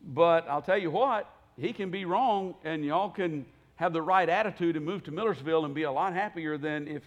but 0.02 0.48
I'll 0.48 0.62
tell 0.62 0.78
you 0.78 0.90
what, 0.90 1.30
he 1.58 1.72
can 1.72 1.90
be 1.90 2.04
wrong, 2.04 2.54
and 2.64 2.84
y'all 2.84 3.10
can 3.10 3.44
have 3.76 3.92
the 3.92 4.00
right 4.00 4.28
attitude 4.28 4.76
and 4.76 4.84
move 4.84 5.04
to 5.04 5.10
Millersville 5.10 5.64
and 5.64 5.74
be 5.74 5.82
a 5.82 5.92
lot 5.92 6.14
happier 6.14 6.56
than 6.56 6.88
if 6.88 7.02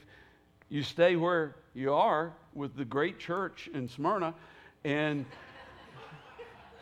you 0.69 0.83
stay 0.83 1.15
where 1.15 1.55
you 1.73 1.93
are 1.93 2.33
with 2.53 2.75
the 2.75 2.85
great 2.85 3.19
church 3.19 3.69
in 3.73 3.87
Smyrna 3.87 4.33
and 4.83 5.25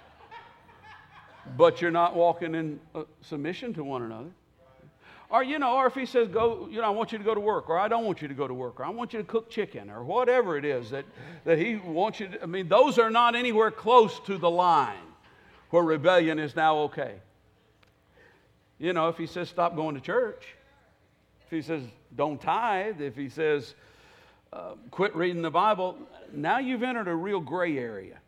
but 1.57 1.81
you're 1.81 1.91
not 1.91 2.15
walking 2.15 2.55
in 2.55 2.79
uh, 2.95 3.03
submission 3.21 3.73
to 3.73 3.83
one 3.83 4.03
another. 4.03 4.29
Or, 5.33 5.43
you 5.43 5.57
know, 5.57 5.77
or 5.77 5.87
if 5.87 5.95
he 5.95 6.05
says, 6.05 6.27
go, 6.27 6.67
you 6.69 6.79
know, 6.79 6.85
I 6.85 6.91
want 6.91 7.11
you 7.11 7.17
to 7.17 7.23
go 7.23 7.33
to 7.33 7.39
work, 7.39 7.67
or 7.67 7.79
I 7.79 7.87
don't 7.87 8.05
want 8.05 8.21
you 8.21 8.27
to 8.27 8.35
go 8.35 8.47
to 8.47 8.53
work, 8.53 8.79
or 8.79 8.85
I 8.85 8.89
want 8.91 9.13
you 9.13 9.19
to 9.19 9.25
cook 9.25 9.49
chicken, 9.49 9.89
or 9.89 10.03
whatever 10.03 10.57
it 10.57 10.63
is 10.63 10.91
that, 10.91 11.05
that 11.43 11.57
he 11.57 11.77
wants 11.77 12.19
you 12.19 12.27
to, 12.27 12.43
I 12.43 12.45
mean, 12.45 12.67
those 12.67 12.99
are 12.99 13.09
not 13.09 13.35
anywhere 13.35 13.71
close 13.71 14.19
to 14.27 14.37
the 14.37 14.49
line 14.49 14.93
where 15.71 15.81
rebellion 15.81 16.37
is 16.37 16.55
now 16.55 16.77
okay. 16.81 17.15
You 18.77 18.93
know, 18.93 19.09
if 19.09 19.17
he 19.17 19.25
says, 19.25 19.49
stop 19.49 19.75
going 19.75 19.95
to 19.95 20.01
church, 20.01 20.45
if 21.45 21.49
he 21.49 21.63
says, 21.63 21.81
don't 22.15 22.39
tithe, 22.39 23.01
if 23.01 23.15
he 23.15 23.27
says, 23.27 23.73
uh, 24.51 24.75
quit 24.91 25.15
reading 25.15 25.41
the 25.41 25.49
Bible, 25.49 25.97
now 26.31 26.59
you've 26.59 26.83
entered 26.83 27.07
a 27.07 27.15
real 27.15 27.39
gray 27.39 27.79
area. 27.79 28.19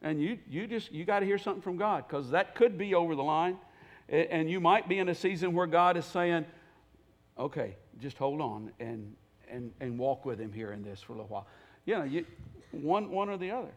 And 0.00 0.22
you, 0.22 0.38
you 0.48 0.66
just, 0.66 0.92
you 0.92 1.04
got 1.04 1.20
to 1.20 1.26
hear 1.26 1.36
something 1.36 1.60
from 1.60 1.76
God 1.76 2.04
because 2.08 2.30
that 2.30 2.54
could 2.54 2.78
be 2.78 2.94
over 2.94 3.14
the 3.14 3.22
line. 3.22 3.58
And 4.08 4.48
you 4.48 4.60
might 4.60 4.88
be 4.88 4.98
in 4.98 5.08
a 5.08 5.14
season 5.14 5.52
where 5.52 5.66
God 5.66 5.96
is 5.96 6.04
saying, 6.04 6.44
okay, 7.38 7.74
just 8.00 8.18
hold 8.18 8.40
on 8.40 8.70
and, 8.78 9.14
and, 9.50 9.72
and 9.80 9.98
walk 9.98 10.24
with 10.24 10.38
him 10.38 10.52
here 10.52 10.72
in 10.72 10.82
this 10.82 11.02
for 11.02 11.12
a 11.12 11.16
little 11.16 11.28
while. 11.28 11.46
You 11.84 11.98
know, 11.98 12.04
you, 12.04 12.24
one, 12.70 13.10
one 13.10 13.28
or 13.28 13.36
the 13.36 13.50
other. 13.50 13.72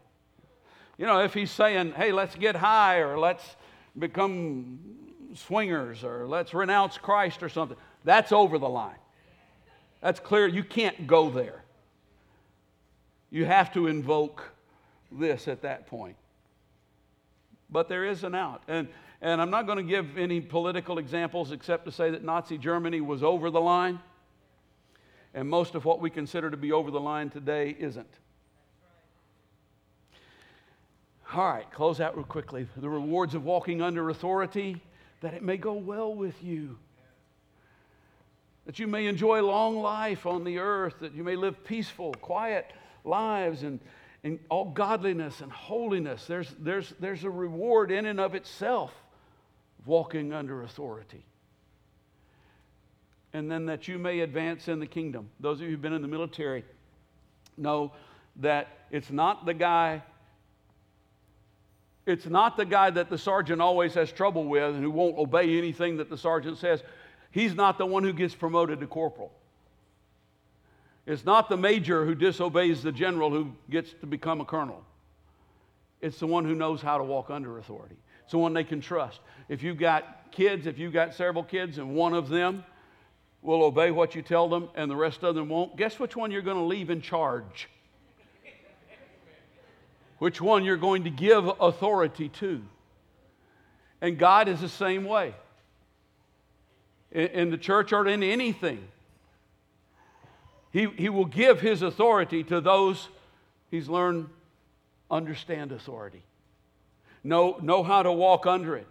You 0.98 1.06
know, 1.06 1.20
if 1.24 1.34
he's 1.34 1.50
saying, 1.50 1.92
hey, 1.92 2.12
let's 2.12 2.36
get 2.36 2.54
high 2.54 2.98
or 2.98 3.18
let's 3.18 3.44
become 3.98 4.78
swingers 5.34 6.04
or 6.04 6.28
let's 6.28 6.54
renounce 6.54 6.98
Christ 6.98 7.42
or 7.42 7.48
something, 7.48 7.76
that's 8.04 8.32
over 8.32 8.58
the 8.58 8.68
line. 8.68 8.98
That's 10.00 10.20
clear. 10.20 10.46
You 10.46 10.62
can't 10.62 11.06
go 11.06 11.30
there. 11.30 11.64
You 13.30 13.44
have 13.46 13.72
to 13.74 13.86
invoke 13.86 14.52
this 15.10 15.48
at 15.48 15.62
that 15.62 15.86
point. 15.86 16.16
But 17.70 17.88
there 17.88 18.04
is 18.04 18.24
an 18.24 18.34
out. 18.34 18.62
And 18.66 18.88
and 19.22 19.40
I'm 19.40 19.50
not 19.50 19.66
going 19.66 19.76
to 19.76 19.84
give 19.84 20.16
any 20.16 20.40
political 20.40 20.98
examples 20.98 21.52
except 21.52 21.84
to 21.84 21.92
say 21.92 22.10
that 22.10 22.24
Nazi 22.24 22.56
Germany 22.56 23.00
was 23.00 23.22
over 23.22 23.50
the 23.50 23.60
line. 23.60 24.00
And 25.34 25.48
most 25.48 25.74
of 25.74 25.84
what 25.84 26.00
we 26.00 26.10
consider 26.10 26.50
to 26.50 26.56
be 26.56 26.72
over 26.72 26.90
the 26.90 27.00
line 27.00 27.30
today 27.30 27.76
isn't. 27.78 28.08
All 31.32 31.46
right, 31.46 31.70
close 31.70 32.00
out 32.00 32.16
real 32.16 32.24
quickly. 32.24 32.66
The 32.76 32.88
rewards 32.88 33.34
of 33.34 33.44
walking 33.44 33.82
under 33.82 34.10
authority, 34.10 34.82
that 35.20 35.34
it 35.34 35.42
may 35.42 35.56
go 35.58 35.74
well 35.74 36.12
with 36.12 36.42
you, 36.42 36.76
that 38.66 38.80
you 38.80 38.88
may 38.88 39.06
enjoy 39.06 39.40
long 39.42 39.80
life 39.80 40.26
on 40.26 40.42
the 40.42 40.58
earth, 40.58 40.94
that 41.00 41.14
you 41.14 41.22
may 41.22 41.36
live 41.36 41.62
peaceful, 41.62 42.14
quiet 42.14 42.72
lives, 43.04 43.62
and, 43.62 43.78
and 44.24 44.40
all 44.48 44.64
godliness 44.70 45.40
and 45.40 45.52
holiness. 45.52 46.24
There's, 46.24 46.52
there's, 46.58 46.94
there's 46.98 47.22
a 47.22 47.30
reward 47.30 47.92
in 47.92 48.06
and 48.06 48.18
of 48.18 48.34
itself 48.34 48.92
walking 49.86 50.32
under 50.32 50.62
authority. 50.62 51.24
And 53.32 53.50
then 53.50 53.66
that 53.66 53.88
you 53.88 53.98
may 53.98 54.20
advance 54.20 54.68
in 54.68 54.80
the 54.80 54.86
kingdom. 54.86 55.30
Those 55.38 55.58
of 55.58 55.66
you 55.66 55.70
who've 55.70 55.82
been 55.82 55.92
in 55.92 56.02
the 56.02 56.08
military 56.08 56.64
know 57.56 57.92
that 58.36 58.68
it's 58.90 59.10
not 59.10 59.46
the 59.46 59.54
guy 59.54 60.02
it's 62.06 62.26
not 62.26 62.56
the 62.56 62.64
guy 62.64 62.90
that 62.90 63.08
the 63.08 63.18
sergeant 63.18 63.60
always 63.60 63.94
has 63.94 64.10
trouble 64.10 64.44
with 64.44 64.74
and 64.74 64.82
who 64.82 64.90
won't 64.90 65.16
obey 65.16 65.56
anything 65.58 65.98
that 65.98 66.08
the 66.08 66.16
sergeant 66.16 66.58
says. 66.58 66.82
He's 67.30 67.54
not 67.54 67.78
the 67.78 67.86
one 67.86 68.02
who 68.02 68.12
gets 68.12 68.34
promoted 68.34 68.80
to 68.80 68.86
corporal. 68.86 69.30
It's 71.06 71.24
not 71.24 71.48
the 71.48 71.56
major 71.56 72.04
who 72.04 72.14
disobeys 72.14 72.82
the 72.82 72.90
general 72.90 73.30
who 73.30 73.52
gets 73.68 73.92
to 74.00 74.06
become 74.06 74.40
a 74.40 74.44
colonel. 74.44 74.82
It's 76.00 76.18
the 76.18 76.26
one 76.26 76.46
who 76.46 76.54
knows 76.54 76.80
how 76.80 76.98
to 76.98 77.04
walk 77.04 77.30
under 77.30 77.58
authority 77.58 77.96
someone 78.30 78.54
they 78.54 78.64
can 78.64 78.80
trust. 78.80 79.20
If 79.48 79.62
you've 79.62 79.78
got 79.78 80.30
kids, 80.30 80.66
if 80.66 80.78
you've 80.78 80.92
got 80.92 81.14
several 81.14 81.42
kids, 81.42 81.78
and 81.78 81.94
one 81.94 82.14
of 82.14 82.28
them 82.28 82.64
will 83.42 83.64
obey 83.64 83.90
what 83.90 84.14
you 84.14 84.22
tell 84.22 84.48
them 84.48 84.68
and 84.76 84.90
the 84.90 84.96
rest 84.96 85.24
of 85.24 85.34
them 85.34 85.48
won't, 85.48 85.76
guess 85.76 85.98
which 85.98 86.14
one 86.14 86.30
you're 86.30 86.42
going 86.42 86.56
to 86.56 86.62
leave 86.62 86.90
in 86.90 87.00
charge? 87.00 87.68
which 90.18 90.40
one 90.40 90.64
you're 90.64 90.76
going 90.76 91.04
to 91.04 91.10
give 91.10 91.50
authority 91.60 92.28
to. 92.28 92.62
And 94.02 94.18
God 94.18 94.48
is 94.48 94.60
the 94.60 94.68
same 94.68 95.04
way. 95.04 95.34
In, 97.10 97.26
in 97.28 97.50
the 97.50 97.58
church 97.58 97.92
or 97.92 98.06
in 98.06 98.22
anything, 98.22 98.86
he, 100.72 100.86
he 100.96 101.08
will 101.08 101.24
give 101.24 101.60
His 101.60 101.82
authority 101.82 102.44
to 102.44 102.60
those 102.60 103.08
He's 103.70 103.88
learned 103.88 104.28
understand 105.10 105.72
authority 105.72 106.22
know, 107.22 107.58
know 107.62 107.82
how 107.82 108.02
to 108.02 108.12
walk 108.12 108.46
under 108.46 108.76
it. 108.76 108.90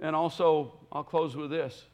And 0.00 0.14
also, 0.14 0.72
I'll 0.92 1.04
close 1.04 1.36
with 1.36 1.50
this 1.50 1.84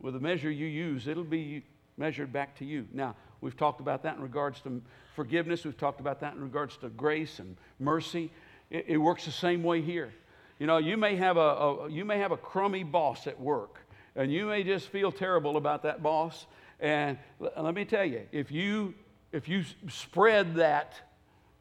with 0.00 0.14
the 0.14 0.20
measure 0.20 0.50
you 0.50 0.66
use, 0.66 1.08
it'll 1.08 1.24
be 1.24 1.62
measured 1.96 2.32
back 2.32 2.56
to 2.58 2.64
you. 2.64 2.86
Now, 2.92 3.16
we've 3.40 3.56
talked 3.56 3.80
about 3.80 4.02
that 4.02 4.16
in 4.16 4.22
regards 4.22 4.60
to 4.60 4.82
forgiveness, 5.14 5.64
we've 5.64 5.76
talked 5.76 6.00
about 6.00 6.20
that 6.20 6.34
in 6.34 6.42
regards 6.42 6.76
to 6.78 6.88
grace 6.90 7.38
and 7.38 7.56
mercy. 7.78 8.30
It, 8.70 8.84
it 8.88 8.96
works 8.98 9.24
the 9.24 9.32
same 9.32 9.62
way 9.62 9.80
here. 9.80 10.12
You 10.58 10.66
know, 10.66 10.78
you 10.78 10.96
may, 10.96 11.16
have 11.16 11.36
a, 11.36 11.40
a, 11.40 11.90
you 11.90 12.04
may 12.04 12.18
have 12.18 12.32
a 12.32 12.36
crummy 12.36 12.82
boss 12.82 13.26
at 13.26 13.40
work, 13.40 13.80
and 14.14 14.32
you 14.32 14.46
may 14.46 14.62
just 14.62 14.88
feel 14.88 15.12
terrible 15.12 15.56
about 15.56 15.82
that 15.82 16.02
boss. 16.02 16.46
And 16.80 17.18
let 17.40 17.74
me 17.74 17.84
tell 17.84 18.04
you, 18.04 18.22
if 18.32 18.50
you, 18.50 18.94
if 19.32 19.48
you 19.48 19.64
spread 19.88 20.56
that 20.56 20.94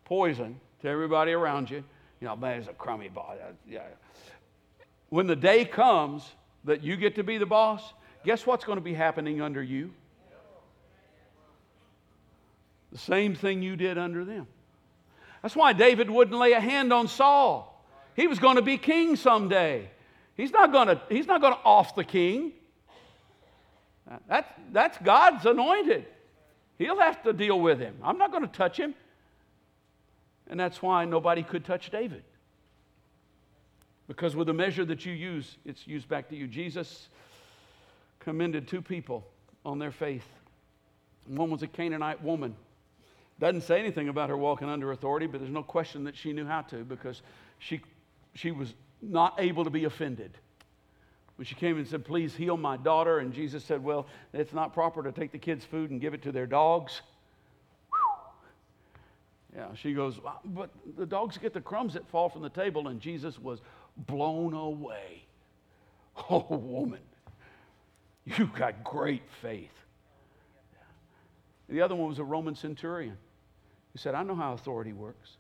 poison 0.04 0.60
to 0.86 0.92
everybody 0.92 1.34
around 1.34 1.70
you. 1.70 1.84
You 2.22 2.28
know, 2.28 2.36
man, 2.36 2.60
it's 2.60 2.68
a 2.68 2.74
crummy 2.74 3.10
boss. 3.10 3.38
Yeah. 3.68 3.82
When 5.10 5.28
the 5.28 5.36
day 5.36 5.66
comes 5.66 6.28
that 6.64 6.84
you 6.84 6.96
get 6.96 7.16
to 7.16 7.24
be 7.24 7.38
the 7.38 7.46
boss, 7.46 7.94
guess 8.24 8.46
what's 8.46 8.64
going 8.66 8.78
to 8.78 8.84
be 8.84 8.94
happening 8.94 9.42
under 9.42 9.62
you? 9.62 9.92
The 12.92 12.98
same 12.98 13.36
thing 13.36 13.62
you 13.62 13.76
did 13.76 13.98
under 13.98 14.24
them. 14.24 14.48
That's 15.42 15.56
why 15.56 15.74
David 15.74 16.10
wouldn't 16.10 16.38
lay 16.38 16.54
a 16.54 16.60
hand 16.60 16.94
on 16.94 17.08
Saul. 17.08 17.86
He 18.16 18.28
was 18.28 18.40
going 18.40 18.56
to 18.56 18.62
be 18.62 18.78
king 18.78 19.16
someday. 19.16 19.90
He's 20.38 20.52
not 20.52 20.72
going 20.72 20.88
to, 20.88 21.02
he's 21.10 21.28
not 21.28 21.42
going 21.42 21.54
to 21.54 21.60
off 21.60 21.96
the 21.96 22.04
king. 22.04 22.54
That's, 24.28 24.48
that's 24.72 24.98
God's 25.00 25.46
anointed. 25.46 26.06
He'll 26.78 27.00
have 27.00 27.22
to 27.24 27.34
deal 27.34 27.60
with 27.60 27.80
him. 27.80 27.96
I'm 28.04 28.18
not 28.18 28.32
going 28.32 28.44
to 28.44 28.52
touch 28.52 28.78
him. 28.78 28.96
And 30.48 30.60
that's 30.60 30.82
why 30.82 31.06
nobody 31.06 31.44
could 31.44 31.66
touch 31.66 31.90
David. 31.90 32.24
Because 34.08 34.36
with 34.36 34.48
the 34.48 34.54
measure 34.54 34.86
that 34.86 35.06
you 35.06 35.14
use, 35.14 35.58
it's 35.66 35.88
used 35.88 36.08
back 36.08 36.30
to 36.30 36.36
you. 36.36 36.48
Jesus 36.48 37.10
commended 38.20 38.68
two 38.68 38.82
people 38.82 39.26
on 39.66 39.80
their 39.80 39.92
faith. 39.92 40.28
One 41.28 41.50
was 41.50 41.64
a 41.64 41.68
Canaanite 41.68 42.24
woman. 42.24 42.56
Doesn't 43.40 43.62
say 43.62 43.80
anything 43.80 44.10
about 44.10 44.30
her 44.30 44.38
walking 44.38 44.70
under 44.70 44.92
authority, 44.92 45.28
but 45.28 45.42
there's 45.42 45.52
no 45.52 45.64
question 45.64 46.04
that 46.06 46.16
she 46.16 46.32
knew 46.32 46.46
how 46.46 46.62
to 46.64 46.84
because 46.84 47.22
she, 47.60 47.82
she 48.34 48.52
was 48.52 48.74
not 49.02 49.36
able 49.40 49.64
to 49.64 49.70
be 49.70 49.86
offended. 49.86 50.38
When 51.36 51.46
she 51.46 51.56
came 51.56 51.78
and 51.78 51.86
said, 51.86 52.06
Please 52.06 52.34
heal 52.34 52.56
my 52.56 52.78
daughter, 52.78 53.20
and 53.20 53.34
Jesus 53.34 53.66
said, 53.66 53.84
Well, 53.84 54.08
it's 54.34 54.54
not 54.54 54.74
proper 54.74 55.04
to 55.04 55.12
take 55.12 55.32
the 55.32 55.38
kids' 55.38 55.66
food 55.66 55.92
and 55.92 56.00
give 56.00 56.14
it 56.14 56.22
to 56.24 56.32
their 56.32 56.46
dogs. 56.46 57.02
Yeah, 59.56 59.74
she 59.76 59.94
goes, 59.94 60.20
"Well, 60.22 60.42
but 60.44 60.70
the 60.98 61.06
dogs 61.06 61.38
get 61.38 61.54
the 61.54 61.62
crumbs 61.62 61.94
that 61.94 62.06
fall 62.10 62.30
from 62.30 62.42
the 62.42 62.50
table, 62.50 62.90
and 62.90 63.00
Jesus 63.00 63.40
was 63.40 63.62
blown 63.98 64.54
away. 64.54 65.22
Oh, 66.30 66.46
woman, 66.50 67.02
you've 68.24 68.54
got 68.54 68.86
great 68.86 69.24
faith. 69.42 69.74
The 71.68 71.82
other 71.82 71.94
one 71.94 72.08
was 72.08 72.20
a 72.20 72.24
Roman 72.24 72.56
centurion. 72.56 73.18
He 73.92 74.00
said, 74.00 74.16
I 74.16 74.24
know 74.24 74.36
how 74.36 74.54
authority 74.54 74.94
works. 74.94 75.32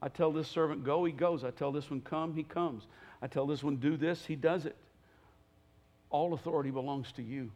I 0.00 0.08
tell 0.08 0.32
this 0.32 0.48
servant, 0.48 0.82
go, 0.82 1.04
he 1.04 1.12
goes. 1.12 1.44
I 1.44 1.50
tell 1.50 1.72
this 1.72 1.90
one, 1.90 2.00
come, 2.00 2.34
he 2.34 2.42
comes. 2.42 2.84
I 3.20 3.26
tell 3.26 3.46
this 3.46 3.62
one, 3.62 3.76
do 3.76 3.98
this, 3.98 4.24
he 4.24 4.34
does 4.34 4.66
it. 4.66 4.76
All 6.10 6.32
authority 6.32 6.70
belongs 6.70 7.12
to 7.12 7.22
you. 7.22 7.50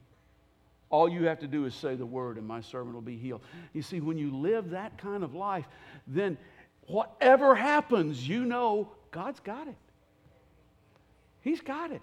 All 0.88 1.08
you 1.08 1.24
have 1.24 1.40
to 1.40 1.48
do 1.48 1.64
is 1.64 1.74
say 1.74 1.96
the 1.96 2.06
word, 2.06 2.38
and 2.38 2.46
my 2.46 2.60
servant 2.60 2.94
will 2.94 3.02
be 3.02 3.16
healed. 3.16 3.42
You 3.72 3.82
see, 3.82 4.00
when 4.00 4.18
you 4.18 4.30
live 4.36 4.70
that 4.70 4.98
kind 4.98 5.24
of 5.24 5.34
life, 5.34 5.66
then 6.06 6.38
whatever 6.86 7.54
happens, 7.54 8.26
you 8.26 8.44
know 8.44 8.90
God's 9.10 9.40
got 9.40 9.66
it. 9.66 9.76
He's 11.40 11.60
got 11.60 11.90
it. 11.90 12.02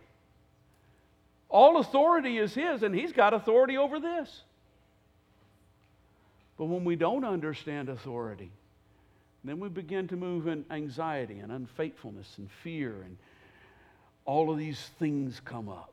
All 1.50 1.78
authority 1.78 2.38
is 2.38 2.54
His, 2.54 2.84
and 2.84 2.94
He's 2.94 3.14
got 3.14 3.34
authority 3.34 3.78
over 3.78 4.00
this. 4.00 4.42
But 6.58 6.66
when 6.66 6.84
we 6.84 6.96
don't 6.96 7.24
understand 7.24 7.90
authority, 7.90 8.52
then 9.44 9.60
we 9.60 9.70
begin 9.70 10.08
to 10.10 10.16
move 10.16 10.48
in 10.48 10.66
anxiety 10.72 11.40
and 11.40 11.52
unfaithfulness 11.52 12.38
and 12.38 12.50
fear, 12.64 13.02
and 13.04 13.18
all 14.26 14.52
of 14.52 14.58
these 14.58 14.92
things 15.00 15.42
come 15.44 15.70
up. 15.70 15.93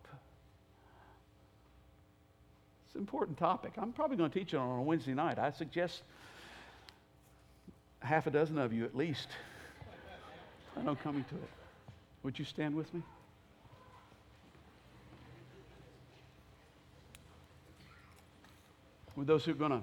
It's 2.91 2.97
an 2.97 3.03
important 3.03 3.38
topic. 3.38 3.74
I'm 3.78 3.93
probably 3.93 4.16
going 4.16 4.32
to 4.32 4.36
teach 4.36 4.53
it 4.53 4.57
on 4.57 4.80
a 4.80 4.82
Wednesday 4.82 5.14
night. 5.14 5.38
I 5.38 5.53
suggest 5.53 6.03
half 8.01 8.26
a 8.26 8.32
dozen 8.32 8.59
of 8.59 8.72
you 8.72 8.84
at 8.84 8.97
least. 8.97 9.28
I 10.76 10.82
know 10.82 10.97
coming 10.97 11.22
to 11.22 11.36
it. 11.36 11.49
Would 12.24 12.36
you 12.36 12.45
stand 12.45 12.74
with 12.74 12.93
me? 12.93 13.01
With 19.14 19.28
those 19.28 19.45
who 19.45 19.53
are 19.53 19.55
going 19.55 19.70
to 19.70 19.82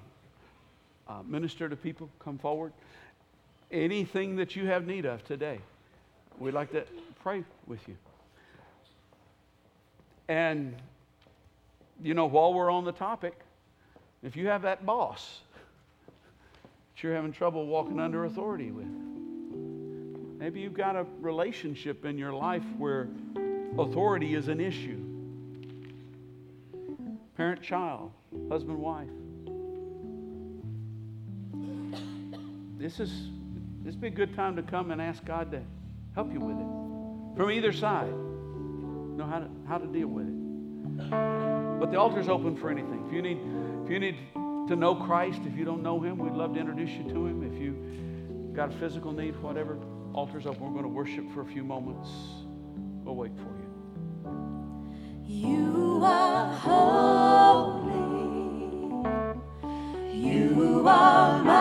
uh, 1.07 1.23
minister 1.25 1.69
to 1.69 1.77
people, 1.77 2.09
come 2.19 2.37
forward. 2.37 2.73
Anything 3.71 4.35
that 4.35 4.57
you 4.57 4.65
have 4.65 4.85
need 4.85 5.05
of 5.05 5.23
today, 5.23 5.59
we'd 6.39 6.53
like 6.53 6.73
to 6.73 6.83
pray 7.23 7.45
with 7.67 7.87
you. 7.87 7.95
And, 10.27 10.75
you 12.01 12.13
know, 12.13 12.25
while 12.25 12.53
we're 12.53 12.71
on 12.71 12.85
the 12.85 12.91
topic, 12.91 13.39
if 14.23 14.35
you 14.35 14.47
have 14.47 14.61
that 14.63 14.85
boss 14.85 15.41
that 16.55 17.03
you're 17.03 17.15
having 17.15 17.31
trouble 17.31 17.67
walking 17.67 17.99
under 17.99 18.25
authority 18.25 18.71
with, 18.71 18.87
maybe 20.39 20.59
you've 20.59 20.73
got 20.73 20.95
a 20.95 21.05
relationship 21.21 22.05
in 22.05 22.17
your 22.17 22.33
life 22.33 22.63
where 22.77 23.07
authority 23.77 24.35
is 24.35 24.47
an 24.47 24.59
issue 24.59 25.07
parent 27.37 27.61
child, 27.61 28.11
husband 28.49 28.79
wife. 28.79 29.07
This 32.79 32.99
is 32.99 33.29
this 33.83 33.93
would 33.93 34.01
be 34.01 34.07
a 34.07 34.11
good 34.11 34.35
time 34.35 34.55
to 34.55 34.63
come 34.63 34.91
and 34.91 34.99
ask 34.99 35.23
God 35.23 35.51
to 35.51 35.61
help 36.15 36.33
you 36.33 36.39
with 36.39 36.57
it. 36.57 37.37
From 37.37 37.51
either 37.51 37.71
side. 37.71 38.11
Know 38.11 39.25
how 39.29 39.39
to 39.39 39.47
how 39.67 39.77
to 39.77 39.87
deal 39.87 40.07
with 40.07 40.27
it. 40.27 41.56
But 41.79 41.91
the 41.91 41.99
altar's 41.99 42.29
open 42.29 42.55
for 42.55 42.69
anything. 42.69 43.05
If 43.07 43.13
you 43.13 43.21
need 43.21 43.39
if 43.83 43.91
you 43.91 43.99
need 43.99 44.17
to 44.67 44.75
know 44.75 44.95
Christ, 44.95 45.41
if 45.45 45.57
you 45.57 45.63
don't 45.63 45.81
know 45.81 45.99
him, 46.01 46.17
we'd 46.17 46.33
love 46.33 46.53
to 46.55 46.59
introduce 46.59 46.89
you 46.91 47.03
to 47.03 47.25
him. 47.27 47.43
If 47.43 47.59
you 47.61 48.51
got 48.53 48.73
a 48.73 48.77
physical 48.79 49.11
need, 49.13 49.41
whatever, 49.41 49.77
altar's 50.13 50.45
open. 50.45 50.61
We're 50.61 50.71
going 50.71 50.83
to 50.83 50.89
worship 50.89 51.31
for 51.33 51.41
a 51.41 51.45
few 51.45 51.63
moments. 51.63 52.09
We'll 53.03 53.15
wait 53.15 53.31
for 53.37 53.43
you. 53.43 53.67
You 55.25 56.01
are 56.03 56.53
holy. 56.53 57.87
You 60.13 60.83
are 60.87 61.43
mighty. 61.43 61.56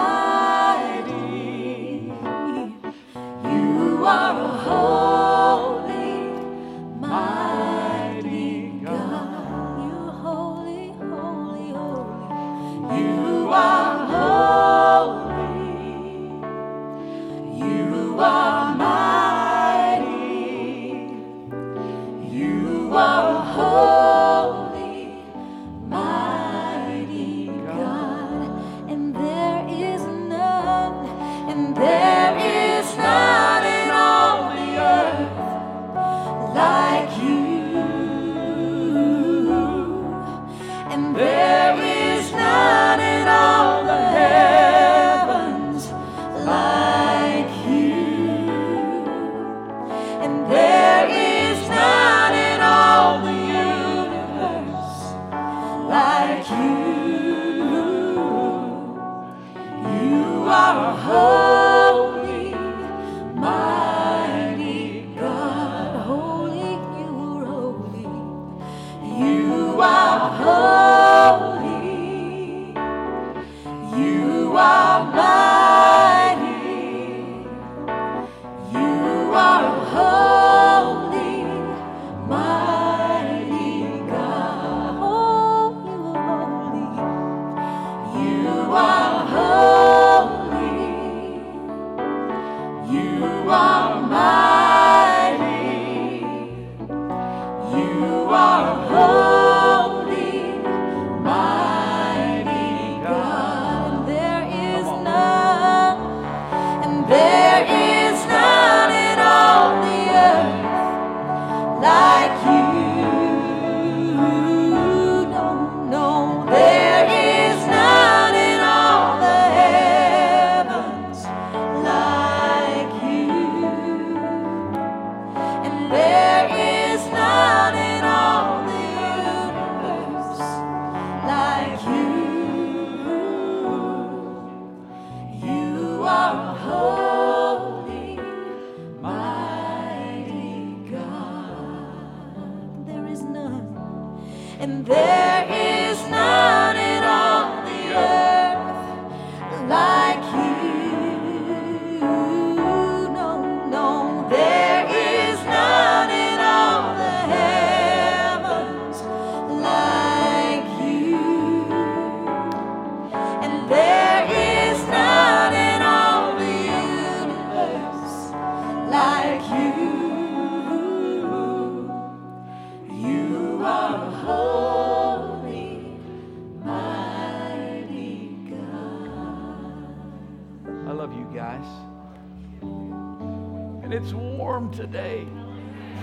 And 144.66 144.84
there 144.84 145.55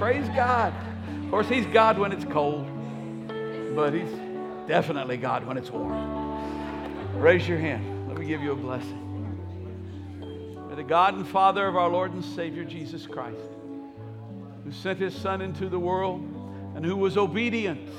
Praise 0.03 0.27
God. 0.35 0.73
Of 1.23 1.31
course, 1.31 1.47
He's 1.47 1.65
God 1.67 1.97
when 1.97 2.11
it's 2.11 2.25
cold, 2.25 2.67
but 3.73 3.93
He's 3.93 4.11
definitely 4.67 5.15
God 5.15 5.47
when 5.47 5.55
it's 5.55 5.71
warm. 5.71 7.17
Raise 7.17 7.47
your 7.47 7.57
hand. 7.57 8.09
Let 8.09 8.17
me 8.17 8.25
give 8.25 8.41
you 8.41 8.51
a 8.51 8.55
blessing. 8.55 8.99
May 10.67 10.75
the 10.75 10.83
God 10.83 11.13
and 11.13 11.25
Father 11.25 11.65
of 11.65 11.77
our 11.77 11.87
Lord 11.87 12.11
and 12.11 12.21
Savior 12.21 12.65
Jesus 12.65 13.07
Christ, 13.07 13.39
who 14.65 14.73
sent 14.73 14.99
His 14.99 15.15
Son 15.15 15.39
into 15.39 15.69
the 15.69 15.79
world 15.79 16.19
and 16.75 16.85
who 16.85 16.97
was 16.97 17.15
obedient, 17.15 17.89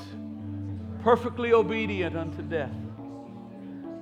perfectly 1.03 1.55
obedient 1.55 2.19
unto 2.19 2.43
death, 2.43 2.77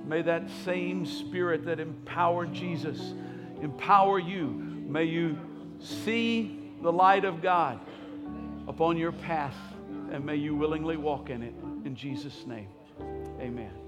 may 0.05 0.21
that 0.23 0.49
same 0.65 1.05
Spirit 1.05 1.63
that 1.63 1.79
empowered 1.79 2.53
Jesus 2.53 3.13
empower 3.61 4.19
you. 4.19 4.47
May 4.89 5.05
you 5.05 5.39
see 5.79 6.59
the 6.81 6.91
light 6.91 7.23
of 7.23 7.41
God 7.41 7.79
upon 8.67 8.97
your 8.97 9.11
path, 9.11 9.55
and 10.11 10.25
may 10.25 10.35
you 10.35 10.55
willingly 10.55 10.97
walk 10.97 11.29
in 11.29 11.41
it. 11.43 11.53
In 11.85 11.95
Jesus' 11.95 12.45
name, 12.47 12.69
amen. 13.39 13.82